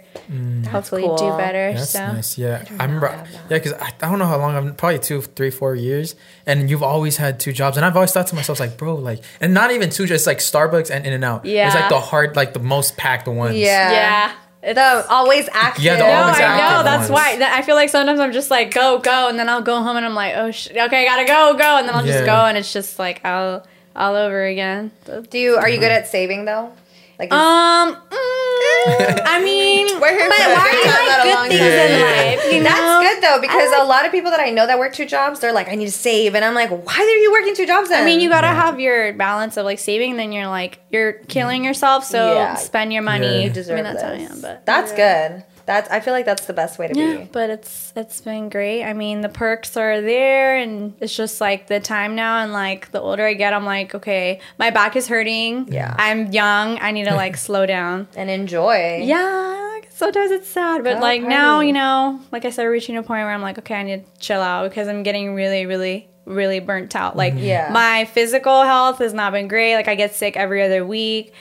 [0.70, 1.74] Hopefully, do better.
[1.74, 2.38] That's so nice.
[2.38, 3.08] Yeah, I remember.
[3.50, 4.56] Yeah, because I, I don't know how long.
[4.56, 6.16] I'm probably two, three, four years,
[6.46, 7.78] and you've always had two jobs.
[7.78, 10.40] And I've always thought to myself, like, bro, like, and not even two, just like
[10.40, 11.46] Starbucks and In-N-Out.
[11.46, 13.56] Yeah, it's like the hard, like the most packed ones.
[13.56, 13.92] Yeah.
[13.92, 14.32] yeah.
[14.62, 15.84] The always active.
[15.86, 16.84] Yeah, the No, always I know.
[16.84, 17.12] That's ones.
[17.12, 17.38] why.
[17.38, 19.96] That- I feel like sometimes I'm just like go, go, and then I'll go home
[19.96, 22.14] and I'm like, oh, sh- okay, I gotta go, go, and then I'll Yeah.
[22.14, 24.92] just go, and it's just like all all over again.
[25.30, 26.72] Do you are you good at saving though?
[27.20, 31.24] Like Um, mm, I mean, We're here but for why are you not like a
[31.24, 31.92] good long things time.
[31.92, 32.54] in life?
[32.54, 32.70] You know?
[32.70, 35.40] That's good though because a lot of people that I know that work two jobs,
[35.42, 37.90] they're like, I need to save, and I'm like, why are you working two jobs?
[37.90, 38.02] Then?
[38.02, 41.14] I mean, you gotta have your balance of like saving, and then you're like you're
[41.28, 42.06] killing yourself.
[42.06, 42.56] So Yeah.
[42.56, 43.28] spend your money.
[43.28, 43.34] Yeah.
[43.34, 45.44] you You deserve I mean, that's how I am, but That's good.
[45.70, 47.30] That's I feel like that's the best way to Yeah, be.
[47.32, 48.84] but it's it's been great.
[48.84, 52.40] I mean, the perks are there, and it's just like the time now.
[52.40, 55.72] And like the older I get, I'm like, okay, my back is hurting.
[55.72, 55.94] Yeah.
[55.96, 56.80] I'm young.
[56.82, 58.08] I need to like slow down.
[58.16, 59.02] And enjoy.
[59.04, 62.98] Yeah, like, sometimes it's sad, but Go like now, you know, like I started reaching
[62.98, 65.68] a point where I'm like, okay, I need to chill out because I'm getting really,
[65.68, 67.16] really, really burnt out.
[67.16, 67.44] Like, mm-hmm.
[67.46, 67.70] Yeah.
[67.72, 69.76] my physical health has not been great.
[69.76, 71.32] Like, I get sick every other week.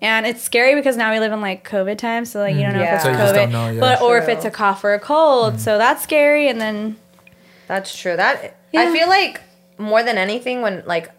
[0.00, 2.74] And it's scary because now we live in like COVID times, so like you don't
[2.74, 3.00] know Yeah.
[3.00, 3.80] if it's So COVID, know, yeah.
[3.80, 5.58] but or if it's a cough or a cold.
[5.60, 6.48] So that's scary.
[6.48, 6.96] And then
[7.66, 8.16] That's true.
[8.16, 8.82] That Yeah.
[8.82, 9.40] I feel like
[9.76, 11.10] more than anything when like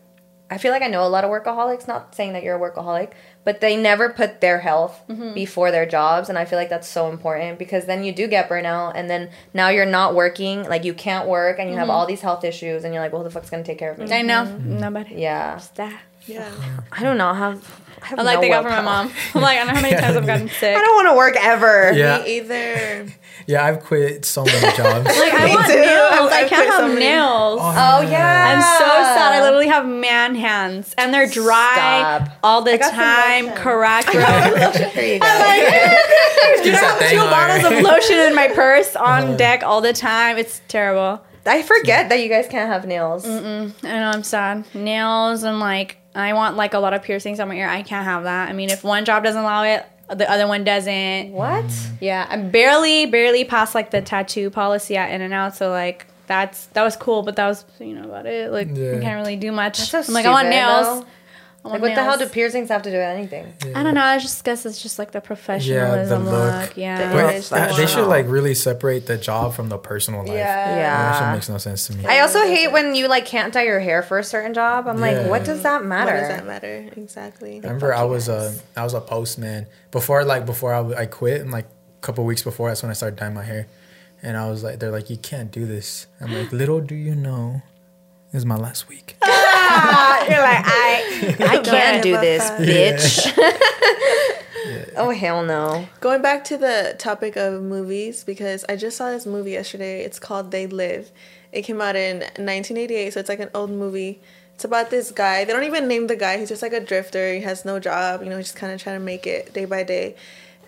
[0.52, 3.12] I feel like I know a lot of workaholics, not saying that you're a workaholic,
[3.44, 5.34] but they never put their health Mm-hmm.
[5.34, 8.50] before their jobs and I feel like that's so important because then you do get
[8.50, 11.80] burnout and then now you're not working, like you can't work and you Mm-hmm.
[11.82, 13.78] have all these health issues and you're like, well, who the fuck's going to take
[13.78, 14.10] care of me?
[14.12, 15.16] I know nobody.
[15.16, 15.56] Yeah.
[15.56, 16.00] Just that.
[16.26, 16.50] Yeah.
[16.92, 17.60] I don't know how
[18.02, 19.12] I have I like no thank God for my mom.
[19.36, 20.76] I'm like I don't know how many times I've gotten sick.
[20.78, 21.92] I don't want to work ever.
[21.94, 22.20] Yeah.
[22.24, 23.08] Me either.
[23.48, 25.08] Yeah, I've quit so many jobs.
[25.08, 25.76] Like I Me want too.
[25.76, 26.12] nails.
[26.12, 27.60] I've- I can't quit so have nails.
[27.64, 28.46] Oh yeah.
[28.48, 29.34] I'm so sad.
[29.34, 32.38] I literally have man hands, and they're dry Stop.
[32.44, 33.46] all the got some time.
[33.48, 33.58] lotion.
[33.64, 34.22] Correct, bro.
[34.92, 35.26] Here you go.
[36.64, 39.36] Dude, I have two bottles of lotion in my purse on Uh-huh.
[39.38, 40.38] deck all the time.
[40.38, 41.24] It's terrible.
[41.46, 43.26] I forget that you guys can't have nails.
[43.26, 43.74] Mm-mm.
[43.84, 44.66] I know I'm sad.
[44.76, 47.68] Nails and like I want like a lot of piercings on my ear.
[47.68, 48.50] I can't have that.
[48.50, 51.32] I mean, if one job doesn't allow it, the other one doesn't.
[51.32, 51.66] What?
[52.02, 55.56] Yeah, I'm barely, barely past like the tattoo policy at In-N-Out.
[55.56, 58.52] So like that's that was cool, but that was you know about it.
[58.52, 58.98] Like Yeah.
[58.98, 59.92] I can't really do much.
[59.92, 61.02] That's so I'm like I want nails.
[61.02, 61.08] though.
[61.66, 63.54] I Like want what the hell do piercings have to do with anything?
[63.76, 64.02] I don't know.
[64.02, 66.62] I just guess it's just like the professionalism look.
[66.70, 66.78] look.
[66.78, 67.10] Yeah.
[67.10, 70.22] The But image uh, they they should like really separate the job from the personal
[70.22, 70.30] life.
[70.30, 70.76] Yeah.
[70.76, 71.12] yeah.
[71.12, 72.06] That shit makes no sense to me.
[72.06, 74.88] I also hate when you like can't dye your hair for a certain job.
[74.88, 76.14] I'm like, what does that matter?
[76.14, 76.90] What does that matter?
[76.96, 77.56] Exactly.
[77.56, 81.42] I remember I was a I was a postman before like before I, I quit
[81.42, 83.68] and like a couple weeks before that's when I started dyeing my hair,
[84.24, 86.08] and I was like they're like you can't do this.
[86.22, 87.62] I'm like little do you know,
[88.32, 89.16] this is my last week.
[89.24, 92.60] You're like, I I can't do give a this, fuck.
[92.60, 94.36] bitch.
[94.96, 95.88] Oh hell no.
[96.02, 100.04] Going back to the topic of movies, because I just saw this movie yesterday.
[100.04, 101.12] It's called They Live.
[101.54, 104.20] It came out in 1988, so it's like an old movie.
[104.56, 105.46] It's about this guy.
[105.46, 106.38] They don't even name the guy.
[106.38, 107.34] He's just like a drifter.
[107.34, 108.22] He has no job.
[108.22, 110.16] You know, he's just kind of trying to make it day by day.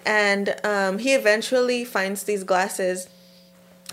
[0.05, 3.09] And um, he eventually finds these glasses.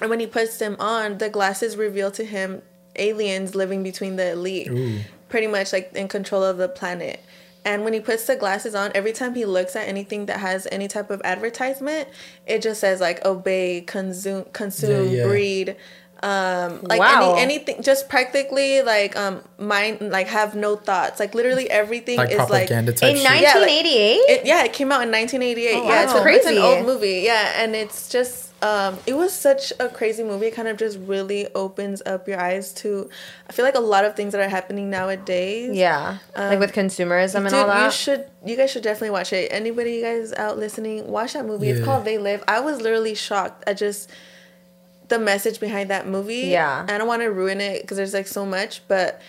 [0.00, 2.62] And when he puts them on, the glasses reveal to him
[3.00, 5.00] aliens living between the elite Ooh.
[5.28, 7.20] pretty much like in control of the planet.
[7.64, 10.66] And when he puts the glasses on, every time he looks at anything that has
[10.72, 12.08] any type of advertisement,
[12.46, 15.26] it just says like obey, consume, consume, Yeah, yeah.
[15.26, 15.76] breed,
[16.22, 17.34] um, like Wow.
[17.34, 21.20] any anything, just practically like um mind, like have no thoughts.
[21.20, 23.22] Like literally everything Like is like propaganda In shit.
[23.22, 24.16] Yeah, like- 1988?
[24.28, 25.74] it, yeah, it came out in 1988.
[25.74, 26.22] Oh, yeah, it's, wow.
[26.24, 27.20] a, it's an old movie.
[27.24, 30.46] Yeah, and it's just um, it was such a crazy movie.
[30.46, 33.08] It kind of just really opens up your eyes to.
[33.48, 35.76] I feel like a lot of things that are happening nowadays.
[35.76, 36.18] yeah.
[36.36, 37.84] like with consumerism and Dude, all that.
[37.84, 39.52] you should, you guys should definitely watch it.
[39.52, 41.68] Anybody, you guys out listening, watch that movie.
[41.70, 42.42] It's called They Live.
[42.48, 43.62] I was literally shocked.
[43.66, 44.10] I just
[45.08, 46.48] the message behind that movie.
[46.48, 46.84] Yeah.
[46.88, 49.20] I don't want to ruin it because there's like so much, but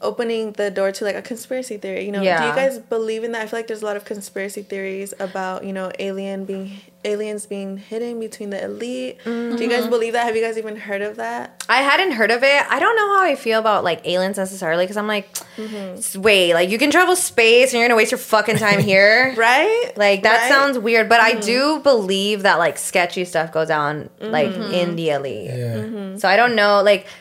[0.00, 2.04] opening the door to like a conspiracy theory.
[2.06, 3.42] You know, do you guys believe in that?
[3.42, 7.46] I feel like there's a lot of conspiracy theories about you know alien being aliens
[7.46, 9.18] being hidden between the elite.
[9.24, 9.68] Do you Mm-hmm.
[9.70, 10.24] guys believe that?
[10.26, 11.64] Have you guys even heard of that?
[11.68, 12.62] I hadn't heard of it.
[12.70, 16.20] I don't know how I feel about like aliens necessarily because I'm like, Mm-hmm.
[16.22, 19.92] wait, like you can travel space and you're gonna waste your fucking time here, Right?
[19.96, 20.40] Like that Right?
[20.42, 20.54] Mm-hmm.
[20.54, 24.72] sounds weird, but I do believe that like sketchy stuff goes on like Mm-hmm.
[24.74, 25.50] in the elite.
[25.50, 26.16] Yeah.
[26.18, 27.12] So I don't know, like, how,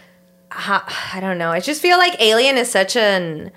[0.52, 1.52] I don't know.
[1.52, 3.52] I just feel like Alien is such an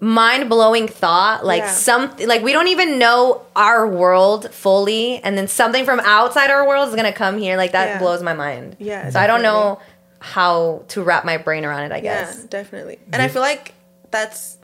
[0.00, 1.44] mind blowing thought.
[1.44, 1.70] Like Yeah.
[1.72, 6.66] something, like we don't even know our world fully, and then something from outside our
[6.66, 7.56] world is gonna come here.
[7.56, 7.98] Like that Yeah.
[7.98, 8.76] blows my mind.
[8.78, 9.80] Yeah, So I don't know
[10.20, 11.92] how to wrap my brain around it.
[11.92, 12.38] I guess.
[12.40, 12.98] Yeah, definitely.
[13.12, 13.74] And I feel like
[14.10, 14.56] that's.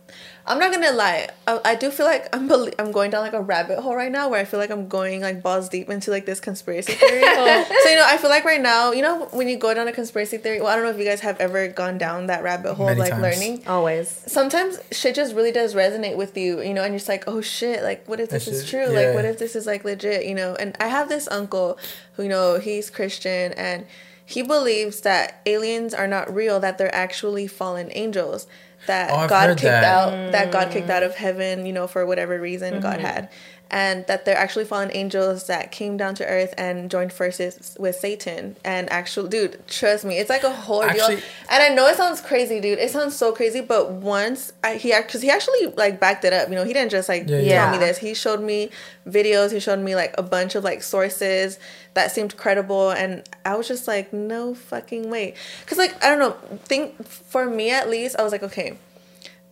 [0.46, 1.28] I'm not gonna lie.
[1.46, 4.12] I, I do feel like I'm belie- I'm going down like a rabbit hole right
[4.12, 7.22] now, where I feel like I'm going like balls deep into like this conspiracy theory.
[7.24, 9.92] so you know, I feel like right now, you know, when you go down a
[9.92, 10.60] conspiracy theory.
[10.60, 13.00] Well, I don't know if you guys have ever gone down that rabbit hole, Many
[13.00, 13.22] like times.
[13.22, 13.62] learning.
[13.66, 14.08] Always.
[14.08, 17.40] Sometimes shit just really does resonate with you, you know, and you're just like, oh
[17.40, 18.92] shit, like what if this That is shit- true?
[18.94, 19.06] yeah.
[19.06, 20.54] Like what if this is like legit, you know?
[20.54, 21.78] And I have this uncle
[22.12, 23.86] who, you know, he's Christian and
[24.26, 28.46] he believes that aliens are not real, that they're actually fallen angels.
[28.86, 29.84] That Oh, God kicked that.
[29.84, 30.90] out that God kicked mm.
[30.90, 32.82] out of heaven, you know, for whatever reason mm-hmm.
[32.82, 33.30] God had.
[33.70, 37.96] And that they're actually fallen angels that came down to earth and joined forces with
[37.96, 38.56] Satan.
[38.64, 41.06] And actually, dude, trust me, it's like a whole deal.
[41.06, 42.78] And I know it sounds crazy, dude.
[42.78, 43.60] It sounds so crazy.
[43.60, 46.48] But once I, he, because he actually like backed it up.
[46.50, 47.72] You know, he didn't just like Yeah, tell yeah.
[47.72, 47.98] me this.
[47.98, 48.70] He showed me
[49.08, 49.50] videos.
[49.50, 51.58] He showed me like a bunch of like sources
[51.94, 55.34] that seemed credible, and I was just like, no fucking way.
[55.60, 56.32] Because like I don't know.
[56.58, 58.78] Think for me at least, I was like, okay.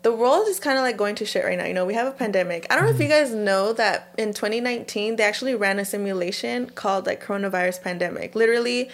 [0.03, 1.65] The world is kind of like going to shit right now.
[1.65, 2.67] You know, we have a pandemic.
[2.69, 3.25] I don't know if you mm-hmm.
[3.25, 8.35] guys know that in 2019 they actually ran a simulation called like coronavirus pandemic.
[8.35, 8.91] Literally,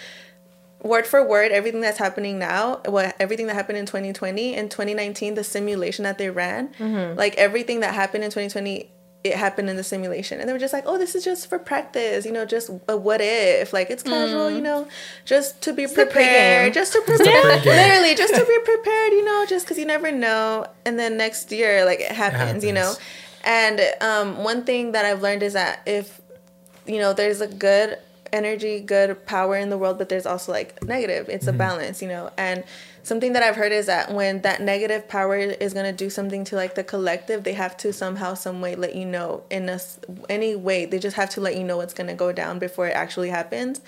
[0.83, 5.33] word for word everything that's happening now what everything that happened in 2020 in 2019
[5.33, 7.17] the simulation that they ran mm-hmm.
[7.17, 8.89] like everything that happened in 2020
[9.23, 10.39] it happened in the simulation.
[10.39, 12.97] And they were just like oh this is just for practice you know just a
[12.97, 13.73] what if.
[13.73, 14.87] Like it's casual you know
[15.25, 17.25] just to be prepared just to prepare.
[17.65, 20.67] literally just to be prepared you know just because you never know.
[20.85, 22.93] And then next year like it happens, you know.
[23.43, 26.19] and um, one thing that i've learned is that if
[26.85, 27.97] you know there's a good
[28.33, 31.29] energy good power in the world but there's also like negative.
[31.29, 32.31] It's a balance you know.
[32.37, 32.63] And
[33.03, 36.43] something that i've heard is that when that negative power is going to do something
[36.43, 39.79] to like the collective they have to somehow some way let you know in a
[40.29, 40.85] any way.
[40.85, 43.29] They just have to let you know what's going to go down before it actually
[43.29, 43.81] happens.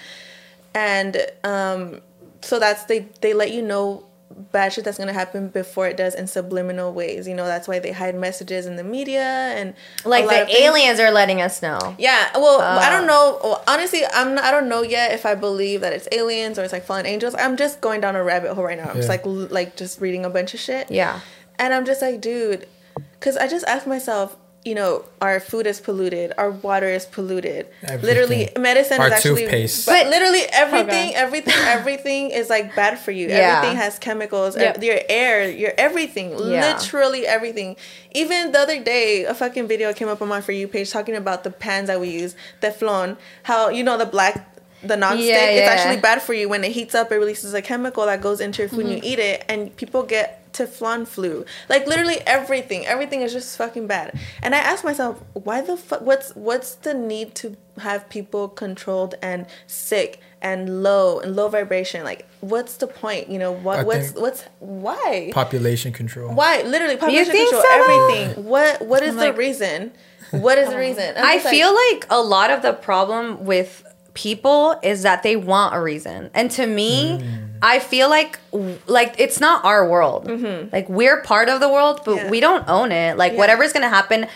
[0.73, 2.01] And um
[2.41, 4.05] so that's they they let you know
[4.51, 7.27] bad shit that's gonna happen before it does in subliminal ways.
[7.27, 9.73] You know, that's why they hide messages in the media and
[10.05, 11.95] Like the aliens are letting us know.
[11.97, 13.07] Yeah, well, I don't oh.
[13.07, 13.39] know.
[13.43, 16.63] Well, honestly, I'm not, I don't know yet if I believe that it's aliens or
[16.63, 17.35] it's like fallen angels.
[17.37, 18.89] I'm just going down a rabbit hole right now.
[18.89, 20.89] I'm just like like just reading a bunch of shit.
[20.89, 21.19] Yeah.
[21.59, 22.67] And I'm just like, dude,
[23.13, 27.65] because I just asked myself, you know, our food is polluted, our water is polluted.
[27.81, 28.05] Everything.
[28.07, 29.85] Literally, medicine Our is actually, toothpaste.
[29.87, 33.27] but But- literally everything, everything, everything is like bad for you.
[33.29, 33.57] Yeah.
[33.57, 34.55] Everything has chemicals.
[34.55, 34.83] Yep.
[34.83, 36.73] Your air, your everything, Yeah.
[36.75, 37.75] literally everything.
[38.13, 41.15] Even the other day, a fucking video came up on my for you page talking
[41.15, 43.17] about the pans that we use, Teflon.
[43.43, 44.47] How you know the black.
[44.83, 45.49] The nonstick, Yeah, yeah.
[45.61, 46.49] it's actually bad for you.
[46.49, 48.99] When it heats up, it releases a chemical that goes into your food and you
[49.03, 51.45] eat it, and people get Teflon flu.
[51.69, 54.17] Like literally everything, everything is just fucking bad.
[54.41, 56.01] And I ask myself, why the fuck?
[56.01, 62.03] What's what's the need to have people controlled and sick and low and low vibration?
[62.03, 63.29] Like, what's the point?
[63.29, 63.79] You know what?
[63.79, 65.31] I What's what's why?
[65.33, 66.33] Population control.
[66.33, 67.83] Why literally population think control so?
[68.13, 68.45] everything?
[68.45, 69.91] What what is like- the reason?
[70.31, 71.13] What is the reason?
[71.17, 73.83] I'm I just like- feel like a lot of the problem with
[74.13, 76.29] people is that they want a reason.
[76.33, 77.47] And to me, Mm.
[77.61, 78.39] I feel like
[78.87, 80.27] like it's not our world.
[80.71, 82.25] Like we're part of the world, but Mm-hmm.
[82.25, 82.31] Yeah.
[82.31, 83.17] we don't own it.
[83.17, 83.37] Like Yeah.
[83.39, 84.27] whatever's to happen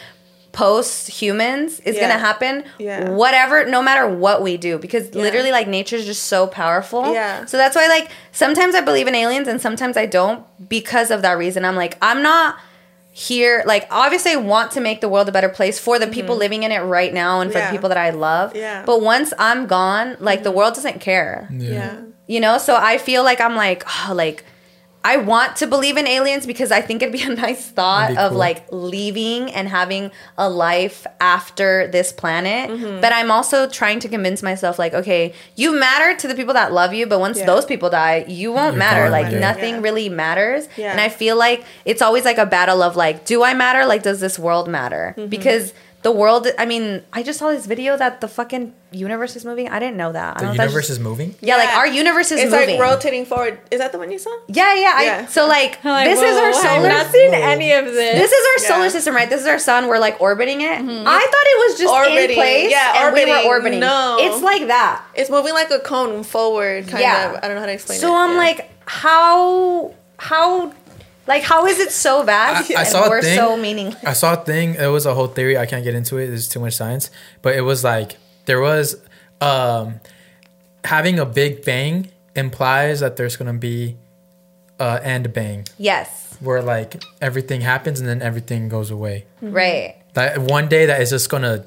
[0.51, 3.09] post humans is gonna happen Yeah.
[3.09, 5.21] whatever no matter what we do because Yeah.
[5.21, 7.11] literally like nature's just so powerful.
[7.13, 7.43] Yeah.
[7.45, 11.23] So that's why like sometimes I believe in aliens and sometimes I don't because of
[11.23, 11.65] that reason.
[11.65, 12.55] I'm like I'm not
[13.17, 16.35] here like obviously I want to make the world a better place for the people
[16.35, 17.63] living in it right now and for Mm-hmm.
[17.65, 17.71] Yeah.
[17.71, 18.53] the people that I love.
[18.53, 18.77] Yeah.
[18.79, 18.85] Mm-hmm.
[18.87, 21.47] But once I'm gone, like the world doesn't care.
[21.53, 22.01] yeah.
[22.27, 22.57] You know?
[22.57, 24.43] So I feel like I'm like, oh, like
[25.07, 28.31] I want to believe in aliens because I think it'd be a nice thought of
[28.31, 28.39] cool.
[28.39, 32.71] like leaving and having a life after this planet.
[32.71, 33.01] Mm-hmm.
[33.01, 36.73] But I'm also trying to convince myself, like, okay, you matter to the people that
[36.73, 37.45] love you, but once Yeah.
[37.45, 39.09] those people die, you won't You're matter.
[39.11, 39.39] Like, yeah.
[39.39, 39.81] nothing Yeah.
[39.81, 40.67] really matters.
[40.75, 40.91] Yeah.
[40.91, 43.85] And I feel like it's always like a battle of like, do I matter?
[43.85, 45.13] Like, does this world matter?
[45.17, 45.29] Mm-hmm.
[45.29, 45.73] Because
[46.05, 49.65] the world, I mean, I just saw this video that the fucking universe is moving.
[49.75, 50.37] I didn't know that.
[50.37, 51.29] I The don't know if that's universe just- is moving.
[51.41, 52.45] yeah, like our universe is moving.
[52.45, 52.79] it's moving.
[52.79, 53.53] like rotating forward.
[53.73, 54.29] Is that the one you saw?
[54.47, 54.93] Yeah, yeah.
[54.95, 56.89] I, So like, Like, this is whoa, our I've solar.
[56.89, 58.13] not seen any of this.
[58.21, 59.29] This is our solar system, right?
[59.33, 59.87] This is our sun.
[59.87, 60.77] We're like orbiting it.
[60.77, 61.07] Mm-hmm.
[61.07, 62.35] I thought it was just in Orbiting.
[62.37, 62.69] place.
[62.69, 63.49] Yeah, and we were orbiting.
[63.49, 63.79] orbiting.
[63.79, 64.17] No.
[64.21, 65.03] it's like that.
[65.15, 67.31] It's moving like a cone forward, kind Yeah.
[67.31, 67.37] of.
[67.41, 68.01] I don't know how to explain it.
[68.01, 68.45] So I'm Yeah.
[68.45, 70.71] like, how, how,
[71.27, 73.37] like, how is it so vast I- I saw a we're thing.
[73.37, 74.03] so meaningless?
[74.03, 74.75] I saw a thing.
[74.75, 75.57] It was a whole theory.
[75.57, 76.27] I can't get into it.
[76.27, 77.09] There's too much science.
[77.41, 78.95] But it was like there was
[79.41, 79.99] um,
[80.83, 83.97] having a big bang implies that there's gonna be
[84.79, 89.25] uh, end bang Yes, where like everything happens and then everything goes away.
[89.41, 89.95] right.
[90.13, 91.65] That one day that is just gonna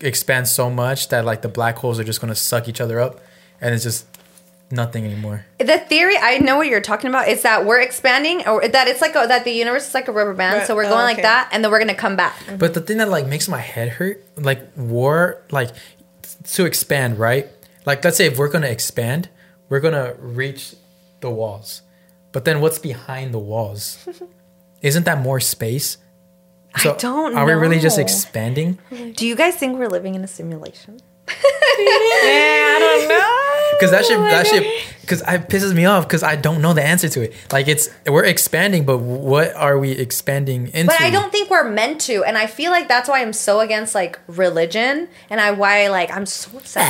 [0.00, 3.20] expand so much that like the black holes are just gonna suck each other up,
[3.60, 4.06] and it's just
[4.70, 5.46] nothing anymore.
[5.58, 7.28] The theory, I know what you're talking about.
[7.28, 10.12] Is that we're expanding, or that it's like a, that the universe is like a
[10.12, 10.58] rubber band.
[10.58, 10.66] Right.
[10.66, 12.34] So we're Oh, going like that, and then we're gonna come back.
[12.58, 15.70] But the thing that like makes my head hurt, like war, like
[16.52, 17.48] to expand, right?
[17.84, 19.28] Like let's say if we're gonna expand,
[19.68, 20.74] we're gonna reach
[21.20, 21.82] the walls.
[22.32, 24.06] But then what's behind the walls?
[24.82, 25.96] Isn't that more space?
[26.74, 28.78] I don't Are we really just expanding?
[29.14, 31.00] Do you guys think we're living in a simulation?
[31.28, 33.78] I don't know.
[33.78, 36.82] because that shit that shit because it pisses me off because I don't know the
[36.82, 37.34] answer to it.
[37.52, 40.86] Like it's we're expanding, but what are we expanding into?
[40.86, 43.60] But I don't think we're meant to, and I feel like that's why I'm so
[43.60, 46.82] against like religion, and I why like I'm so upset.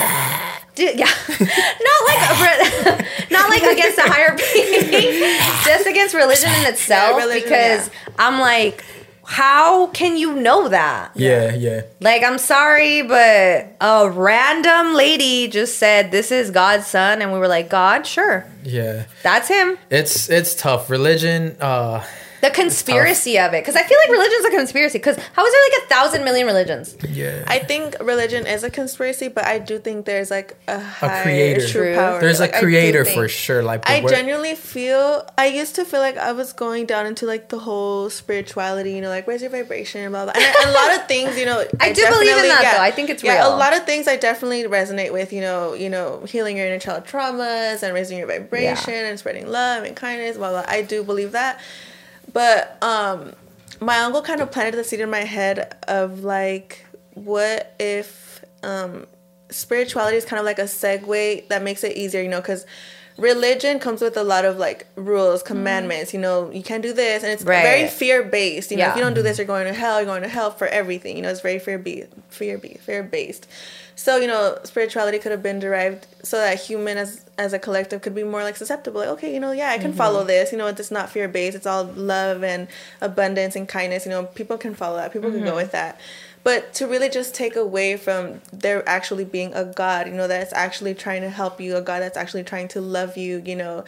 [0.74, 7.16] Dude, yeah, not like not like against a higher being, just against religion in itself.
[7.16, 8.84] religion, because I'm like,
[9.26, 11.10] how can you know that?
[11.14, 11.82] Yeah, yeah.
[12.00, 17.38] Like, I'm sorry, but a random lady just said this is God's son, and we
[17.38, 19.78] were like, God, sure, Yeah, that's him.
[19.90, 20.88] it's it's tough.
[20.90, 22.04] Religion, uh,
[22.42, 24.98] The conspiracy of it, because I feel like religion's a conspiracy.
[24.98, 26.96] Because how is there like a thousand million religions?
[27.08, 27.44] yeah.
[27.46, 31.60] I think religion is a conspiracy, but I do think there's like a, higher creator.
[31.66, 31.94] true True.
[31.94, 32.20] power.
[32.20, 33.62] There's Like, a I do creator for sure.
[33.62, 35.26] Like I genuinely feel.
[35.38, 38.92] I used to feel like I was going down into like the whole spirituality.
[38.92, 40.34] You know, like where's your vibration, and blah blah.
[40.36, 41.64] And a lot of things, you know.
[41.80, 42.82] I do believe in definitely- that, though.
[42.82, 43.54] I think it's yeah, real.
[43.54, 45.32] A lot of things I definitely resonate with.
[45.32, 49.46] You know, you know, healing your inner child traumas and raising your vibration and spreading
[49.48, 50.36] love and kindness.
[50.36, 50.64] Blah blah.
[50.66, 51.60] I do believe that,
[52.36, 53.32] but um,
[53.80, 56.84] my uncle kind of planted the seed in my head of like,
[57.14, 59.06] what if um
[59.48, 62.66] spirituality is kind of like a segue that makes it easier, you know, because
[63.16, 67.22] religion comes with a lot of like rules, commandments, you know, you can't do this,
[67.22, 67.62] and it's Right.
[67.62, 68.70] very fear based.
[68.70, 69.96] You know, if you don't do this, you're going to hell.
[69.96, 71.16] You're going to hell for everything.
[71.16, 73.46] You know, it's very fear be fear be fear based.
[73.98, 78.02] So you know, spirituality could have been derived so that human as as a collective
[78.02, 79.00] could be more like susceptible.
[79.00, 80.28] Like, okay, you know, yeah, I can follow mm-hmm.
[80.28, 80.52] this.
[80.52, 81.56] You know, it's not fear based.
[81.56, 82.68] It's all love and
[83.00, 84.04] abundance and kindness.
[84.04, 85.12] You know, people can follow that.
[85.12, 85.56] People can go mm-hmm.
[85.56, 85.98] with that.
[86.44, 90.52] But to really just take away from there actually being a God, you know, that's
[90.52, 93.84] actually trying to help you, a God that's actually trying to love you, you know.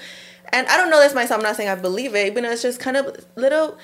[0.52, 2.52] And I don't know this myself, I'm not saying I believe it, but you know,
[2.52, 3.78] it's just kind of little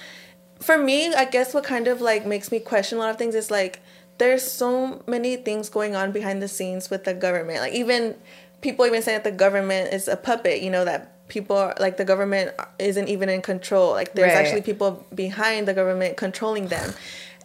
[0.60, 3.34] for me, I guess what kind of like makes me question a lot of things
[3.34, 3.80] is like
[4.18, 7.60] there's so many things going on behind the scenes with the government.
[7.60, 8.14] Like even
[8.60, 11.96] people even say that the government is a puppet, you know, that people are, like
[11.96, 13.90] the government isn't even in control.
[13.92, 14.44] Like there's Right.
[14.46, 16.92] actually people behind the government controlling them.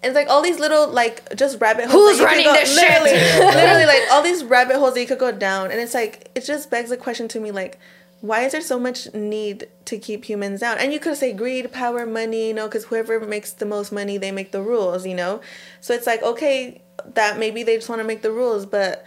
[0.02, 2.12] It's like all these little like just rabbit holes.
[2.12, 3.02] Who's that you could running go- this shit?
[3.04, 5.72] literally, literally like all these rabbit holes that you could go down.
[5.72, 7.78] And it's like it just begs the question to me like
[8.22, 10.78] why is there so much need to keep humans down?
[10.78, 14.18] And you could say greed, power, money, you know, because whoever makes the most money,
[14.18, 15.40] they make the rules, you know?
[15.80, 16.82] So it's like, okay,
[17.14, 19.06] that maybe they just want to make the rules, but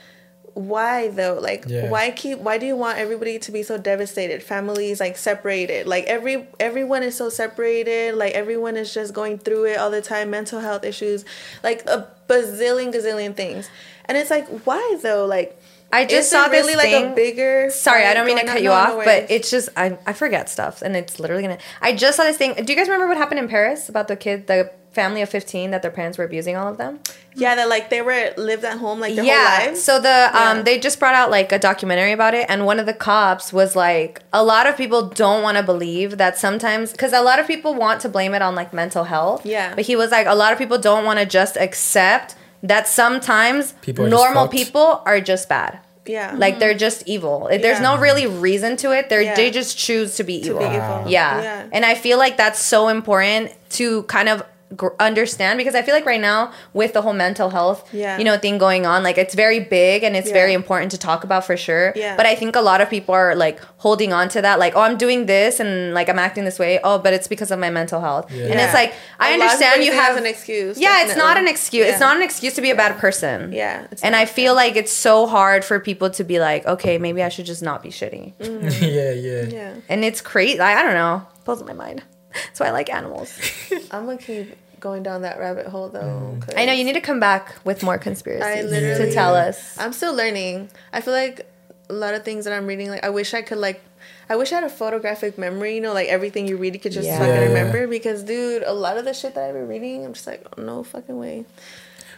[0.55, 1.39] why though?
[1.41, 1.89] Like, Yeah.
[1.91, 4.43] why keep, why do you want everybody to be so devastated?
[4.43, 9.65] Families like separated, like every, everyone is so separated, like everyone is just going through
[9.65, 11.25] it all the time, mental health issues,
[11.63, 13.69] like a bazillion, gazillion things.
[14.07, 15.27] And it's like, why though?
[15.27, 15.59] Like,
[15.93, 17.71] I just saw this like thing- a bigger.
[17.71, 20.49] Sorry, I don't mean to cut you No, off, but it's just I, I forget
[20.49, 21.59] stuff, and it's literally gonna.
[21.81, 22.55] I just saw this thing.
[22.55, 25.71] Do you guys remember what happened in Paris about the kid, the family of fifteen,
[25.71, 27.01] that their parents were abusing all of them?
[27.35, 29.57] Yeah, that like they were lived at home like their yeah.
[29.59, 29.83] whole lives.
[29.83, 30.63] So the um Yeah.
[30.63, 33.77] they just brought out like a documentary about it, and one of the cops was
[33.77, 37.47] like, a lot of people don't want to believe that sometimes because a lot of
[37.47, 39.45] people want to blame it on like mental health.
[39.47, 39.75] Yeah.
[39.75, 43.73] But he was like, a lot of people don't want to just accept that sometimes
[43.83, 45.79] People normal people are just bad.
[46.07, 47.49] yeah, Like they're just evil.
[47.51, 47.95] There's Yeah.
[47.95, 49.09] no really reason to it.
[49.09, 49.35] They're Yeah.
[49.35, 50.59] they just choose to be to evil.
[50.59, 50.99] be Wow.
[51.01, 51.11] evil.
[51.13, 51.43] Yeah.
[51.43, 54.43] yeah, And I feel like that's so important to kind of
[54.77, 58.19] gr- understand because I feel like right now with the whole mental health, Yeah.
[58.19, 60.35] you know, thing going on, like it's very big and it's Yeah.
[60.35, 61.93] very important to talk about for sure.
[61.97, 62.17] Yeah.
[62.17, 64.81] But I think a lot of people are like holding on to that, like, oh,
[64.81, 66.79] I'm doing this and like I'm acting this way.
[66.85, 68.31] Oh, but it's because of my mental health.
[68.31, 68.45] Yeah.
[68.47, 68.65] And Yeah.
[68.67, 70.79] it's like I A understand you have an excuse.
[70.79, 71.87] Yeah, it's not an excuse.
[71.87, 73.53] It's not an excuse to be a bad person.
[73.53, 74.15] Yeah, And.
[74.17, 77.47] I feel like it's so hard for people to be like, okay, maybe I should
[77.47, 78.35] just not be shitty.
[78.39, 78.63] Mm.
[78.81, 79.43] yeah, yeah.
[79.59, 80.61] Yeah, And it's crazy.
[80.61, 81.27] I, I don't know.
[81.45, 82.03] Blows my mind.
[82.35, 83.33] That's why I like animals.
[83.91, 86.37] I'm gonna keep going down that rabbit hole though.
[86.41, 89.79] 'cause I know you need to come back with more conspiracies I to tell us.
[89.79, 90.69] I'm still learning.
[90.93, 91.47] I feel like
[91.89, 93.81] a lot of things that I'm reading, like I wish I could like.
[94.29, 96.93] I wish I had a photographic memory, you know, like everything you read, you could
[96.93, 97.19] just Yeah.
[97.19, 97.87] fucking remember.
[97.87, 100.63] Because, dude, a lot of the shit that I've been reading, I'm just like, oh,
[100.63, 101.45] no fucking way.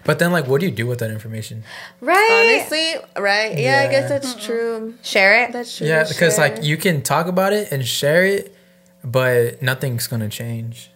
[0.05, 1.65] But then, like, what do you do with that information?
[2.01, 2.55] Right.
[2.61, 3.59] Honestly, right?
[3.59, 4.09] Yeah, I guess Yeah.
[4.19, 4.95] that's true.
[5.03, 5.53] Share it.
[5.53, 5.87] That's true.
[5.87, 6.49] Yeah, because share.
[6.51, 8.55] like you can talk about it and share it,
[9.03, 10.91] but nothing's gonna change.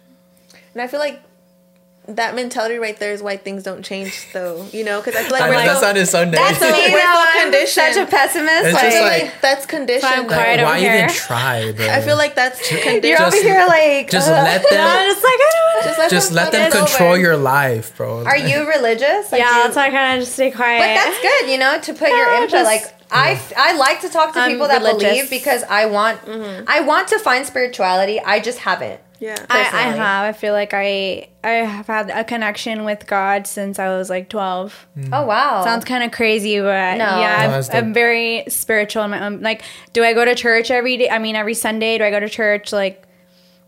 [0.73, 1.19] And I feel like
[2.15, 4.65] that mentality right there is why things don't change, though.
[4.71, 6.87] You know, because I feel like I we're know, that so, sounded so That's negative.
[6.87, 7.93] me we're so I'm conditioned.
[7.95, 8.65] such a pessimist.
[8.65, 10.11] It's like, just like, like- that's conditioned.
[10.13, 10.33] I'm though.
[10.35, 10.95] quiet Like, over why here.
[10.95, 11.87] even try, bro?
[11.89, 13.03] I feel like that's conditioned.
[13.03, 14.09] you're just- over here like.
[14.09, 15.87] just uh, let them I'm just like, I don't know.
[15.89, 17.19] Just let just them, let them control over.
[17.19, 18.25] your life, bro.
[18.25, 19.31] Are you religious?
[19.31, 20.79] Like, yeah, you- that's why I kind of just stay quiet.
[20.79, 22.49] But that's good, you know, to put your input.
[22.49, 25.01] just- like I, I like to talk to I'm people that religious.
[25.01, 26.19] believe because I want,
[26.67, 28.19] I want to find spirituality.
[28.19, 28.99] I just haven't.
[29.19, 29.35] Yeah.
[29.49, 30.25] I, I have.
[30.25, 34.29] I feel like I I have had a connection with God since I was like
[34.29, 34.87] twelve.
[35.11, 35.63] Oh wow.
[35.63, 37.05] Sounds kind of crazy, but No.
[37.19, 39.41] yeah, No, I've- that's I'm very spiritual in my own.
[39.41, 39.61] Like,
[39.93, 41.09] do I go to church every day?
[41.09, 41.97] I mean, every Sunday.
[41.97, 43.03] Do I go to church like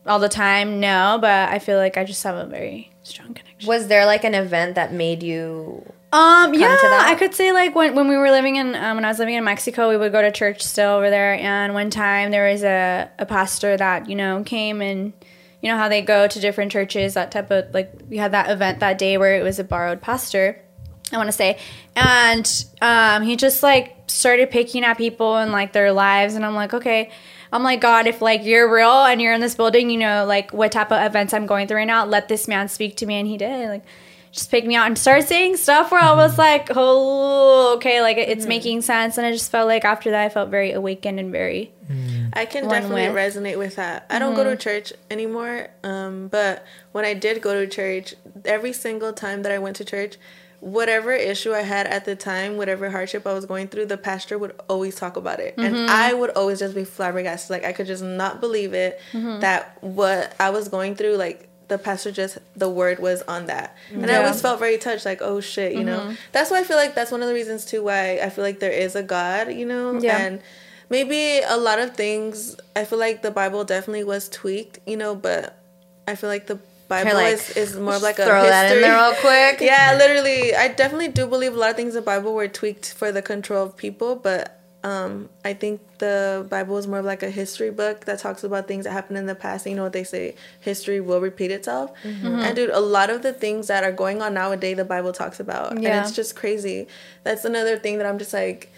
[0.06, 0.80] all the time?
[0.80, 3.68] No, but I feel like I just have a very strong connection.
[3.68, 5.84] Was there like an event that made you?
[6.14, 6.78] Um, yeah.
[6.82, 9.36] I could say like when when we were living in um, when I was living
[9.36, 11.34] in Mexico, we would go to church still over there.
[11.36, 15.14] And one time there was a a pastor that you know came and
[15.62, 18.50] you know how they go to different churches, that type of like we had that
[18.50, 20.62] event that day where it was a borrowed pastor.
[21.14, 21.60] I want to say,
[21.96, 26.56] and um, he just like started picking at people and like their lives, and I'm
[26.56, 27.12] like, okay.
[27.54, 30.54] I'm like, God, if like you're real and you're in this building, you know, like
[30.54, 33.16] what type of events I'm going through right now, let this man speak to me.
[33.16, 33.68] And he did.
[33.68, 33.84] Like,
[34.32, 36.18] just picked me out and started saying stuff where I mm-hmm.
[36.18, 38.50] was like, oh, okay, like it- it's mm.
[38.50, 39.18] making sense.
[39.18, 41.74] And I just felt like after that, I felt very awakened and very.
[41.90, 42.30] Mm.
[42.34, 43.18] I can definitely with.
[43.18, 44.06] resonate with that.
[44.10, 44.60] I don't go to mm-hmm.
[44.60, 48.16] church anymore, um, but when I did go to church,
[48.46, 50.16] every single time that I went to church,
[50.62, 54.38] whatever issue I had at the time, whatever hardship I was going through, the pastor
[54.38, 55.56] would always talk about it.
[55.58, 55.90] And mm-hmm.
[55.90, 57.50] I would always just be flabbergasted.
[57.50, 61.78] Like, I could just not believe it that what I was going through, like, the
[61.78, 63.76] pastor just, the word was on that.
[63.92, 66.02] And I always felt very touched, like, oh shit, you know?
[66.02, 66.14] Mm-hmm.
[66.34, 68.60] That's why I feel like that's one of the reasons, too, why I feel like
[68.60, 70.00] there is a God, you know?
[70.00, 70.18] Yeah.
[70.18, 70.42] And
[70.92, 75.16] maybe a lot of things i feel like the bible definitely was tweaked you know
[75.16, 75.58] but
[76.08, 76.60] i feel like the
[76.90, 79.62] bible like, is, is more of like a Throw that in there real quick.
[79.62, 82.94] yeah literally i definitely do believe a lot of things in the bible were tweaked
[82.94, 87.22] for the control of people but um, I think the Bible is more of like
[87.22, 89.68] a history book that talks about things that happened in the past.
[89.68, 91.92] You know what they say, history will repeat itself.
[92.04, 92.28] Mm-hmm.
[92.28, 95.40] And dude, a lot of the things that are going on nowadays, the Bible talks
[95.40, 96.88] about, and it's just crazy.
[97.24, 98.72] That's another thing that I'm just like,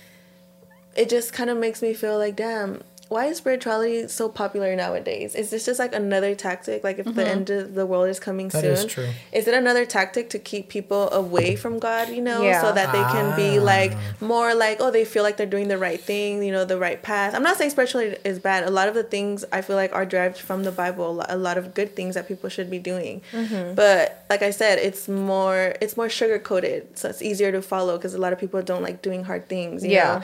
[0.95, 5.35] it just kind of makes me feel like, damn, why is spirituality so popular nowadays?
[5.35, 6.83] Is this just like another tactic?
[6.83, 9.09] Like if the end of the world is coming That soon, is true.
[9.31, 12.09] is it another tactic to keep people away from God?
[12.09, 12.61] You know, Yeah.
[12.61, 13.63] so that they can be Ah.
[13.63, 16.77] like more like, oh, they feel like they're doing the right thing, you know, the
[16.79, 17.35] right path.
[17.35, 18.63] I'm not saying spirituality is bad.
[18.63, 21.21] A lot of the things I feel like are derived from the Bible.
[21.21, 23.21] A A lot of good things that people should be doing.
[23.31, 23.73] Mm-hmm.
[23.75, 27.97] But like I said, it's more it's more sugar coated, so it's easier to follow
[27.97, 29.83] because a lot of people don't like doing hard things.
[29.83, 30.03] You Yeah.
[30.19, 30.21] Know?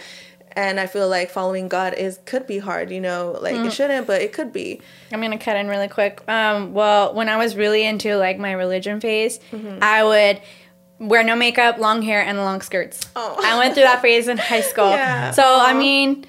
[0.60, 3.68] And I feel like following God is could be hard, you know, like Mm.
[3.68, 4.82] it shouldn't, but it could be.
[5.14, 6.22] I'm gonna cut in really quick.
[6.28, 9.80] Um, well, when I was really into like my religion phase, Mm-hmm.
[9.82, 10.42] I would
[11.00, 13.00] wear no makeup, long hair, and long skirts.
[13.16, 13.40] Oh.
[13.42, 14.90] I went through that phase in high school.
[15.00, 15.32] Yeah.
[15.32, 16.26] So I mean,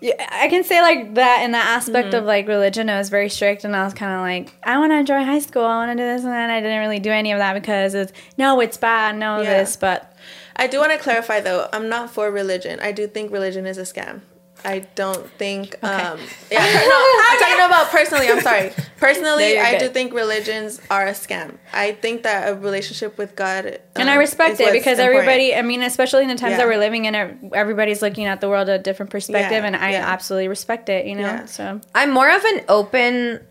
[0.00, 2.16] yeah, I can say like that in the aspect Mm-hmm.
[2.18, 4.92] of like religion, I was very strict, and I was kind of like, I want
[4.92, 5.64] to enjoy high school.
[5.64, 7.92] I want to do this, and then I didn't really do any of that because
[7.94, 9.58] it's no, it's bad, no Yeah.
[9.58, 10.10] this, but
[10.58, 12.80] I do want to clarify though, I'm not for religion.
[12.80, 14.20] I do think religion is a scam.
[14.64, 15.76] I don't think.
[15.84, 16.18] Um,
[16.50, 18.28] yeah, no, I'm talking about personally.
[18.28, 18.72] I'm sorry.
[18.98, 21.58] Personally, you're I do think religions are a scam.
[21.72, 24.98] I think that a relationship with God, and um, I respect is it what's because
[24.98, 25.20] important.
[25.28, 26.56] everybody, I mean, especially in the times Yeah.
[26.56, 27.14] that we're living in,
[27.54, 30.04] everybody's looking at the world a different perspective, Yeah, and I yeah.
[30.12, 31.06] absolutely respect it.
[31.06, 31.44] You know, Yeah.
[31.44, 33.46] so I'm more of an open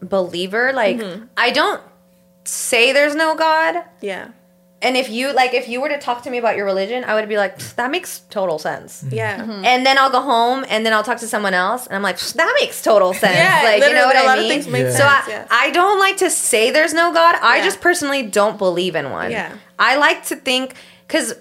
[0.00, 0.72] believer.
[0.72, 1.24] Like Mm-hmm.
[1.36, 1.82] I don't
[2.44, 3.84] say there's no God.
[4.00, 4.28] Yeah,
[4.86, 7.12] And if you like if you were to talk to me about your religion, I
[7.16, 9.04] would be like, that makes total sense.
[9.10, 9.40] yeah.
[9.40, 9.64] Mm-hmm.
[9.64, 12.18] And then I'll go home and then I'll talk to someone else and I'm like,
[12.40, 13.36] that makes total sense.
[13.36, 14.52] Yeah, like you know what a I lot of mean?
[14.52, 14.90] things make Yeah.
[15.00, 15.04] So.
[15.04, 15.46] I, yeah.
[15.50, 17.34] I don't like to say there's no God.
[17.42, 17.64] I Yeah.
[17.64, 19.30] just personally don't believe in one.
[19.32, 19.56] Yeah.
[19.78, 20.74] I like to think
[21.06, 21.34] because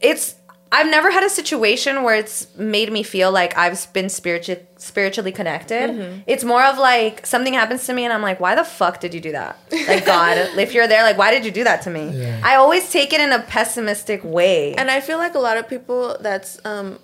[0.00, 0.34] it's
[0.74, 5.30] I've never had a situation where it's made me feel like I've been spiritual spiritually
[5.30, 5.90] connected.
[5.90, 6.22] Mm-hmm.
[6.26, 9.14] It's more of like something happens to me and I'm like, why the fuck did
[9.14, 9.56] you do that?
[9.70, 12.10] Like God, if you're there, like why did you do that to me?
[12.10, 12.40] Yeah.
[12.42, 14.74] I always take it in a pessimistic way.
[14.74, 16.98] And I feel like a lot of people that's um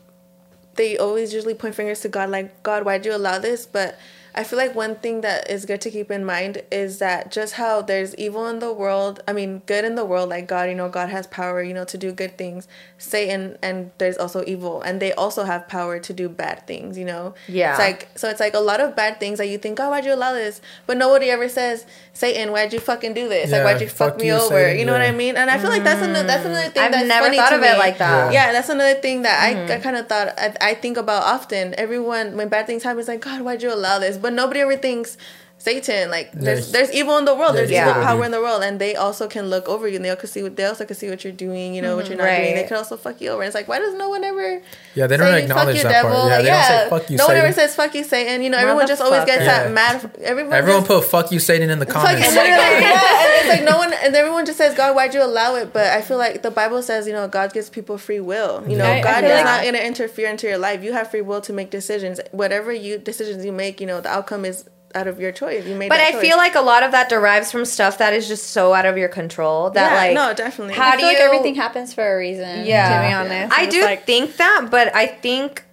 [0.74, 3.96] they always usually point fingers to God like God why'd you allow this but
[4.34, 7.54] I feel like one thing that is good to keep in mind is that just
[7.54, 10.74] how there's evil in the world, I mean good in the world like God, you
[10.74, 12.68] know, God has power, you know, to do good things.
[12.98, 17.04] Satan and there's also evil and they also have power to do bad things, you
[17.04, 17.34] know.
[17.48, 17.70] Yeah.
[17.70, 20.04] It's like so it's like a lot of bad things that you think, oh, why'd
[20.04, 20.60] you allow this?
[20.86, 23.50] But nobody ever says, Satan, why'd you fucking do this?
[23.50, 24.48] Yeah, like why'd you fuck, fuck me you, over?
[24.54, 25.36] Satan, you know what I mean?
[25.36, 27.56] And I feel like that's another that's another thing I've that's never funny thought to
[27.56, 28.32] of it like that.
[28.32, 29.70] Yeah, that's another thing that Mm-hmm.
[29.70, 31.74] I, I kind of thought I, I think about often.
[31.78, 34.16] Everyone when bad things happen, it's like God, why'd you allow this?
[34.20, 35.16] But nobody ever thinks
[35.60, 36.10] Satan.
[36.10, 37.54] Like there's There's- there's evil in the world.
[37.54, 37.90] There's Yeah.
[37.90, 39.96] evil power in the world, and they also can look over you.
[39.96, 41.74] and They can see what they also can see what you're doing.
[41.74, 42.54] You know what you're not doing.
[42.54, 42.68] They Mm-hmm.
[42.68, 43.42] Can also fuck you over.
[43.42, 44.60] And it's like why does no one ever?
[44.94, 46.28] Yeah, they don't say, acknowledge fuck that you, part.
[46.28, 47.16] Yeah, Like, they don't say, "Fuck you, Satan.
[47.18, 48.42] No one ever says fuck you, Satan.
[48.42, 49.46] You know, everyone just always gets Motherfucker.
[49.46, 50.10] that mad.
[50.22, 52.26] Everyone Everyone just, put "fuck you, Satan" in the Fuck comments.
[52.26, 53.22] it, literally, yeah.
[53.22, 55.86] And it's like no one, and everyone just says, "God, why'd you allow it?" But
[55.88, 58.64] I feel like the Bible says, you know, God gives people free will.
[58.66, 60.82] You know, I- I God feel is like- not going to interfere into your life.
[60.82, 62.18] You have free will to make decisions.
[62.32, 65.66] Whatever you decisions you make, you know, the outcome is out of your choice.
[65.66, 65.88] You made.
[65.88, 66.20] But that I choice.
[66.22, 68.96] feel like a lot of that derives from stuff that is just so out of
[68.98, 70.74] your control that Yeah, like no, definitely.
[70.74, 72.66] How I do you like everything happens for a reason.
[72.66, 73.00] Yeah.
[73.02, 75.64] To be honest, I do like- think that, but I think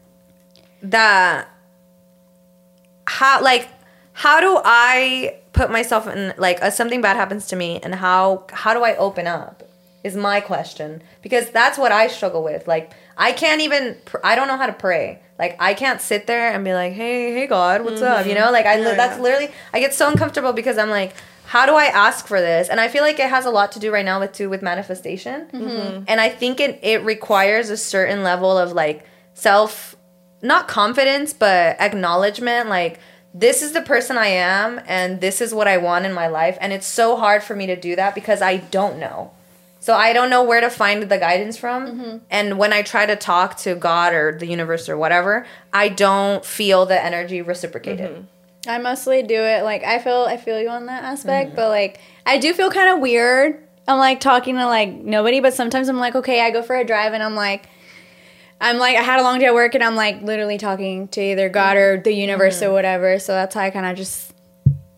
[0.84, 1.48] that
[3.06, 3.68] how like
[4.14, 8.46] how do I put myself in like uh, something bad happens to me and how
[8.52, 9.64] how do I open up
[10.04, 14.36] is my question because that's what I struggle with like I can't even pr- I
[14.36, 17.48] don't know how to pray like I can't sit there and be like hey hey
[17.48, 18.26] God what's up?
[18.26, 18.46] You mm-hmm.
[18.46, 19.24] know like I li- Yeah, that's yeah.
[19.24, 21.14] literally I get so uncomfortable because I'm like
[21.46, 22.68] how do I ask for this?
[22.68, 24.62] And I feel like it has a lot to do right now with too with
[24.62, 25.48] manifestation.
[25.48, 26.04] Mm-hmm.
[26.08, 29.96] And I think it it requires a certain level of like self
[30.42, 33.00] not confidence but acknowledgement like
[33.34, 36.58] this is the person I am and this is what I want in my life.
[36.60, 39.32] And it's so hard for me to do that because I don't know.
[39.88, 43.16] So I don't know where to find the guidance from and when I try to
[43.16, 48.28] talk to God or the universe or whatever, I don't feel the energy reciprocated.
[48.68, 51.12] I mostly do it like I feel I feel you on that Mm-hmm.
[51.14, 53.66] aspect, but like I do feel kind of weird.
[53.88, 56.84] I'm like talking to like nobody, but sometimes I'm like, okay, I go for a
[56.84, 57.70] drive and I'm like,
[58.60, 61.22] I'm like, I had a long day at work and I'm like literally talking to
[61.22, 62.72] either God or the universe Mm-hmm.
[62.72, 63.20] or whatever.
[63.20, 64.34] So that's how I kind of just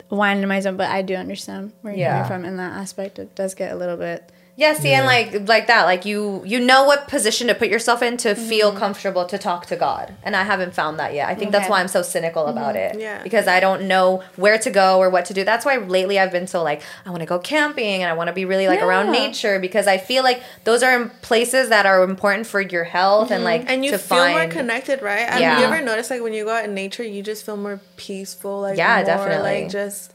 [0.10, 0.78] wind in my zone.
[0.78, 2.24] But I do understand where you're Yeah.
[2.24, 3.20] coming from in that aspect.
[3.20, 4.32] It does get a little bit.
[4.60, 8.02] Yeah, see, and like like that, like you you know what position to put yourself
[8.02, 8.78] in to feel Mm-hmm.
[8.78, 11.30] comfortable to talk to God, and I haven't found that yet.
[11.30, 12.58] I think that's why I'm so cynical mm-hmm.
[12.58, 13.00] about it.
[13.00, 13.24] Yeah.
[13.24, 15.46] because I don't know where to go or what to do.
[15.46, 18.28] That's why lately I've been so like I want to go camping and I want
[18.28, 22.04] to be really like around nature because I feel like those are places that are
[22.04, 23.46] important for your health and mm-hmm.
[23.46, 24.38] like and you to feel find.
[24.38, 25.28] more connected, right?
[25.30, 25.60] Have Yeah.
[25.60, 28.60] you ever noticed like when you go out in nature, you just feel more peaceful,
[28.62, 29.62] like Yeah, more, definitely.
[29.62, 30.14] like just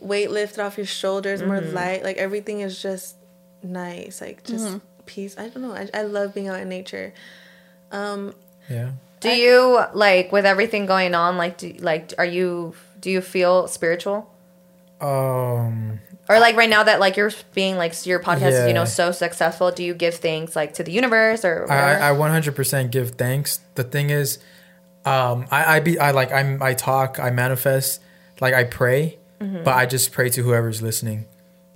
[0.00, 1.74] weight lifted off your shoulders, more mm-hmm.
[1.74, 2.02] light.
[2.02, 3.15] Like everything is just
[3.66, 5.36] nice, like just peace.
[5.38, 5.72] I don't know.
[5.72, 7.12] I, I love being out in nature.
[7.92, 8.34] Um,
[8.68, 8.90] Yeah.
[9.20, 11.36] do you like with everything going on?
[11.36, 14.30] Like, do like are you do you feel spiritual?
[15.00, 16.00] Um.
[16.28, 19.12] Or like right now that like you're being like your podcast is you know so
[19.12, 22.10] successful, do you give thanks like to the universe or I.
[22.10, 23.60] I 100% give thanks.
[23.76, 24.38] The thing is,
[25.04, 28.00] um, I, I be I like I'm I talk I manifest
[28.40, 29.64] like I pray, Mm-hmm.
[29.64, 31.26] but I just pray to whoever's listening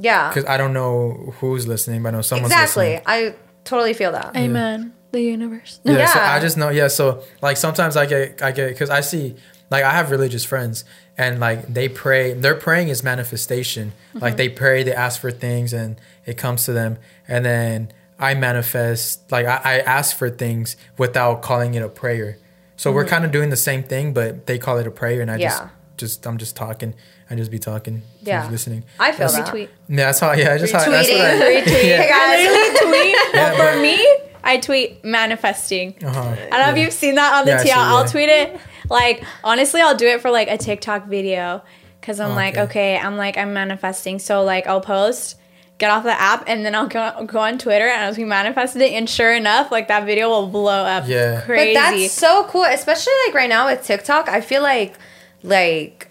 [0.00, 2.94] yeah, because I don't know who's listening, but I know someone's exactly.
[2.94, 3.04] listening.
[3.06, 3.34] I
[3.64, 4.36] totally feel that.
[4.36, 4.94] Amen.
[5.12, 5.80] The universe.
[5.84, 6.70] Yeah, so I just know.
[6.70, 9.36] Yeah, so like sometimes I get I get because I see
[9.70, 10.84] like I have religious friends
[11.18, 12.32] and like they pray.
[12.32, 13.92] Their praying is manifestation.
[14.14, 14.36] Like mm-hmm.
[14.36, 16.98] they pray, they ask for things, and it comes to them.
[17.28, 19.30] And then I manifest.
[19.30, 22.38] Like I, I ask for things without calling it a prayer.
[22.76, 23.10] So we're mm-hmm.
[23.10, 25.62] kind of doing the same thing, but they call it a prayer, and I just
[25.96, 26.94] just I'm just talking.
[27.30, 28.02] I just be talking.
[28.22, 28.44] Yeah.
[28.44, 28.84] Yeah, listening.
[28.98, 29.50] I feel That's- that.
[29.50, 29.70] Tweet.
[29.88, 30.32] Yeah, that's how.
[30.32, 30.80] Yeah, I just how.
[30.90, 31.36] That's what Retweeting.
[31.46, 32.80] I, Hey guys.
[32.80, 33.34] tweet.
[33.34, 34.06] Yeah, but- for me,
[34.42, 35.94] I tweet manifesting.
[36.02, 36.20] uh-huh.
[36.20, 37.64] I don't know if you've seen that on the Yeah, I TL.
[37.64, 38.60] see, I'll tweet it.
[38.88, 41.62] Like honestly, I'll do it for like a TikTok video
[42.00, 42.62] because I'm like, Okay.
[42.94, 44.18] okay, I'm like I'm manifesting.
[44.18, 45.36] So like I'll post,
[45.78, 48.82] get off the app, and then I'll go go on Twitter and I'll be manifested
[48.82, 48.92] it.
[48.92, 51.04] And sure enough, like that video will blow up.
[51.06, 51.42] Yeah.
[51.42, 51.74] crazy.
[51.74, 54.28] But that's so cool, especially like right now with TikTok.
[54.28, 54.94] I feel like
[55.44, 56.09] like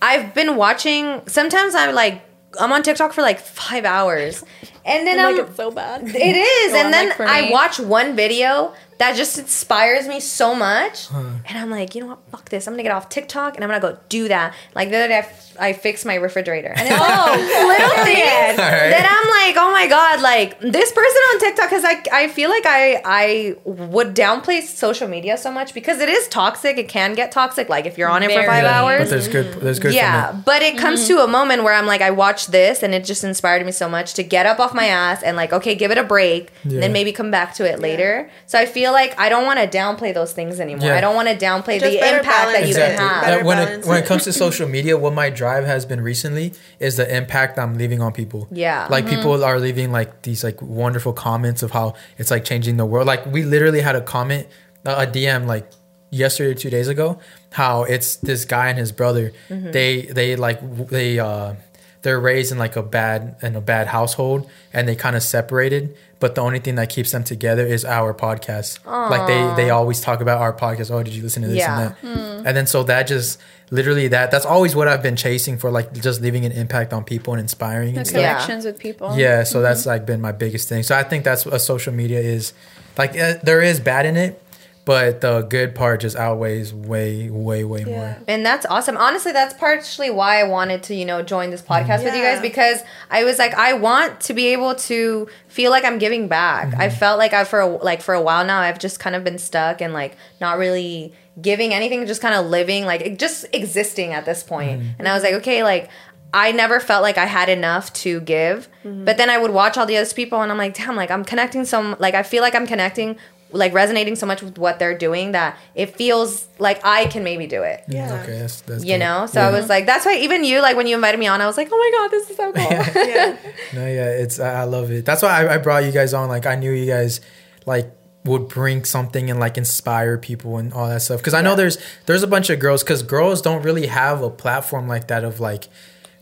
[0.00, 1.22] I've been watching.
[1.26, 2.22] Sometimes I'm like
[2.58, 4.44] I'm on TikTok for like five hours,
[4.88, 6.02] and then I'm I'm like it's so bad.
[6.08, 10.56] It is, and on, then like, I watch one video that just inspires me so
[10.56, 12.18] much, and I'm like, you know what?
[12.32, 12.66] Fuck this!
[12.66, 14.54] I'm gonna get off TikTok and I'm gonna go do that.
[14.74, 18.58] Like the other day, I, f- I fixed my refrigerator, and it's like little things
[18.58, 18.90] Alright.
[18.90, 20.20] that I'm like, oh my god!
[20.20, 25.06] Like this person on TikTok, because I I feel like I I would downplay social
[25.06, 26.76] media so much because it is toxic.
[26.76, 27.68] It can get toxic.
[27.68, 29.60] Like if you're on it for five Yeah, But hours, there's good.
[29.60, 29.94] There's good.
[29.94, 30.44] yeah, From it.
[30.44, 33.22] but it comes to a moment where I'm like, I watched this and it just
[33.22, 35.98] inspired me so much to get up off my ass and like, okay, give it
[35.98, 36.80] a break, and Yeah.
[36.82, 38.12] then maybe come back to it later.
[38.46, 40.88] So I feel like I don't want to downplay those things anymore.
[40.88, 40.96] Yeah.
[40.98, 42.86] I don't want to downplay Just the impact that balance you it.
[42.96, 43.22] can have.
[43.24, 44.04] Better Yeah, when it when it.
[44.04, 46.46] it comes to social media, what my drive has been recently
[46.78, 48.48] is the impact I'm leaving on people.
[48.50, 48.86] Yeah.
[48.90, 52.86] like people are leaving like these like wonderful comments of how it's like changing the
[52.86, 53.06] world.
[53.06, 54.46] Like we literally had a comment,
[54.86, 55.66] uh, a DM like
[56.10, 57.18] yesterday or two days ago,
[57.52, 59.32] how it's this guy and his brother.
[59.50, 59.70] Mm-hmm.
[59.72, 60.58] They they like
[60.88, 61.54] they uh
[62.02, 65.96] they're raised in like a bad in a bad household and they kind of separated.
[66.20, 68.84] But the only thing that keeps them together is our podcast.
[68.86, 70.90] Like they they always talk about our podcast.
[70.90, 71.92] Oh, did you listen to this Yeah.
[72.02, 72.46] and that?
[72.48, 73.38] And then so that just
[73.70, 77.04] literally that that's always what I've been chasing for like just leaving an impact on
[77.04, 78.20] people and inspiring and The stuff.
[78.20, 78.32] Yeah.
[78.34, 79.16] connections with people.
[79.16, 80.82] Yeah, so that's like been my biggest thing.
[80.82, 82.52] So I think that's what social media is.
[82.96, 84.42] Like uh, there is bad in it,
[84.88, 88.16] but the good part just outweighs way way way more.
[88.26, 88.96] And that's awesome.
[88.96, 91.74] Honestly, that's partially why I wanted to, you know, join this mm-hmm.
[91.74, 95.70] podcast with you guys because I was like, I want to be able to feel
[95.70, 96.72] like I'm giving back.
[96.72, 96.96] I mm-hmm.
[96.96, 99.36] felt like I for a, like for a while now I've just kind of been
[99.36, 104.24] stuck and like not really giving anything, just kind of living, like just existing at
[104.24, 104.80] this point.
[104.80, 104.90] Mm-hmm.
[105.00, 105.90] And I was like, okay, like
[106.32, 108.68] I never felt like I had enough to give.
[108.84, 109.04] Mm-hmm.
[109.04, 111.26] But then I would watch all the other people and I'm like, damn, like I'm
[111.26, 113.18] connecting some like I feel like I'm connecting
[113.50, 117.46] like resonating so much with what they're doing that it feels like I can maybe
[117.46, 117.82] do it.
[117.88, 118.20] Yeah.
[118.22, 119.00] Okay, that's, that's You dope.
[119.00, 119.26] know?
[119.26, 119.48] So Yeah.
[119.48, 121.56] I was like, that's why even you, like when you invited me on, I was
[121.56, 122.52] like, oh my God, this is so
[122.94, 123.06] cool.
[123.08, 123.36] Yeah.
[123.74, 125.04] No, yeah, it's I, I love it.
[125.04, 126.28] That's why I, I brought you guys on.
[126.28, 127.20] Like I knew you guys
[127.64, 127.90] like
[128.24, 131.20] would bring something and like inspire people and all that stuff.
[131.20, 132.82] Because I know there's there's a bunch of girls.
[132.82, 135.68] Because girls don't really have a platform like that of like.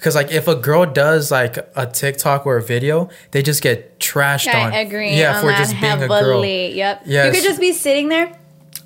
[0.07, 3.99] Because like if a girl does like a TikTok or a video, they just get
[3.99, 4.73] trashed on.
[4.73, 5.19] I agree.
[5.19, 6.45] Yeah, on for just being a girl.
[6.45, 7.03] Yep.
[7.07, 7.27] Yes.
[7.27, 8.39] You could just be sitting there.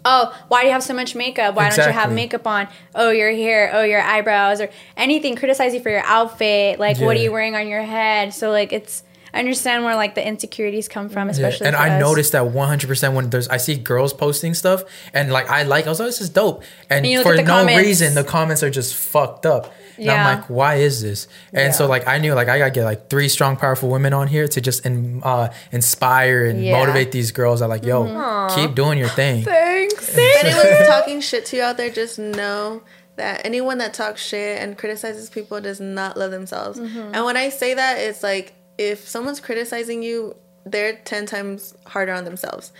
[0.02, 1.56] Oh, why do you have so much makeup?
[1.56, 2.68] Why don't you have makeup on?
[2.94, 3.70] Oh, your hair.
[3.70, 5.36] Oh, your eyebrows, or anything.
[5.36, 6.80] Criticize you for your outfit.
[6.80, 8.32] Like, what are you wearing on your head?
[8.32, 9.02] So, like, it's.
[9.32, 11.66] I understand where like the insecurities come from, Yeah, especially.
[11.68, 12.00] and for I us.
[12.00, 15.90] noticed that 100% when there's I see girls posting stuff and like I like I
[15.90, 17.82] was like this is dope and, And for no comments.
[17.86, 20.14] reason the comments are just fucked up and Yeah.
[20.14, 23.08] I'm like why is this and so like I knew like I gotta get like
[23.10, 26.78] three strong powerful women on here to just in, uh, inspire and Yeah.
[26.78, 28.54] motivate these girls I like yo Mm-hmm.
[28.60, 30.08] keep doing your thing Thanks.
[30.16, 32.82] If anyone's talking shit to you out there, just know
[33.16, 36.78] that anyone that talks shit and criticizes people does not love themselves.
[36.78, 42.14] And when I say that, it's like if someone's criticizing you, they're 10 times harder
[42.14, 42.72] on themselves.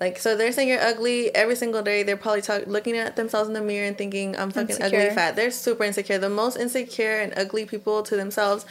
[0.00, 2.02] Like, so they're saying you're ugly every single day.
[2.02, 5.36] They're probably talk- looking at themselves in the mirror and thinking, I'm fucking ugly, fat.
[5.36, 6.18] They're super insecure.
[6.18, 8.66] The most insecure and ugly people to themselves,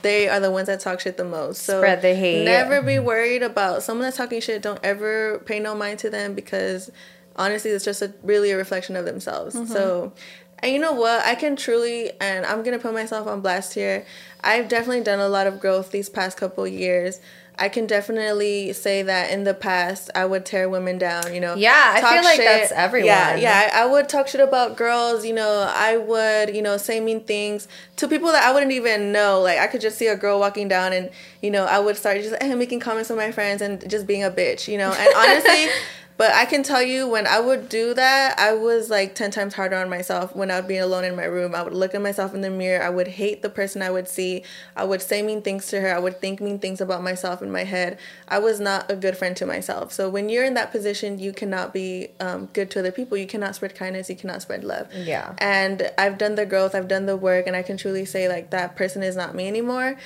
[0.00, 1.62] they are the ones that talk shit the most.
[1.62, 2.46] So Spread the hate.
[2.46, 4.62] Never be worried about someone that's talking shit.
[4.62, 6.90] Don't ever pay no mind to them because
[7.36, 9.54] honestly, it's just a really a reflection of themselves.
[9.54, 9.70] Mm-hmm.
[9.70, 10.14] So,
[10.60, 11.24] and you know what?
[11.24, 14.04] I can truly, and I'm gonna put myself on blast here.
[14.42, 17.20] I've definitely done a lot of growth these past couple years.
[17.58, 21.54] I can definitely say that in the past I would tear women down, you know.
[21.54, 23.06] Yeah, I feel like that's everyone.
[23.06, 23.70] Yeah, yeah.
[23.72, 25.70] I, I would talk shit about girls, you know.
[25.74, 29.40] I would, you know, say mean things to people that I wouldn't even know.
[29.40, 32.18] Like I could just see a girl walking down, and you know, I would start
[32.18, 34.92] just eh, making comments with my friends and just being a bitch, you know.
[34.92, 35.68] And honestly.
[36.16, 39.54] But I can tell you when I would do that, I was like 10 times
[39.54, 41.54] harder on myself when I would be alone in my room.
[41.54, 42.82] I would look at myself in the mirror.
[42.82, 44.42] I would hate the person I would see.
[44.74, 45.94] I would say mean things to her.
[45.94, 47.98] I would think mean things about myself in my head.
[48.28, 49.92] I was not a good friend to myself.
[49.92, 53.18] So when you're in that position, you cannot be um, good to other people.
[53.18, 54.08] You cannot spread kindness.
[54.08, 54.88] You cannot spread love.
[54.94, 55.34] Yeah.
[55.38, 58.50] And I've done the growth, I've done the work, and I can truly say like
[58.50, 59.96] that person is not me anymore.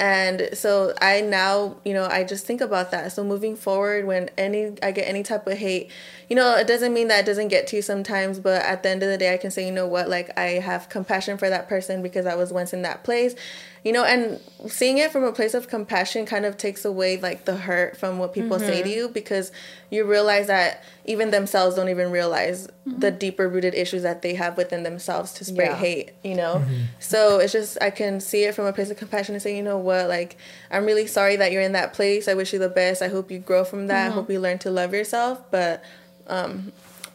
[0.00, 3.12] And so I now, you know, I just think about that.
[3.12, 5.90] So moving forward, when any I get any type of hate,
[6.30, 8.88] you know, it doesn't mean that it doesn't get to you sometimes, but at the
[8.88, 11.50] end of the day, I can say, you know what, like I have compassion for
[11.50, 13.34] that person because I was once in that place,
[13.84, 17.46] you know, and seeing it from a place of compassion kind of takes away like
[17.46, 18.98] the hurt from what people say to mm-hmm.
[18.98, 19.50] you because
[19.88, 23.18] you realize that even themselves don't even realize the mm-hmm.
[23.18, 25.76] deeper rooted issues that they have within themselves to spread Yeah.
[25.76, 26.56] hate, you know.
[26.56, 26.82] Mm-hmm.
[26.98, 29.62] So it's just I can see it from a place of compassion and say, you
[29.62, 30.36] know what, like
[30.70, 32.28] I'm really sorry that you're in that place.
[32.28, 33.00] I wish you the best.
[33.00, 34.08] I hope you grow from that.
[34.08, 35.42] I hope you learn to love yourself.
[35.50, 35.82] But
[36.26, 36.72] um,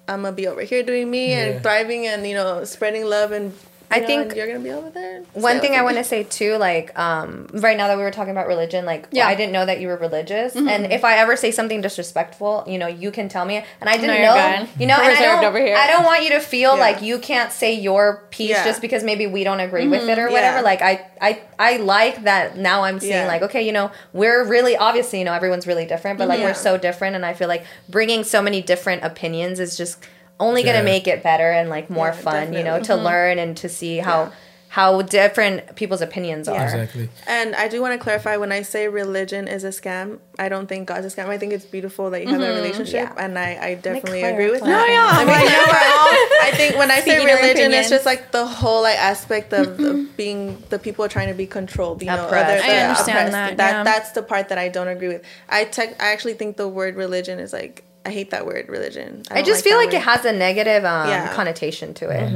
[0.08, 1.46] I'm gonna be over here doing me Yeah.
[1.46, 3.54] and thriving and you know spreading love and.
[3.92, 5.24] I know, think you're gonna be over there.
[5.34, 8.32] One thing I want to say too, like, um, right now that we were talking
[8.32, 9.28] about religion, like, Yeah.
[9.28, 10.92] I didn't know that you were religious, mm-hmm, and mm-hmm.
[10.92, 14.16] if I ever say something disrespectful, you know, you can tell me, and I didn't
[14.16, 14.70] you're know, good.
[14.80, 15.76] you know, and I Reserved don't, over here.
[15.76, 16.82] I don't want you to feel Yeah.
[16.82, 18.64] like you can't say your piece Yeah.
[18.66, 20.10] just because maybe we don't agree with mm-hmm.
[20.10, 20.58] it or whatever.
[20.58, 20.64] Yeah.
[20.64, 24.76] Like, I, I, I like that now I'm seeing like, okay, you know, we're really
[24.76, 27.66] obviously, you know, everyone's really different, but like we're so different, and I feel like
[27.90, 29.98] bringing so many different opinions is just
[30.40, 30.84] only gonna Yeah.
[30.84, 32.88] make it better and like more Yeah, fun, you know, definitely.
[32.88, 34.24] to learn and to see how.
[34.24, 34.30] Yeah.
[34.68, 36.62] How different people's opinions are.
[36.62, 40.50] exactly And I do want to clarify when I say religion is a scam, I
[40.50, 41.30] don't think God's a scam.
[41.30, 42.56] I think it's beautiful that you have a mm-hmm.
[42.58, 43.24] relationship, yeah.
[43.24, 44.28] and I, I definitely clarify.
[44.38, 47.90] agree with No, yeah, I mean, like- I think when I say Speaking religion, it's
[47.90, 50.16] just like the whole like aspect of the mm-hmm.
[50.18, 52.02] being the people trying to be controlled.
[52.02, 52.66] You know, Oppressed.
[52.66, 53.58] other- I understand oppressed.
[53.58, 53.84] that, yeah.
[53.86, 55.24] That's the part that I don't agree with.
[55.48, 59.24] I tech, I actually think the word religion is like I hate that word religion.
[59.32, 61.34] I don't just feel that like it has a negative um, Yeah.
[61.34, 62.32] connotation to it.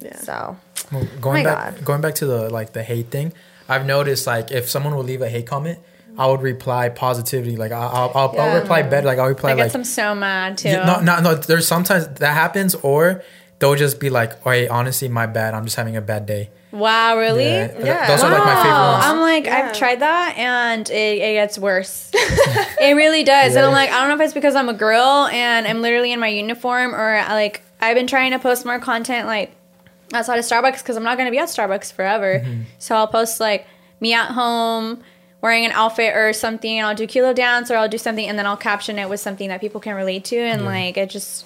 [0.00, 0.16] Yeah.
[0.16, 0.56] So
[0.92, 1.84] Well, going my back God.
[1.84, 3.32] going back to the like the hate thing
[3.68, 5.78] i've noticed like if someone will leave a hate comment
[6.16, 8.42] i would reply positivity like i'll i'll, I'll, Yeah.
[8.44, 10.68] I'll reply better like i'll reply That like gets them so mad too.
[10.68, 11.34] Yeah, no, no, no.
[11.34, 13.22] There's sometimes that happens, or
[13.58, 15.52] they'll just be like, "Oh, hey, honestly, my bad.
[15.54, 17.44] I'm just having a bad day." Wow, really?
[17.44, 18.06] Yeah, th- Yeah.
[18.08, 19.04] those are like my favorite ones.
[19.06, 19.56] I'm like, Yeah.
[19.56, 22.10] I've tried that and it, it gets worse.
[22.14, 23.56] it really does.
[23.56, 26.12] And I'm like, I don't know if it's because I'm a girl and I'm literally
[26.12, 29.52] in my uniform or I, like I've been trying to post more content like
[30.12, 32.40] outside of Starbucks because I'm not going to be at Starbucks forever.
[32.40, 32.62] Mm-hmm.
[32.78, 33.66] So I'll post like
[34.00, 35.02] me at home
[35.40, 38.38] wearing an outfit or something and I'll do kilo dance or I'll do something and
[38.38, 41.44] then I'll caption it with something that people can relate to and like it just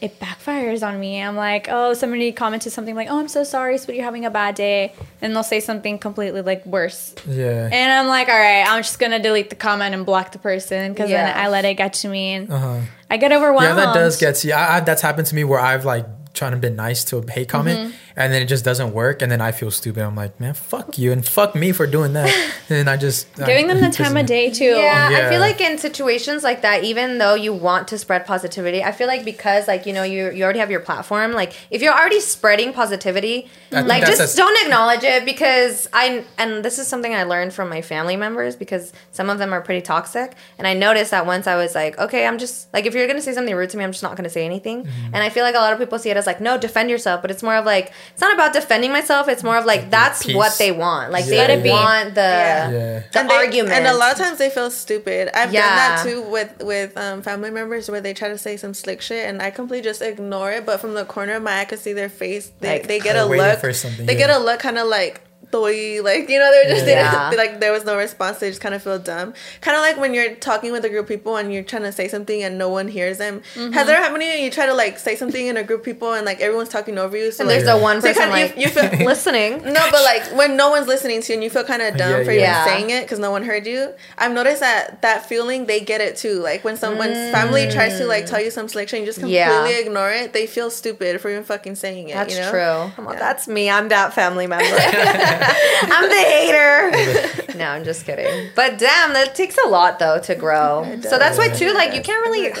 [0.00, 1.22] it backfires on me.
[1.22, 4.30] I'm like, oh, somebody commented something like, oh, I'm so sorry, sweetie, you're having a
[4.30, 4.92] bad day.
[5.22, 7.14] And they'll say something completely like worse.
[7.26, 7.68] Yeah.
[7.72, 10.92] And I'm like, all right, I'm just gonna delete the comment and block the person
[10.92, 12.80] because then I let it get to me and Uh-huh.
[13.10, 13.78] I get overwhelmed.
[13.78, 14.54] Yeah, that does get to you.
[14.54, 16.06] I, I, that's happened to me where I've like
[16.36, 17.96] trying to be nice to a hate comment Mm-hmm.
[18.20, 20.02] and then it just doesn't work and then I feel stupid.
[20.04, 22.30] I'm like, man, fuck you and fuck me for doing that.
[22.70, 24.64] and I just giving I, them the time of day too.
[24.86, 28.84] Yeah, I feel like in situations like that, even though you want to spread positivity,
[28.84, 31.82] I feel like because like you know you you already have your platform, like if
[31.82, 36.64] you're already spreading positivity, I think like just a- don't acknowledge it because I and
[36.64, 39.82] this is something I learned from my family members because some of them are pretty
[39.82, 43.06] toxic, and I noticed that once I was like, okay, I'm just like if you're
[43.06, 45.14] gonna say something rude to me, I'm just not gonna say anything, Mm-hmm.
[45.14, 47.22] and I feel like a lot of people see it as like no, defend yourself,
[47.22, 50.24] but it's more of like it's not about defending myself, it's more of like that's
[50.24, 50.34] Peace.
[50.36, 51.46] what they want, like Yeah.
[51.46, 52.20] they Let want the.
[52.20, 52.70] Yeah.
[52.70, 53.02] Yeah.
[53.12, 53.74] The and they- argument.
[53.76, 55.30] and a lot of times they feel stupid.
[55.34, 55.62] I've Yeah.
[55.62, 59.00] done that too with with um, family members where they try to say some slick
[59.00, 60.66] shit, and I completely just ignore it.
[60.66, 62.50] But from the corner of my eye, I could see their face.
[62.60, 63.58] They, Like, they get a look.
[63.60, 64.26] for something, they yeah.
[64.26, 65.20] get a look, kind of like
[65.52, 67.30] toy, like you know, they're just Yeah.
[67.30, 68.38] they, like there was no response.
[68.38, 69.34] They just kind of feel dumb.
[69.60, 71.92] Kind of like when you're talking with a group of people and you're trying to
[71.92, 73.42] say something and no one hears them.
[73.54, 73.72] Mm-hmm.
[73.72, 74.34] Has there happened to you?
[74.44, 76.98] You try to like say something in a group of people and like everyone's talking
[76.98, 77.30] over you.
[77.32, 78.68] So And like, there's the one so you person kinda- like you, you
[78.98, 79.62] feel listening.
[79.62, 82.10] no, but like when no one's listening to you and you feel kind of dumb
[82.10, 82.62] Yeah, for yeah.
[82.62, 83.92] even saying it because no one heard you.
[84.18, 86.40] I've noticed that that feeling they get it too.
[86.40, 89.08] Like when some when family tries to like tell you some slick shit, and you
[89.08, 89.66] just completely Yeah.
[89.78, 90.32] ignore it.
[90.32, 92.14] They feel stupid for even fucking saying it.
[92.14, 92.50] That's you know?
[92.50, 92.92] true.
[93.04, 93.18] I'm Yeah.
[93.18, 93.70] That's me.
[93.70, 94.64] I'm that family member.
[95.82, 97.56] I'm the hater.
[97.58, 98.50] no, I'm just kidding.
[98.54, 100.98] But damn, that takes a lot though to grow.
[101.02, 102.52] So that's why too, like you can't really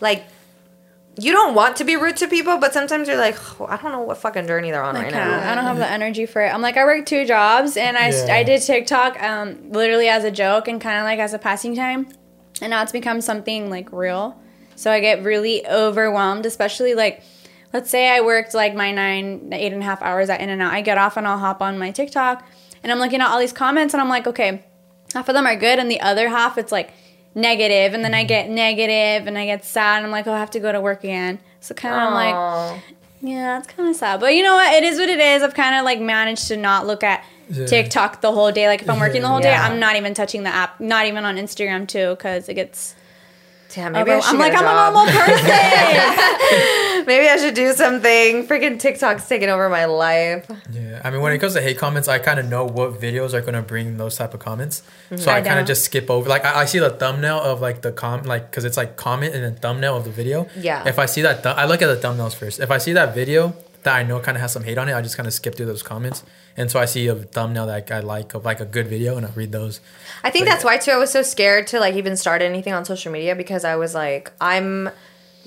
[0.00, 0.24] like
[1.20, 3.90] you don't want to be rude to people, but sometimes you're like, oh, I don't
[3.90, 5.42] know what fucking journey they're on I right can't.
[5.42, 5.50] now.
[5.50, 6.48] I don't have the energy for it.
[6.54, 8.32] I'm like, I work two jobs, and I, Yeah.
[8.36, 11.74] I did TikTok, um, literally as a joke and kind of like as a passing
[11.74, 12.06] time,
[12.62, 14.40] and now it's become something like real.
[14.76, 17.20] So I get really overwhelmed, especially like,
[17.72, 20.72] let's say I worked like my nine, eight and a half hours at In-N-Out.
[20.72, 22.46] I get off and I'll hop on my TikTok,
[22.82, 24.64] and I'm looking at all these comments, and I'm like, okay,
[25.14, 26.92] half of them are good, and the other half it's like
[27.34, 30.38] negative, and then I get negative, and I get sad, and I'm like, oh, I
[30.38, 31.38] have to go to work again.
[31.60, 32.82] So kind of I'm like.
[33.20, 34.20] Yeah, it's kind of sad.
[34.20, 34.72] But you know what?
[34.74, 35.42] It is what it is.
[35.42, 37.66] I've kind of like managed to not look at Yeah.
[37.66, 38.68] TikTok the whole day.
[38.68, 40.78] Like if I'm working the whole day, I'm not even touching the app.
[40.78, 42.94] Not even on Instagram too, because it gets.
[43.70, 44.94] Damn, maybe I I'm like a I'm job.
[44.94, 45.44] a normal person.
[47.06, 48.46] Maybe I should do something.
[48.46, 50.50] Freaking TikTok's taking over my life.
[50.70, 53.34] Yeah, I mean, when it comes to hate comments, I kind of know what videos
[53.34, 55.16] are gonna bring those type of comments, mm-hmm.
[55.16, 56.28] so I I, kind of just skip over.
[56.28, 59.34] Like, I, I see the thumbnail of like the com, like, cause it's like comment
[59.34, 60.48] and then thumbnail of the video.
[60.56, 60.86] Yeah.
[60.86, 62.60] If I see that, th- I look at the thumbnails first.
[62.60, 64.94] If I see that video that I know kind of has some hate on it,
[64.94, 66.24] I just kind of skip through those comments,
[66.58, 69.24] and so I see a thumbnail that I like of like a good video, and
[69.24, 69.80] I read those.
[70.24, 70.90] I think But that's why too.
[70.90, 73.94] I was so scared to like even start anything on social media because I was
[73.94, 74.90] like, I'm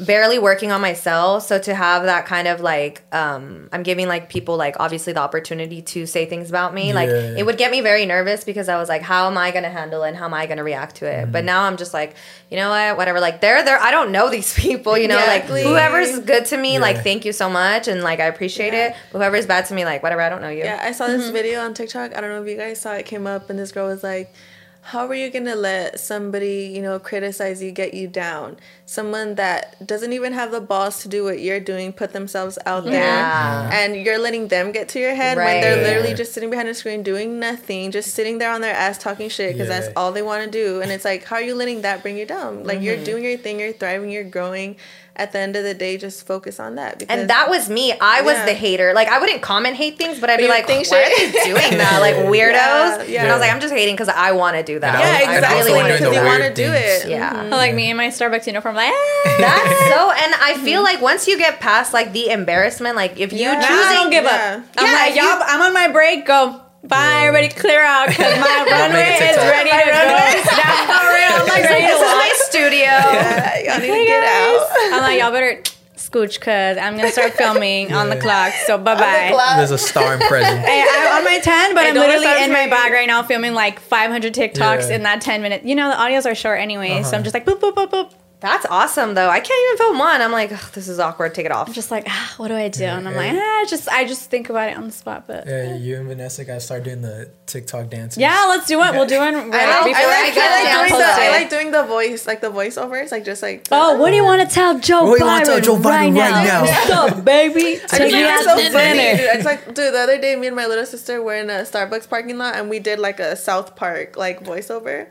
[0.05, 1.43] barely working on myself.
[1.43, 5.19] So to have that kind of like, um, I'm giving like people like obviously the
[5.19, 6.91] opportunity to say things about me.
[6.93, 9.69] Like it would get me very nervous because I was like, how am I gonna
[9.69, 10.09] handle it?
[10.09, 11.23] And how am I gonna react to it?
[11.23, 11.31] Mm-hmm.
[11.31, 12.15] But now I'm just like,
[12.49, 12.97] you know what?
[12.97, 13.19] Whatever.
[13.19, 13.79] Like they're there.
[13.79, 14.97] I don't know these people.
[14.97, 15.63] You know, like Exactly.
[15.63, 18.89] whoever's good to me, like thank you so much, and like I appreciate Yeah.
[18.89, 18.95] it.
[19.11, 20.21] Whoever's bad to me, like whatever.
[20.21, 20.63] I don't know you.
[20.63, 22.15] Yeah, I saw this video on TikTok.
[22.17, 23.05] I don't know if you guys saw it.
[23.05, 24.33] Came up and this girl was like,
[24.81, 28.57] "How are you gonna let somebody, you know, criticize you, get you down?
[28.95, 32.83] Someone that doesn't even have the balls to do what you're doing, put themselves out
[32.85, 33.69] Yeah.
[33.69, 35.83] there, and you're letting them get to your head when they're Right.
[35.87, 39.29] literally just sitting behind a screen doing nothing, just sitting there on their ass talking
[39.29, 40.81] shit because that's all they want to do.
[40.81, 42.65] And it's like, how are you letting that bring you down?
[42.65, 44.75] Like you're doing your thing, you're thriving, you're growing.
[45.13, 46.97] At the end of the day, just focus on that.
[46.97, 47.93] Because And that was me.
[47.99, 48.45] I was Yeah.
[48.45, 48.93] the hater.
[48.93, 51.43] Like I wouldn't comment hate things, but I'd be like, think "Why are shit." they
[51.43, 51.99] doing that?
[51.99, 53.21] Like weirdos." Yeah, yeah.
[53.23, 55.27] And I was like, "I'm just hating because I want to do that." Yeah, was-
[55.27, 55.59] I was exactly.
[55.59, 57.09] also wanna doing Because the you want to do it.
[57.09, 57.33] Yeah.
[57.33, 57.49] Mhm.
[57.51, 59.37] like me in my Starbucks uniform, like.
[59.39, 60.11] That's so.
[60.11, 63.53] And I feel like once you get past like the embarrassment, like if you Yeah.
[63.59, 64.59] Nah, I don't give Yeah.
[64.63, 64.69] up.
[64.77, 66.25] I'm Yeah, like, if you- y'all, I'm on my break.
[66.25, 66.61] Go.
[66.83, 69.51] Bye, everybody, clear out because my runway is TikTok.
[69.51, 69.91] ready to go.
[69.93, 71.33] Down for real.
[71.37, 72.81] I'm like, ready this to is my studio.
[72.81, 74.61] Yeah, y'all need Hey, to get guys.
[74.61, 74.93] out.
[74.97, 75.61] I'm like, y'all better
[75.95, 78.53] scooch because I'm gonna start filming on the clock.
[78.65, 79.53] So bye bye.
[79.57, 80.59] There's a star in present.
[80.61, 83.21] Hey, I'm on my 10, but Hey, I'm literally in my saying- bag right now
[83.21, 84.95] filming like 500 TikToks Yeah.
[84.95, 85.63] in that 10 minutes.
[85.63, 87.21] You know, the audios are short anyway, so I'm uh-huh.
[87.21, 88.11] just like, boop, boop, boop, boop.
[88.41, 89.29] That's awesome though.
[89.29, 90.19] I can't even film one.
[90.19, 91.35] I'm like, this is awkward.
[91.35, 91.67] Take it off.
[91.67, 92.83] I'm just like, ah, what do I do?
[92.85, 93.19] And I'm Yeah.
[93.19, 95.25] like, ah, just I just think about it on the spot.
[95.27, 98.17] But yeah, Yeah, you and Vanessa gotta start doing the TikTok dances.
[98.17, 98.93] Yeah, let's do it.
[98.93, 100.99] We'll do it right I before like, I I, like- like, I I, like doing
[100.99, 103.67] the, post I like doing the voice, like the voiceovers, like just like.
[103.71, 106.09] Oh, what do you want to tell Joe What do you wanna tell Joe right,
[106.09, 106.31] Biden now?
[106.31, 106.61] right now?
[106.63, 107.59] What's up, baby?
[107.61, 109.19] I Take just me think out so to funny, dude.
[109.37, 112.09] It's like, dude, the other day, me and my little sister were in a Starbucks
[112.09, 115.05] parking lot, and we did like a South Park like voiceover.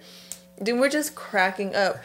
[0.60, 1.96] Dude, we're just cracking up.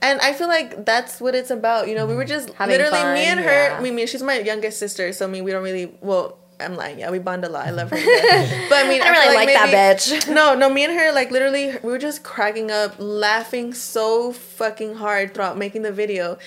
[0.00, 1.88] And I feel like that's what it's about.
[1.88, 3.68] You know, we were just Having literally fun, me and her.
[3.70, 3.76] yeah.
[3.78, 5.92] I mean, she's my youngest sister, so I mean, we don't really.
[6.00, 6.98] Well, I'm lying.
[6.98, 7.66] Yeah, we bond a lot.
[7.66, 7.96] I love her.
[8.68, 10.32] but I mean, I don't really like that maybe- bitch.
[10.34, 14.94] No, no, me and her like literally, we were just cracking up, laughing so fucking
[14.96, 16.38] hard throughout making the video.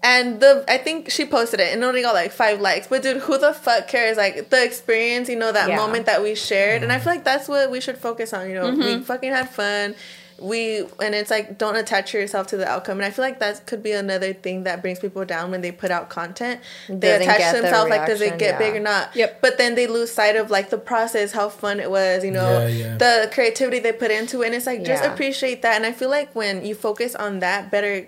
[0.00, 2.86] And the I think she posted it and only got like five likes.
[2.86, 4.16] But dude, who the fuck cares?
[4.16, 5.76] Like the experience, you know, that Yeah.
[5.76, 6.82] moment that we shared.
[6.84, 8.48] And I feel like that's what we should focus on.
[8.48, 8.80] You know, Mm-hmm.
[8.80, 9.96] we fucking had fun.
[10.40, 12.98] We and it's like don't attach yourself to the outcome.
[12.98, 15.72] And I feel like that could be another thing that brings people down when they
[15.72, 16.60] put out content.
[16.88, 18.58] They Doesn't attach get the themselves like does it get yeah.
[18.58, 19.14] big or not?
[19.16, 19.40] Yep.
[19.40, 22.66] But then they lose sight of like the process, how fun it was, you know,
[22.66, 22.96] Yeah, yeah.
[22.96, 24.46] the creativity they put into it.
[24.46, 25.12] And it's like just Yeah.
[25.12, 25.76] appreciate that.
[25.76, 28.06] And I feel like when you focus on that, better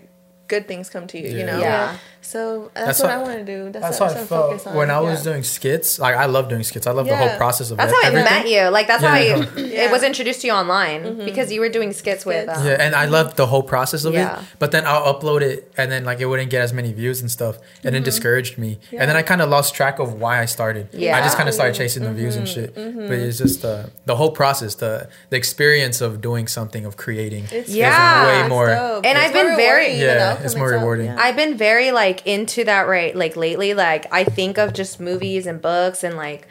[0.49, 1.61] good things come to you, you know?
[1.61, 1.97] Yeah.
[2.31, 3.73] So uh, that's, That's what, how- I want to do.
[3.73, 4.79] That's, That's what, how I that's what I'm focused felt on.
[4.79, 5.33] when I was yeah.
[5.33, 5.99] doing skits.
[5.99, 6.87] Like I love doing skits.
[6.87, 7.83] I love the whole process of it.
[7.83, 8.05] That's it.
[8.05, 8.63] how I met you.
[8.69, 9.09] Like that's Yeah.
[9.09, 9.37] how I, Yeah.
[9.39, 9.59] Mm-hmm.
[9.59, 11.25] it was introduced to you online mm-hmm.
[11.25, 12.49] because you were doing skits with.
[12.49, 13.13] Um, Yeah, and I mm-hmm.
[13.13, 14.39] loved the whole process of Yeah.
[14.39, 14.47] it.
[14.61, 17.29] But then I'll upload it, and then like it wouldn't get as many views and
[17.29, 18.05] stuff, and it mm-hmm.
[18.05, 18.79] discouraged me.
[18.93, 20.89] And then I kind of lost track of why I started.
[20.93, 22.75] Yeah, I just kind of started chasing the views and shit.
[22.77, 27.45] But it's just the the whole process, the the experience of doing something, of creating.
[27.51, 28.43] It's Yeah.
[28.43, 29.05] way more- dope.
[29.05, 31.11] And It's I've been very- rewarding than the Yeah, it's more rewarding.
[31.11, 33.75] I've been very like into that right like lately.
[33.75, 36.47] Like I think of just movies and books and like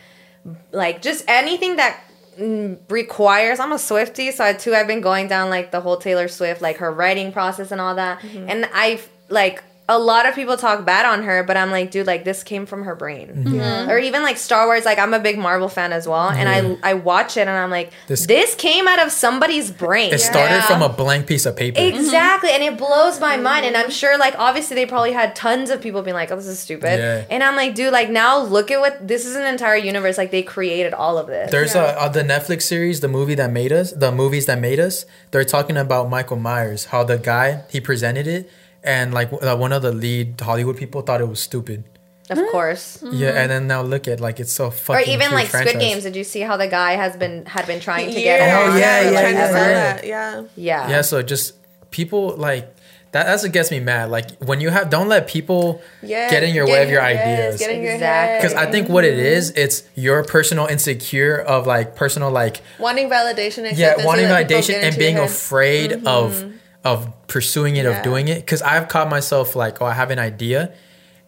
[0.71, 2.01] like just anything that
[2.39, 5.97] mm, requires I'm a Swiftie, so I too I've been going down like the whole
[5.97, 8.19] Taylor Swift like her writing process and all that.
[8.19, 8.49] Mm-hmm.
[8.49, 12.05] And I've like a lot of people talk bad on her, but I'm like, dude,
[12.07, 13.27] like this came from her brain.
[13.29, 13.89] Mm-hmm.
[13.89, 16.77] Or even like Star Wars, like I'm a big Marvel fan as well, and I
[16.91, 20.13] I watch it and I'm like, This- this, came out of somebody's brain.
[20.13, 20.61] It started Yeah.
[20.67, 21.81] from a blank piece of paper.
[21.81, 23.65] Exactly, and it blows my mind.
[23.65, 26.45] And I'm sure, like, obviously, they probably had tons of people being like, "Oh, this
[26.47, 27.23] is stupid," Yeah.
[27.29, 30.17] and I'm like, dude, like, now look at what this is an entire universe.
[30.19, 31.49] Like, they created all of this.
[31.51, 31.95] There's Yeah.
[31.95, 35.05] a, uh the Netflix series, the movie that made us, the movies that made us.
[35.31, 38.49] They're talking about Michael Myers, how the guy he presented it,
[38.83, 41.83] and like uh, one of the lead Hollywood people thought it was stupid.
[42.29, 42.51] of mm-hmm.
[42.51, 42.97] course.
[42.97, 43.15] Mm-hmm.
[43.15, 44.95] Yeah, and then now look at like it's so fucking.
[44.95, 45.13] Or fucking.
[45.13, 45.73] even huge like franchise.
[45.73, 46.03] Squid Games.
[46.03, 48.57] Did you see how the guy has been had been trying to get her?
[48.57, 49.53] Oh, on yeah, for, yeah, like, yeah, ever?
[49.53, 50.05] that.
[50.05, 50.43] Yeah.
[50.55, 50.89] Yeah.
[50.89, 51.55] Yeah, so just
[51.91, 52.75] people like
[53.11, 53.25] that.
[53.25, 54.11] That's what gets me mad.
[54.11, 56.29] Like when you have, don't let people Yeah.
[56.29, 57.59] get in your way of your yes, ideas.
[57.59, 58.31] Get in your Exactly.
[58.31, 58.41] head.
[58.41, 59.61] Because I think what it is, mm-hmm.
[59.61, 63.63] it's your personal insecure of like personal like wanting validation.
[63.63, 65.31] yeah, acceptance, wanting that people validation and into being your head.
[65.31, 66.53] afraid of
[66.85, 67.91] of pursuing it, Yeah.
[67.97, 68.39] of doing it.
[68.45, 70.73] Because I've caught myself like, oh, I have an idea,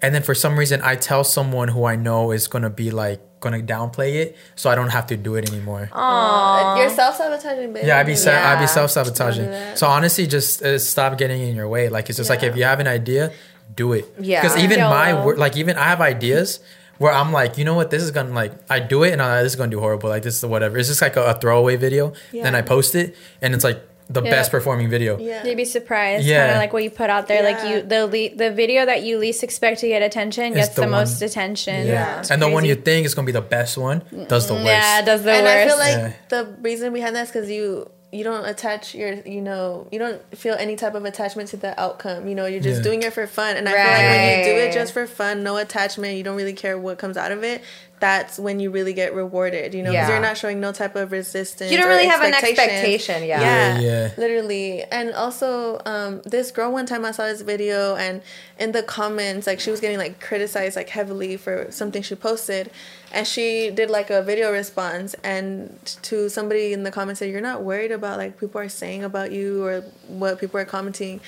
[0.02, 3.22] and then for some reason I tell someone who I know is gonna be like
[3.40, 5.90] gonna downplay it, so I don't have to do it anymore.
[5.92, 7.88] Uh, You're self sabotaging, baby.
[7.88, 9.46] Yeah, I'd be sa- I'd be self sabotaging.
[9.46, 9.78] Don't do that.
[9.80, 11.90] So honestly, just uh, stop getting in your way.
[11.90, 13.32] Like it's just like if you have an idea,
[13.76, 14.06] do it.
[14.20, 14.42] Yeah.
[14.42, 15.24] Because even my YOLO.
[15.24, 16.60] wor- like even I have ideas
[17.00, 19.30] where I'm like, you know what, this is gonna like I do it and I'm
[19.32, 20.10] like, this is gonna do horrible.
[20.10, 20.78] Like this is whatever.
[20.78, 22.14] It's just like a, a throwaway video.
[22.32, 23.82] Then I post it and it's like
[24.14, 24.30] the Yeah.
[24.32, 25.18] best performing video.
[25.18, 25.46] Yeah.
[25.46, 26.40] You'd be surprised, Yeah.
[26.40, 27.42] kind of like what you put out there.
[27.44, 30.76] Like you, the le- the video that you least expect to get attention It's gets
[30.76, 31.88] the the, most attention.
[31.88, 32.20] Yeah.
[32.20, 34.66] It's And the one you think is gonna be the best one does the worst.
[34.66, 35.66] yeah, does the and worst.
[35.66, 36.12] I feel like Yeah.
[36.30, 40.22] the reason behind that is because you you don't attach your you know you don't
[40.38, 42.28] feel any type of attachment to the outcome.
[42.28, 42.84] You know, you're just Yeah.
[42.84, 43.56] doing it for fun.
[43.58, 46.36] And I feel like when you do it just for fun, no attachment, you don't
[46.36, 47.62] really care what comes out of it.
[48.02, 49.74] That's when you really get rewarded.
[49.76, 50.16] You know, because Yeah.
[50.16, 51.72] you're not showing no type of resistance.
[51.72, 52.64] You don't really have an expectation.
[52.70, 53.24] expectation.
[53.24, 53.42] Yeah.
[53.42, 54.10] Yeah, Yeah, yeah.
[54.18, 54.84] literally.
[54.92, 58.22] And also, um, this girl one time I saw this video, and
[58.60, 62.72] in the comments, like she was getting like criticized like heavily for something she posted,
[63.14, 67.42] and she did like a video response, and to somebody in the comments said, "You're
[67.42, 71.22] not worried about like people are saying about you or what people are commenting."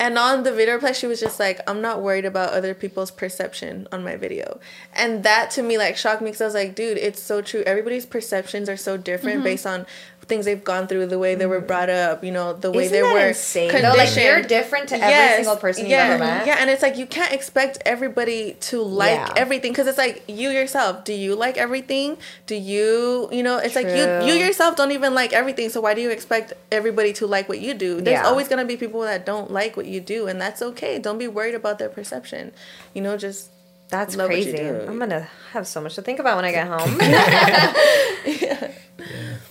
[0.00, 3.12] And on the video reply, she was just like, I'm not worried about other people's
[3.12, 4.58] perception on my video.
[4.92, 7.62] And that to me, like, shocked me because I was like, dude, it's so true.
[7.64, 9.44] Everybody's perceptions are so different Mm-hmm.
[9.44, 9.86] based on
[10.26, 11.66] things they've gone through, the way they were mm.
[11.66, 13.70] brought up, you know, the way Isn't they were insane?
[13.70, 16.46] Though, like you're different to every single person yeah, you've ever met.
[16.46, 19.32] Yeah, and it's like you can't expect everybody to like Yeah.
[19.36, 21.04] everything because it's like you yourself.
[21.04, 22.18] Do you like everything?
[22.46, 25.68] Do you, you know, it's like you you yourself don't even like everything.
[25.68, 28.00] So why do you expect everybody to like what you do?
[28.00, 28.26] There's Yeah.
[28.26, 30.98] always gonna be people that don't like what you do, and that's okay.
[30.98, 32.52] Don't be worried about their perception.
[32.94, 33.48] You know, just
[33.92, 34.58] That's Love crazy.
[34.58, 36.98] I'm gonna have so much to think about when I get home.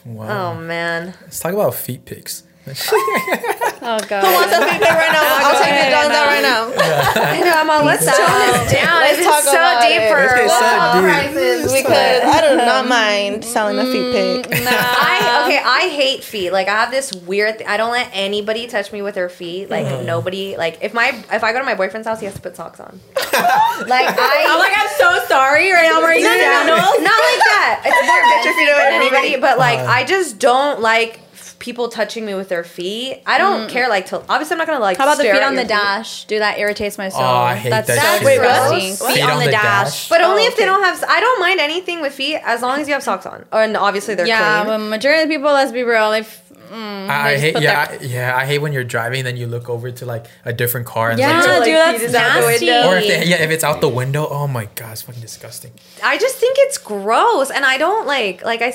[0.04, 0.54] Wow.
[0.54, 1.14] oh man.
[1.22, 2.44] Let's talk about feet pics.
[2.68, 4.22] Oh god.
[4.24, 4.88] what's up, people?
[4.88, 6.70] Right now, I'll take the dogs out right now.
[6.78, 9.02] I know, I'm all, let's tone this down.
[9.02, 10.10] Let's talk so about deep it.
[10.10, 11.34] for Let's get so deep.
[11.34, 11.74] prices.
[11.74, 14.12] Because I do not mind selling a feet
[14.46, 14.48] pic.
[14.68, 15.58] I okay.
[15.64, 16.52] I hate feet.
[16.52, 17.58] Like I have this weird.
[17.58, 19.70] Th- I don't let anybody touch me with their feet.
[19.70, 20.04] Like Uh-huh.
[20.04, 20.56] nobody.
[20.56, 22.80] Like if my if I go to my boyfriend's house, he has to put socks
[22.80, 23.00] on.
[23.16, 24.46] like I.
[24.50, 25.72] I'm like, I'm so sorry.
[25.72, 27.04] Right now, I'm wearing no, no, no, sandals.
[27.04, 27.82] not like that.
[27.86, 29.86] It's more Get your feet than anybody, but like Uh.
[29.90, 31.31] I just don't like f-
[31.62, 33.22] people touching me with their feet.
[33.26, 33.88] I don't care.
[33.88, 34.98] Like, to obviously, I'm not gonna like.
[34.98, 35.70] How about the feet on the your feet.
[35.70, 36.26] dash?
[36.26, 37.22] Dude, that irritates my soul.
[37.22, 38.26] Oh, I hate That's that so shit.
[38.26, 39.06] Wait, disgusting.
[39.08, 39.14] What?
[39.16, 40.10] Feet on the dash.
[40.10, 41.02] But only Oh, if they don't have.
[41.08, 43.78] I don't mind anything with feet as long as you have socks on, or and
[43.78, 44.36] obviously they're clean.
[44.38, 44.80] Yeah, clean.
[44.80, 48.00] but majority of the people, let's be real, they mm, I, I hate yeah their-
[48.00, 50.88] I, yeah I hate when you're driving then you look over to like a different
[50.88, 52.70] car and yeah, like, like, dude, that's feet is out nasty.
[52.70, 55.72] or if they, yeah if it's out the window oh my god it's fucking disgusting
[56.04, 58.74] I just think it's gross, and I don't like like I.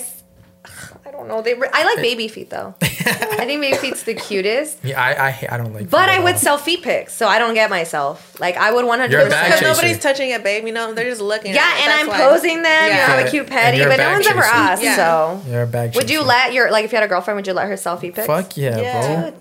[1.06, 1.42] s- I don't know.
[1.42, 1.54] They.
[1.54, 2.74] re- I like baby feet though.
[2.82, 4.78] I think baby feet's the cutest.
[4.84, 6.38] yeah I I, I don't like But I would all.
[6.40, 8.38] sell feet pics, so I don't get myself.
[8.40, 10.66] Like I would one hundred You're a bag Because nobody's touching it, babe.
[10.66, 11.54] You know, they're just looking.
[11.54, 11.82] Yeah, at it.
[11.84, 12.18] and I'm why.
[12.28, 12.84] posing them.
[12.86, 13.06] You know, Yeah.
[13.18, 14.82] I'm a cute And petty, but no bag one's ever asked.
[14.82, 14.96] Yeah.
[14.96, 16.28] So, you're a bag would you chaser.
[16.28, 18.26] let your like if you had a girlfriend, would you let her selfie pics?
[18.26, 19.22] fuck yeah, Yeah.
[19.30, 19.40] What?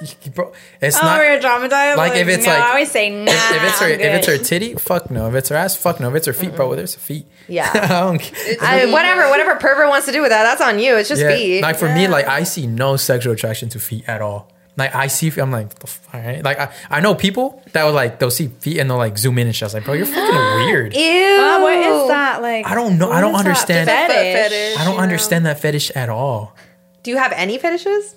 [0.00, 1.96] Bro bro it's Oh, not we're traumatized.
[1.96, 3.30] like, if it's no, like- I always say nah.
[3.32, 6.00] if, if it's her if it's her titty fuck no if it's her ass fuck
[6.00, 7.70] no if it's her feet bro there's her feet Yeah.
[7.74, 8.56] I don't care.
[8.60, 10.96] I, whatever, whatever pervert wants to do with that, that's on you.
[10.96, 11.62] It's just yeah feet.
[11.62, 15.08] like for me like I see no sexual attraction to feet at all like I
[15.08, 18.18] see I'm like the f- all right like I, I know people that will like
[18.20, 20.06] they'll see feet and they'll like zoom in and shit I was like bro you're
[20.06, 20.34] fucking
[20.66, 21.00] weird Ew.
[21.02, 22.66] Uh, what is that like?
[22.66, 24.50] I don't know I don't what is that understand fetish?
[24.52, 24.78] fetish.
[24.78, 25.02] I don't you know?
[25.02, 26.54] understand that fetish at all
[27.02, 28.14] Do you have any fetishes?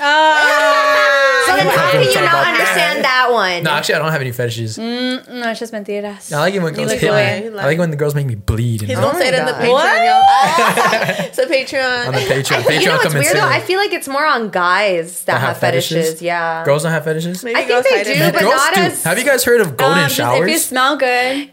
[0.00, 3.26] Uh, So then how not can you not about understand that.
[3.28, 3.62] that one?
[3.62, 6.32] no actually I don't have any fetishes no, it's just mentiras.
[6.32, 7.40] I like it when girls look hit away.
[7.40, 9.12] me You I like it when the girls make me bleed and He's all.
[9.12, 9.60] gonna say it in the God.
[9.62, 11.26] Patreon, y'all.
[11.26, 12.06] it's Patreon.
[12.08, 13.48] on the Patreon I Patreon you know what's come and weird though?
[13.48, 16.22] I feel like it's more on guys that, have, fetishes.
[16.22, 16.64] Yeah.
[16.64, 18.32] girls don't have fetishes Maybe I think girls they hide do, better.
[18.32, 20.48] but girls not do as- have you guys heard of golden Um, just showers If
[20.52, 21.36] you smell good.
[21.36, 21.48] Ew.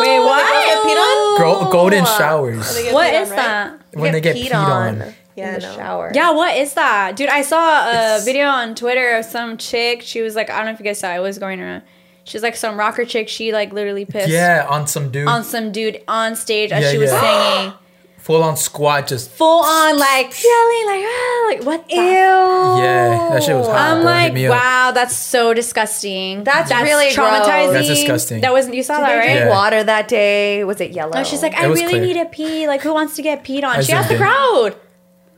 [0.00, 0.44] Wait, what?
[0.46, 1.38] Girls get peed on?
[1.38, 3.36] Girl, golden showers They get What peed on, is right?
[3.36, 3.80] that?
[3.92, 5.14] when they get peed on.
[5.36, 5.76] Yeah, in the I know.
[5.76, 6.12] shower.
[6.14, 7.16] Yeah, what is that?
[7.16, 10.02] Dude, I saw a It's- video on Twitter of some chick.
[10.02, 11.82] She was like, I don't know if you guys saw it, it was going around.
[12.24, 13.28] She's like some rocker chick.
[13.28, 16.90] She like literally pissed Yeah, on some dude, on some dude on stage as Yeah,
[16.92, 17.54] she was yeah.
[17.56, 17.72] singing.
[18.18, 22.02] full on squat, just Full on like yelling, like, ah, like what the Ew.
[22.02, 23.76] yeah, that shit was hot.
[23.76, 24.04] I'm bro.
[24.10, 24.52] Like, me up.
[24.62, 26.44] wow, that's so disgusting.
[26.44, 27.16] That's really gross.
[27.46, 27.72] traumatizing.
[27.72, 28.40] That's disgusting.
[28.42, 29.34] That was you saw Did that right?
[29.36, 29.48] Yeah.
[29.48, 30.62] water that day?
[30.64, 31.12] Was it yellow?
[31.12, 32.00] No, she's like, I really clear.
[32.02, 32.68] need to pee.
[32.68, 33.76] Like, who wants to get peed on?
[33.76, 34.20] As she asked the did.
[34.20, 34.76] crowd.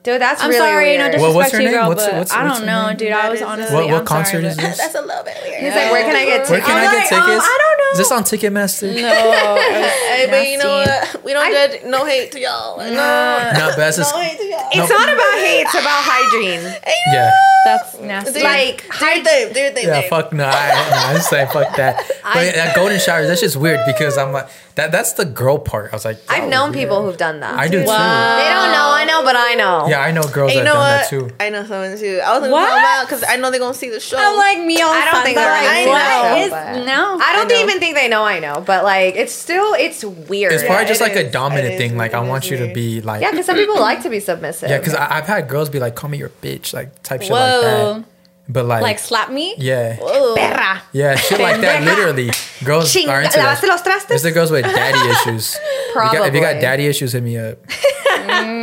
[0.03, 1.13] Dude, that's I'm really sorry, no weird.
[1.13, 1.79] disrespect Well, what's her to you, name?
[1.81, 2.97] girl, What's- but what's- I don't know, name?
[2.97, 3.13] dude.
[3.13, 4.79] I was is a- honestly, What, what I'm concert sorry, is this?
[4.79, 5.61] That's a little bit weird.
[5.63, 6.51] He's like, where can I get tickets?
[6.51, 6.67] Where tickets?
[6.67, 7.45] can I'm I get like, tickets?
[7.45, 7.91] um, I don't know.
[7.93, 8.89] Is this on Ticketmaster?
[9.03, 9.55] No,
[10.13, 11.25] Hey, but you know what?
[11.25, 11.83] We don't I- judge.
[11.85, 12.79] No hate to y'all.
[12.79, 14.69] Like, Uh, No, but that's just, no hate to y'all.
[14.73, 14.97] It's No.
[14.97, 15.61] not about hate.
[15.63, 16.63] It's about hygiene.
[17.13, 17.31] yeah,
[17.65, 18.33] That's nasty.
[18.33, 19.53] Dude, Like, do your thing.
[19.53, 19.87] Do your thing.
[19.89, 20.09] yeah.
[20.09, 21.97] Fuck no, I, no, I just say fuck that.
[22.23, 24.91] But I- that golden showers, that's just weird because I'm like that.
[24.91, 25.93] That's the girl part.
[25.93, 26.83] I was like, I've oh, known weird.
[26.85, 27.59] people who've done that.
[27.59, 27.79] I do too.
[27.81, 28.92] They don't know.
[29.03, 29.87] I know, but I know.
[29.89, 31.03] Yeah, I know girls And you that know done what?
[31.03, 31.31] that too.
[31.41, 32.21] I know someone too.
[32.25, 32.69] I was gonna What?
[32.69, 34.17] call them because I know they're gonna see the show.
[34.19, 36.37] I'm like me all I don't fun, think they're like, gonna see what the show,
[36.45, 37.19] is- but- no?
[37.21, 37.61] I don't I know.
[37.63, 40.53] even think they know I know, but like it's still it's weird.
[40.53, 41.33] It's Yeah, probably it just like a is.
[41.33, 41.97] dominant It is thing.
[41.97, 42.31] Like I weird.
[42.31, 44.71] want you to It is be like, yeah, because some people like to be submissive.
[44.71, 47.37] yeah, because I've had girls be like, call me your bitch, like type shit Whoa.
[47.39, 48.09] like that.
[48.49, 49.55] But like, like slap me?
[49.57, 50.35] yeah, Whoa.
[50.35, 50.81] perra.
[50.93, 51.85] yeah, shit like that.
[51.85, 52.31] Literally,
[52.65, 53.69] girls Chinga, are into lavaste that.
[53.69, 54.11] los trastes?
[54.11, 55.55] It's the girls with daddy issues.
[55.55, 56.61] If you, got, if you got Probably.
[56.61, 57.59] daddy issues, hit me up.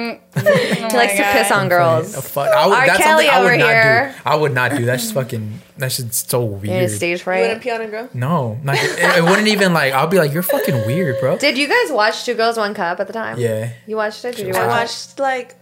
[0.10, 0.90] Mm-hmm.
[0.90, 2.16] He likes to oh piss on girls.
[2.16, 2.50] Oh, fuck.
[2.50, 2.86] I would, R.
[2.88, 4.16] that's Kelly something I would over not here.
[4.16, 4.22] do.
[4.30, 4.78] I would not do.
[4.78, 4.86] That.
[4.86, 5.60] That's just fucking.
[5.78, 6.92] That's just so You need weird.
[6.92, 7.42] stage you fright.
[7.42, 8.10] wouldn't pee on a girl.
[8.14, 9.94] No, like it, it wouldn't even like.
[9.94, 11.38] I'll be like, you're fucking weird, bro.
[11.38, 13.38] Did you guys watch Two Girls One Cup at the time?
[13.40, 13.72] Yeah.
[13.88, 14.36] You watched it?
[14.36, 14.82] Did you I I watch it?
[14.82, 15.59] watched like a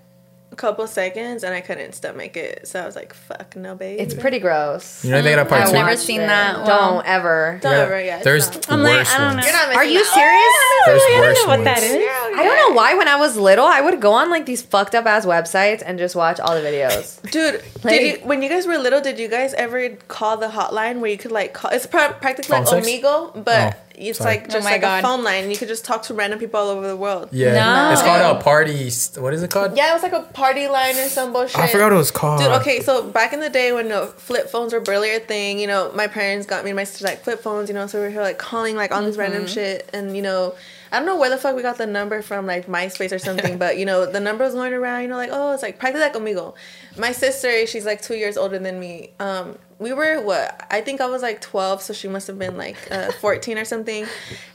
[0.58, 4.14] couple seconds and I couldn't stomach it, so I was like, "Fuck no, babe." It's
[4.14, 5.06] pretty gross.
[5.06, 5.74] You know they got a part I've two.
[5.76, 6.28] never seen it.
[6.28, 6.56] that.
[6.58, 7.60] Don't Well, ever.
[7.62, 8.16] Don't ever, yeah.
[8.18, 8.72] it's There's not.
[8.72, 9.38] I'm like, I don't ones.
[9.38, 9.44] know.
[9.44, 10.06] You're not Are you out.
[10.06, 10.54] serious?
[10.86, 11.92] There's I don't know what that ones.
[11.92, 12.08] is.
[12.40, 14.96] I don't know why when I was little I would go on like these fucked
[14.96, 17.22] up ass websites and just watch all the videos.
[17.32, 19.02] Dude, Like- did you when you guys were little?
[19.02, 21.72] Did you guys ever call the hotline where you could like call?
[21.72, 22.88] It's pra- practically like sex?
[22.88, 24.36] Omegle, but Oh, it's sorry.
[24.38, 25.00] like Oh just my like God.
[25.00, 25.50] a phone line.
[25.52, 27.30] You could just talk to random people all over the world.
[27.32, 27.92] Yeah, No.
[27.92, 28.90] it's called a party.
[29.20, 29.76] What is it called?
[29.76, 31.58] Yeah, it was like a party line or some bullshit.
[31.60, 32.40] I forgot what it was called.
[32.42, 35.60] Dude, okay, so back in the day when uh, flip phones were barely a thing,
[35.60, 37.98] you know, my parents got me and my sister like flip phones, you know, so
[38.00, 40.54] we were here like calling like on this random shit, and you know,
[40.92, 43.58] I don't know where the fuck we got the number from, like MySpace or something,
[43.64, 46.02] but you know, the number was going around, you know, like oh, it's like practically
[46.08, 46.56] like amigo.
[46.98, 49.12] My sister, she's like two years older than me.
[49.20, 52.58] Um, we were what I think I was like twelve, so she must have been
[52.58, 54.08] like uh, fourteen or something,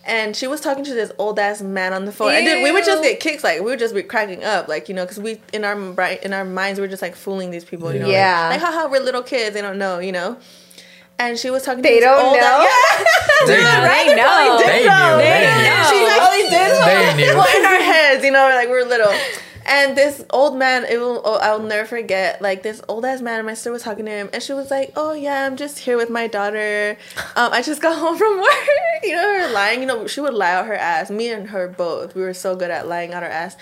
[0.05, 2.33] and she was talking to this old ass man on the phone.
[2.33, 4.89] And dude, we would just get kicks, like we would just be cracking up, like
[4.89, 5.75] you know, because we in our
[6.23, 8.49] in our minds we we're just like fooling these people, you know, like- Yeah.
[8.51, 10.37] like, haha, we're little kids, they don't know, you know.
[11.23, 11.83] And she was talking.
[11.83, 12.67] They to this don't old know?
[12.67, 13.05] Yeah.
[13.47, 13.63] They knew.
[13.63, 14.59] They know.
[14.59, 15.13] They knew.
[15.23, 15.83] They knew.
[15.91, 16.71] She actually did.
[16.83, 17.35] They knew.
[17.39, 19.13] Well, in our heads, you know, like we we're little.
[19.65, 22.43] And this old man, it will, oh, I'll never forget.
[22.43, 24.93] Like this old ass man, my sister was talking to him, and she was like,
[24.97, 26.97] "Oh yeah, I'm just here with my daughter.
[27.37, 28.69] Um, I just got home from work."
[29.03, 29.81] you know her lying.
[29.81, 31.11] You know she would lie out her ass.
[31.11, 32.15] Me and her both.
[32.15, 33.57] We were so good at lying out our ass.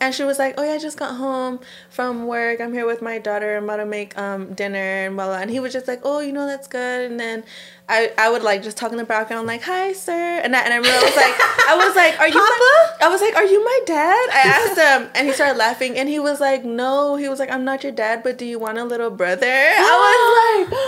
[0.00, 1.60] And she was like, "Oh yeah, I just got home
[1.90, 2.60] from work.
[2.60, 3.56] I'm here with my daughter.
[3.56, 6.20] I'm about to make um dinner and blah blah." And he was just like, "Oh,
[6.20, 7.44] you know that's good." And then
[7.90, 10.72] I, I would like just talk in the background like, "Hi, sir," and I, and
[10.72, 11.34] I was like,
[11.68, 14.78] I was like, "Are you my, I was like, "Are you my dad?" I asked
[14.78, 17.82] him, and he started laughing, and he was like, "No." He was like, "I'm not
[17.82, 20.78] your dad, but do you want a little brother?" I was like,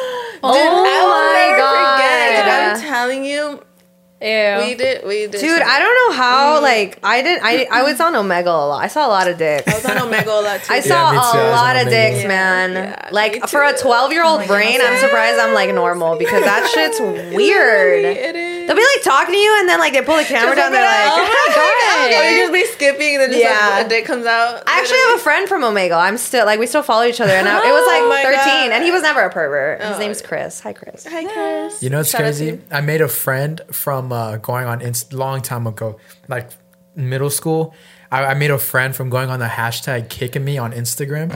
[0.45, 2.53] oh "Dude, Oh I will my never forget." God.
[2.53, 2.82] I'm telling you,
[4.23, 4.65] Ew.
[4.65, 5.41] we did, we did.
[5.41, 6.59] Dude, I don't know how.
[6.59, 6.63] Mm.
[6.63, 7.45] Like, I didn't.
[7.45, 8.83] I I was on Omegle a lot.
[8.83, 9.67] I saw a lot of dicks.
[9.67, 10.73] I was on Omegle a lot too.
[10.73, 11.39] I saw me too.
[11.39, 11.91] I a lot of Omegle.
[11.91, 12.73] dicks, Yeah, man.
[12.75, 16.71] yeah, like for a 12 year old brain, I'm surprised I'm like normal because that
[16.75, 17.01] shit's
[17.35, 18.05] weird.
[18.05, 18.62] It is.
[18.67, 20.73] They'll be like talking to you and then like they pull the camera down.
[20.73, 22.25] They're like, oh my God.
[22.25, 23.69] Or you just be skipping and then just Yeah.
[23.77, 24.63] like, a dick comes out.
[24.67, 25.97] I actually have a friend from Omegle.
[25.97, 28.37] I'm still like we still follow each other, and I, it was Oh like 13,
[28.37, 28.71] God.
[28.73, 29.81] and he was never a pervert.
[29.83, 29.99] His Oh.
[29.99, 30.61] name's Chris.
[30.61, 31.07] Hi, Chris.
[31.07, 31.83] Hi, Chris.
[31.83, 32.61] You know what's Shout crazy?
[32.71, 35.99] I made a friend from uh, going on Inst- long time ago,
[36.29, 36.51] like
[36.95, 37.75] middle school.
[38.13, 41.33] I, I made a friend from going on the hashtag kicking me on Instagram.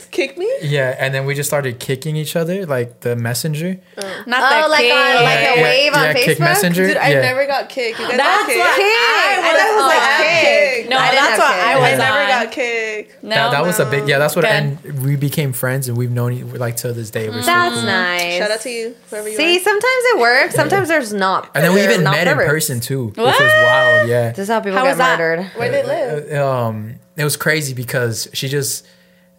[0.10, 0.52] Kick me?
[0.62, 3.78] yeah, and then we just started kicking each other, like the messenger.
[3.96, 4.22] Oh.
[4.26, 4.92] Not Oh, the like king.
[4.92, 6.24] on like a Yeah, wave on yeah, Facebook.
[6.24, 6.86] Kik messenger.
[6.88, 7.20] Dude, I yeah.
[7.20, 8.00] never got kicked.
[8.00, 8.58] You guys That's got kicked?
[8.58, 8.84] what Kick.
[8.88, 10.74] I thought it was like I kick.
[10.78, 10.90] kicked.
[10.90, 11.62] No, I that's have what kids.
[11.64, 12.28] I I was never on.
[12.28, 13.22] got kicked.
[13.22, 14.18] No, that, that was a big yeah.
[14.18, 14.50] That's what Good.
[14.50, 17.28] and we became friends and we've known e- like to this day.
[17.28, 17.84] We're so That's cool.
[17.84, 18.38] nice.
[18.38, 19.60] Shout out to you, whoever you See, are.
[19.60, 20.54] sometimes it works.
[20.56, 21.50] Sometimes there's not.
[21.54, 23.40] And then we even met in person too, which What?
[23.40, 24.08] was wild.
[24.08, 24.30] Yeah.
[24.30, 25.44] This is how people get murdered.
[25.54, 26.07] Where they live?
[26.08, 28.86] Uh, um, it was crazy because she just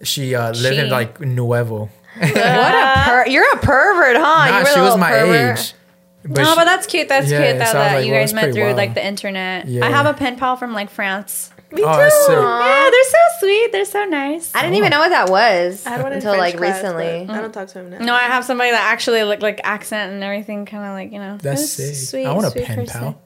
[0.03, 1.89] she uh, lived in like Nuevo.
[2.19, 4.21] What a per- you're a pervert, huh?
[4.21, 5.59] Nah, you were she the was little my pervert.
[5.59, 5.73] age.
[6.25, 7.07] no, she- but that's cute.
[7.07, 8.55] That's Yeah, cute that, so I was that like, you well, guys it's met pretty
[8.57, 8.77] through wild.
[8.77, 9.67] like the internet.
[9.67, 9.85] Yeah.
[9.85, 11.51] I have a pen pal from like France.
[11.71, 12.35] Me Oh, that's sick.
[12.35, 13.71] Yeah, they're so sweet.
[13.71, 14.53] They're so nice.
[14.55, 16.83] I didn't even know what that was I had one in until French like class,
[16.83, 17.25] recently.
[17.27, 17.99] but I don't talk to him now.
[17.99, 21.19] No, I have somebody that actually looked like accent and everything, kind of like you
[21.19, 21.37] know.
[21.37, 21.95] That's it's sick.
[21.95, 22.99] Sweet, I want a sweet pen person.
[23.01, 23.21] pal.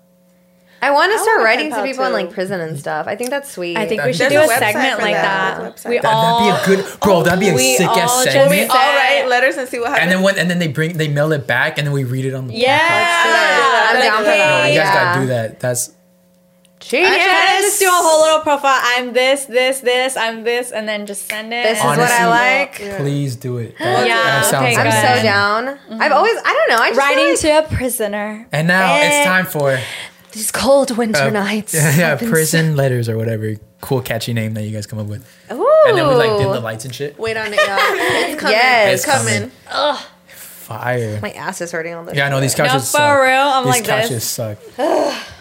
[0.84, 3.08] I want to start writing to pal, people in like prison and stuff.
[3.08, 3.78] I think that's sweet.
[3.78, 5.58] I think we That'd should do a a segment like that.
[5.58, 5.58] that.
[5.60, 5.90] There's a website.
[5.90, 7.24] We That- all that'd be a good bro.
[7.24, 8.50] That'd be a sick ass segment.
[8.52, 8.96] We all Set.
[8.96, 10.04] write letters and see what happens.
[10.04, 12.26] And then when and then they bring they mail it back and then we read
[12.26, 13.90] it on the yeah.
[13.94, 14.38] I'm down for that.
[14.64, 14.94] No, you guys Yeah.
[14.94, 15.60] gotta do that.
[15.60, 15.92] That's
[16.80, 17.12] Genius.
[17.16, 18.78] Actually, just do a whole little profile.
[18.84, 20.18] I'm this, this, this.
[20.18, 21.64] I'm this, and then just send it.
[21.64, 22.98] This is what I Honestly, like.
[23.00, 23.78] please do it.
[23.80, 24.92] That, Yeah, that sounds okay, I'm good.
[24.92, 25.24] so good.
[25.24, 26.02] down.
[26.02, 26.84] I've always, I don't know.
[26.84, 28.48] I just Writing like to a prisoner.
[28.52, 29.00] And now Eh.
[29.20, 29.80] it's time for
[30.34, 31.74] these cold winter uh, nights.
[31.74, 35.00] Yeah, yeah I've been prison letters or whatever cool catchy name that you guys come
[35.00, 35.26] up with.
[35.50, 35.70] so- Ooh.
[35.88, 37.18] And then we like dim the lights and shit.
[37.20, 37.78] Wait on it, y'all.
[38.32, 38.56] It's coming.
[38.58, 38.94] Yes.
[38.94, 39.52] It's coming.
[40.28, 41.20] Fire.
[41.22, 42.16] My ass is hurting on this.
[42.16, 43.22] Yeah, I know these No, couches for suck.
[43.22, 43.32] real.
[43.32, 44.24] I'm these like couches this.
[44.30, 44.58] suck.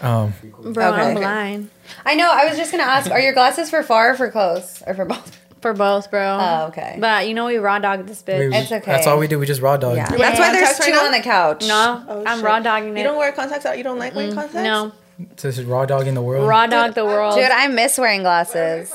[0.02, 0.34] um,
[0.72, 1.00] Bro, Okay.
[1.02, 1.70] I'm blind.
[2.04, 2.28] I know.
[2.30, 5.04] I was just gonna ask: Are your glasses for far or for close, or for
[5.04, 5.38] both?
[5.62, 6.38] For both, bro.
[6.40, 6.96] Oh, okay.
[6.98, 8.50] But you know we raw dog this bitch.
[8.50, 8.90] we- It's okay.
[8.92, 9.38] That's all we do.
[9.38, 9.96] We just raw dog.
[9.96, 11.66] Yeah, wearing that's why there's contacts two right on the couch.
[11.68, 12.44] no, Oh, I'm shit.
[12.44, 12.98] raw dogging it.
[12.98, 13.78] You don't wear contacts out?
[13.78, 14.54] You don't like wearing contacts?
[14.56, 14.92] no,
[15.36, 16.48] So This is raw dog in the world.
[16.48, 17.36] raw dog the world.
[17.36, 18.92] dude, I miss wearing glasses.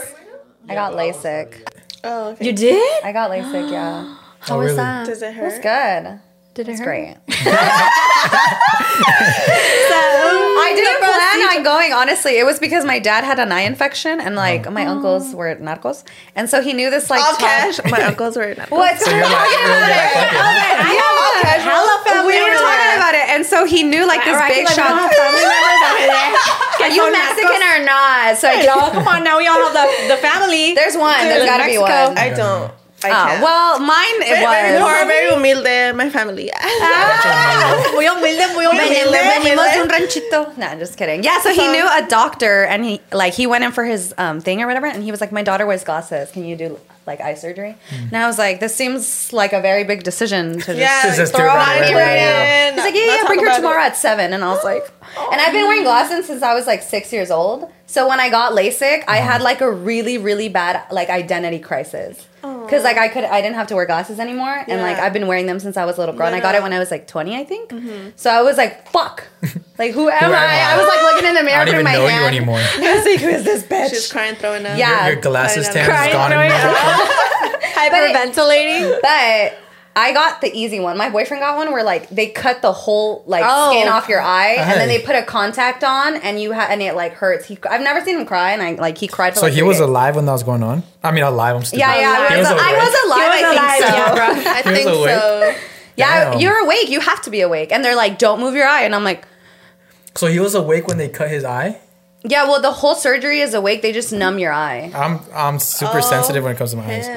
[0.70, 1.66] I got LASIK.
[2.04, 2.46] Oh, okay.
[2.46, 3.04] you did?
[3.04, 3.72] I got LASIK.
[3.72, 4.76] Yeah, How Oh, was really?
[4.78, 5.06] that?
[5.08, 5.44] Does it hurt?
[5.44, 6.20] it was good.
[6.58, 6.90] Did it It's hurt?
[6.90, 7.14] great.
[9.88, 11.94] So I didn't plan on going.
[11.94, 14.98] Honestly, it was because my dad had an eye infection, and like my oh.
[14.98, 16.04] uncles were narcos,
[16.36, 17.80] and so he knew this like All cash.
[17.92, 18.72] My uncles were not.
[18.72, 18.98] What?
[19.00, 20.82] So you're like, you're like, fuck it.
[20.82, 24.26] I have Hella family We were over talking about it, and so he knew like
[24.26, 24.98] this Alright, big like, shot.
[24.98, 26.34] have family members over there.
[26.82, 28.38] Are you Mexican or not?
[28.42, 29.38] So I Hello, come on now.
[29.38, 30.74] We all have the, the family.
[30.74, 31.22] There's one.
[31.22, 32.18] There's in gotta be one.
[32.18, 32.74] I don't.
[33.04, 33.44] I Oh, can't.
[33.44, 34.82] well, mine it very was.
[34.82, 36.50] poor, very humilde, my family.
[36.62, 37.92] Ah.
[37.94, 39.18] Muy humilde, muy humilde.
[39.44, 40.58] Venimos de un ranchito.
[40.58, 41.24] No, I'm just kidding.
[41.24, 41.72] Yeah, so he uh-huh.
[41.74, 44.88] knew a doctor, and he like he went in for his um, thing or whatever,
[44.88, 46.32] and he was like, "My daughter wears glasses.
[46.32, 49.84] Can you do like eye surgery?" And I was like, "This seems like a very
[49.84, 52.02] big decision to just yeah, Just throw do it it right on away.
[52.02, 52.76] right now.
[52.76, 54.34] He's like, yeah, yeah, bring her tomorrow at seven.
[54.34, 54.90] And I was like,
[55.32, 57.72] and I've been wearing glasses since I was like six years old.
[57.86, 62.27] So when I got LASIK, I had like a really, really bad like identity crisis.
[62.68, 65.28] Because like I could, I didn't have to wear glasses anymore, and like I've been
[65.28, 66.92] wearing them since I was a little girl, and I got it when I was
[66.92, 67.70] like twenty, I think.
[67.72, 68.10] Mm-hmm.
[68.16, 69.28] So I was like, "Fuck,
[69.80, 70.36] like who am am I?
[70.36, 70.74] I?
[70.74, 72.22] I was like looking in the mirror, I don't even my know hand.
[72.22, 72.60] you anymore.
[72.60, 73.90] I was like, who is this bitch?
[73.90, 74.78] She's crying, throwing up.
[74.78, 75.08] Yeah.
[75.08, 76.32] Your glasses tan is gone.
[76.32, 76.78] throwing immediately.
[77.78, 79.02] Hyperventilating.
[79.02, 79.67] But
[80.00, 80.96] I got the easy one.
[80.96, 83.72] My boyfriend got one where like they cut the whole like Oh.
[83.72, 86.84] skin off your eye, and then they put a contact on, and you ha- and
[86.84, 87.48] it like hurts.
[87.48, 89.40] He, I've never seen him cry, and I like he cried for.
[89.40, 89.88] So like, he was days.
[89.88, 90.84] alive when that was going on.
[91.04, 91.56] I mean, alive.
[91.56, 91.80] I'm still.
[91.80, 93.28] Yeah, yeah, He I was, was I was alive.
[93.28, 94.44] Was I think alive, so.
[94.46, 94.54] yeah.
[94.58, 95.56] I think so.
[95.96, 96.40] Yeah, Damn.
[96.42, 96.90] you're awake.
[96.90, 99.26] You have to be awake, and they're like, "Don't move your eye," and I'm like,
[100.14, 101.80] So he was awake when they cut his eye.
[102.28, 103.82] "Yeah, well, the whole surgery is awake.
[103.82, 106.86] They just numb your eye." I'm I'm super oh, sensitive when it comes to my
[106.86, 107.08] eyes.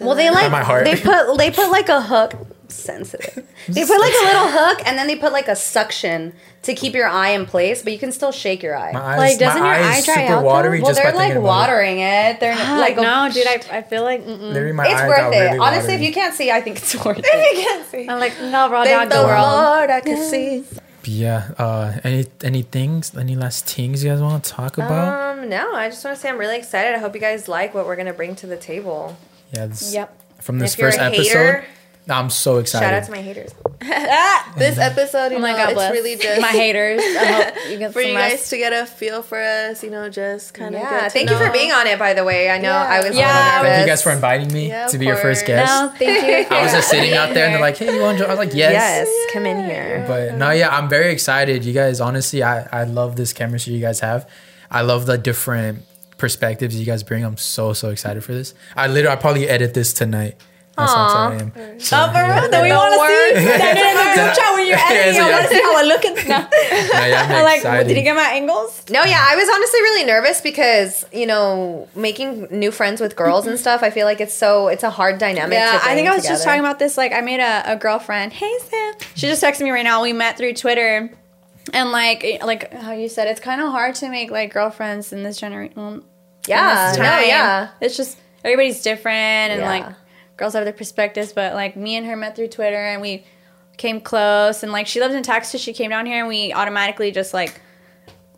[0.00, 0.84] Well, they like my heart.
[0.84, 2.34] they put they put like a hook
[2.68, 3.46] sensitive.
[3.68, 6.32] They put like a little hook and then they put like a suction
[6.62, 8.92] to keep your eye in place, but you can still shake your eye.
[8.92, 10.46] My eyes, Like, doesn't my your eyes eye dry super out, though?
[10.46, 12.40] watery well, just they're by like watering it.
[12.40, 13.46] They're like like a- no, dude.
[13.46, 14.74] I, I feel like mm-mm.
[14.74, 15.38] my It's eye worth it.
[15.38, 15.94] really Honestly, watery.
[15.94, 17.24] if you can't see, I think it's worth it.
[17.26, 18.08] If you can't see.
[18.08, 19.46] I'm like no, raw Thank dog the the world.
[19.46, 20.64] Lord, I can see.
[21.08, 21.50] Yeah.
[21.58, 25.38] Uh, any any things, any last things you guys want to talk about?
[25.38, 26.94] Um, no, I just want to say I'm really excited.
[26.94, 29.16] I hope you guys like what we're gonna bring to the table.
[29.52, 29.66] yeah.
[29.66, 30.20] This, Yep.
[30.42, 31.64] From this if you're first a episode, hater,
[32.08, 32.84] I'm so excited.
[32.86, 33.54] shout out to my haters.
[34.56, 37.00] This episode, you Oh my know, god, it's bless really just my haters.
[37.02, 38.50] I hope you get for you guys rest.
[38.50, 39.82] to get a feel for us.
[39.82, 41.98] You know, just kind of Yeah, thank you for being on it.
[41.98, 43.16] By the way, I know I was.
[43.16, 43.60] Yeah.
[43.60, 45.68] a Thank you guys for inviting me Yeah, of to be your first guest.
[45.68, 46.56] No, thank you.
[46.56, 48.38] I was just sitting out there and they're like, "Hey, you want?" to-" I was
[48.38, 50.04] like, "Yes." Yes, come in here.
[50.06, 51.64] But no, yeah, I'm very excited.
[51.64, 54.28] You guys, honestly, I I love this chemistry you guys have.
[54.70, 55.82] I love the different
[56.16, 57.24] perspectives you guys bring.
[57.24, 58.54] I'm so so excited for this.
[58.76, 60.36] I literally, I probably edit this tonight.
[60.76, 61.80] That's how excited I am.
[61.80, 62.48] So, yeah.
[62.48, 63.46] Then we want to see.
[63.46, 65.14] Send it in the group chat when you're editing.
[65.14, 66.04] so I want to see how I look.
[66.04, 66.34] And, no.
[66.94, 67.88] No, yeah, I'm I'm like, excited.
[67.88, 68.82] did you get my angles?
[68.90, 73.46] No, yeah, I was honestly really nervous because you know making new friends with girls
[73.46, 73.82] and stuff.
[73.82, 75.56] I feel like it's so it's a hard dynamic.
[75.58, 76.96] Yeah, to I think I was just talking about this.
[76.96, 78.32] Like, I made a, a girlfriend.
[78.32, 78.94] Hey, Sam.
[79.14, 80.02] She just texted me right now.
[80.02, 81.10] We met through Twitter.
[81.72, 85.12] And like, eh, like how you said, it's kind of hard to make like girlfriends
[85.14, 85.74] in this generation.
[85.76, 86.04] Mm,
[86.46, 87.68] yeah, this no, yeah.
[87.80, 89.16] It's just everybody's different,
[89.52, 89.68] and Yeah.
[89.68, 89.86] like
[90.36, 91.32] girls have their perspectives.
[91.32, 93.24] But like me and her met through Twitter, and we
[93.76, 94.62] came close.
[94.62, 97.60] And like she lives in Texas, she came down here, and we automatically just like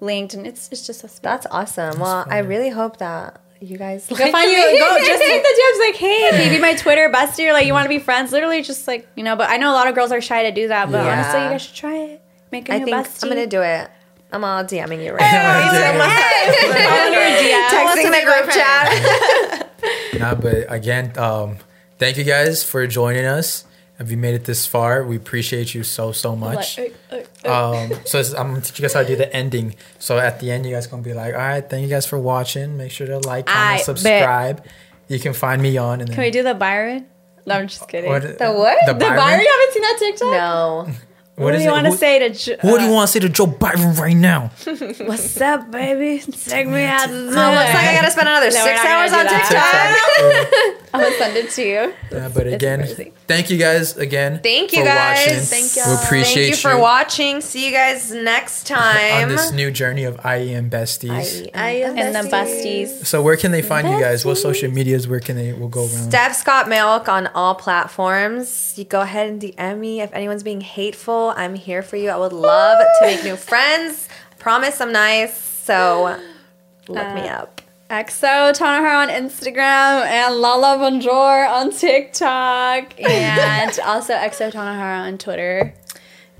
[0.01, 1.23] linked, and it's it's just so sweet.
[1.23, 1.99] That's awesome.
[2.01, 4.79] Well, I really hope that you guys Go find you.
[4.79, 5.79] Go just hit the jobs.
[5.81, 7.49] Like, hey, can you be my Twitter bestie?
[7.49, 8.31] Or like, you want to be friends?
[8.33, 9.35] Literally, just like you know.
[9.37, 10.91] But I know a lot of girls are shy to do that.
[10.91, 11.13] But Yeah.
[11.13, 12.23] honestly, you guys should try it.
[12.53, 13.23] Make a I new think bestie.
[13.25, 13.91] I'm gonna do it.
[14.33, 15.63] I'm all DMing you right now.
[17.71, 19.71] Texting the group chat.
[20.19, 21.59] Nah, but again, um,
[21.99, 23.65] thank you guys for joining us.
[23.99, 26.77] If you made it this far, we appreciate you so so much.
[26.77, 27.17] Like, uh,
[27.47, 27.93] uh, uh.
[27.95, 29.75] Um, so I'm gonna teach you guys how to do the ending.
[29.99, 32.19] So at the end, you guys gonna be like, "All right, thank you guys for
[32.19, 32.77] watching.
[32.77, 33.85] Make sure to like, I comment, bet.
[33.87, 34.65] subscribe.
[35.09, 37.07] You can find me on and then Can we do the Byron?
[37.47, 38.11] No, I'm just kidding.
[38.11, 38.77] what, the The what?
[38.87, 39.17] The Byron?
[39.17, 39.41] Byron.
[39.41, 40.31] You haven't seen that TikTok?
[40.33, 40.89] No.
[41.37, 42.31] What, is do you want to say to?
[42.31, 44.51] Jo- What do you uh, want to say to Joe Biden right now?
[45.07, 46.23] What's up, baby?
[46.33, 47.09] Take me out.
[47.09, 49.31] to Oh, looks like I gotta spend another No, six hours on do.
[49.31, 50.83] TikTok.
[50.95, 51.93] I'm gonna send it to you.
[52.11, 52.87] Yeah, but again,
[53.27, 54.41] thank you guys again.
[54.43, 55.27] Thank you for guys.
[55.27, 55.41] Watching.
[55.43, 57.41] Thank We appreciate Thank you for watching.
[57.43, 61.51] See you guys next time on this new journey of IEM besties.
[61.55, 62.85] I am And the bestie.
[62.85, 63.05] busties.
[63.05, 64.25] So where can they find you guys?
[64.25, 65.07] What social medias?
[65.07, 65.53] Where can they?
[65.53, 66.09] We'll go around.
[66.09, 68.73] Steph's Got Milk on all platforms.
[68.79, 71.26] You go ahead and DM me if anyone's being hateful.
[71.37, 72.11] I'm here for you.
[72.11, 74.09] I would love to make new friends.
[74.39, 75.37] Promise I'm nice.
[75.37, 76.21] So
[76.89, 77.61] look me uh, up.
[77.91, 85.73] XO Tanahara on Instagram and Lala Bonjour on TikTok and also XO Tanahara on Twitter.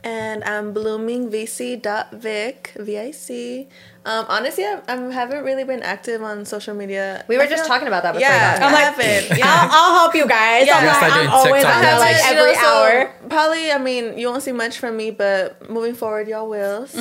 [0.07, 3.69] And I'm bloomingvc.vic, V-I-C.
[4.05, 7.25] Um, honestly, I, I haven't really been active on social media.
[7.27, 8.29] We were I just feel- talking about that before.
[8.29, 8.59] Yeah.
[8.61, 9.37] I I'm like- haven't.
[9.39, 9.47] Yeah.
[9.49, 10.65] I'll, I'll help you guys.
[10.69, 10.77] Yeah.
[10.77, 12.31] I'm, You like, I'm always on there, like dances.
[12.31, 13.13] You every know, so hour.
[13.29, 16.87] Probably, I mean, you won't see much from me, but moving forward, y'all will.
[16.87, 17.01] So.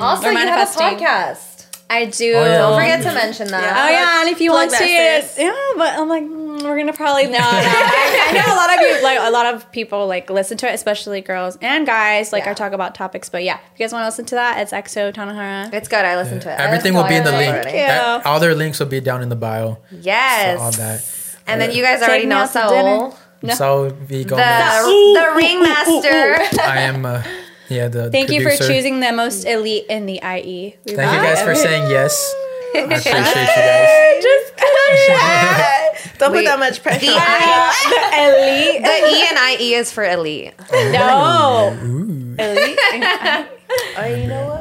[0.00, 1.55] Also, We're you have a podcast.
[1.88, 2.34] I do.
[2.34, 2.58] Oh, yeah.
[2.58, 3.76] Don't forget to mention that.
[3.76, 6.76] Oh yeah, and if you Plug want to, that, yeah, but I'm like, mm, we're
[6.76, 7.30] gonna probably no.
[7.32, 7.38] no.
[7.40, 10.68] I, I know a lot of you, like a lot of people, like listen to
[10.68, 12.32] it, especially girls and guys.
[12.32, 12.50] Like Yeah.
[12.50, 14.72] I talk about topics, but yeah, if you guys want to listen to that, it's
[14.72, 15.72] XO Tanahara.
[15.72, 16.04] It's good.
[16.04, 16.58] I listened to it.
[16.58, 17.56] Everything will be in the to link.
[17.66, 17.78] of you.
[17.78, 19.78] That- all their links will be down in the bio.
[19.92, 20.58] Yes.
[20.58, 21.04] So all that.
[21.46, 22.98] And then you guys Take already know out to dinner.
[23.10, 23.18] Saul.
[23.42, 23.54] No.
[23.54, 26.60] So V The, the ringmaster.
[26.62, 27.06] I am.
[27.06, 27.22] Uh,
[27.68, 27.88] yeah.
[27.88, 30.76] The Thank you for choosing the most elite in the IE.
[30.84, 31.56] We Thank you guys for it.
[31.56, 32.34] saying yes.
[32.74, 34.22] I appreciate you guys.
[34.22, 37.06] Just Don't Wait, put that much The, pressure.
[37.10, 38.82] I, elite.
[38.82, 40.54] the E and IE is for elite.
[40.72, 41.76] No.
[41.84, 42.36] Ooh.
[42.38, 42.78] elite.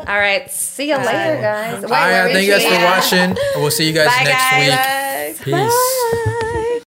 [0.08, 0.50] All right.
[0.52, 1.82] See you later, guys.
[1.84, 2.32] Wait, All right.
[2.34, 3.38] Thank you guys for watching.
[3.56, 5.40] We'll see you guys Bye, next guys.
[5.40, 5.46] week.
[5.46, 5.52] Peace.
[6.26, 6.62] Bye.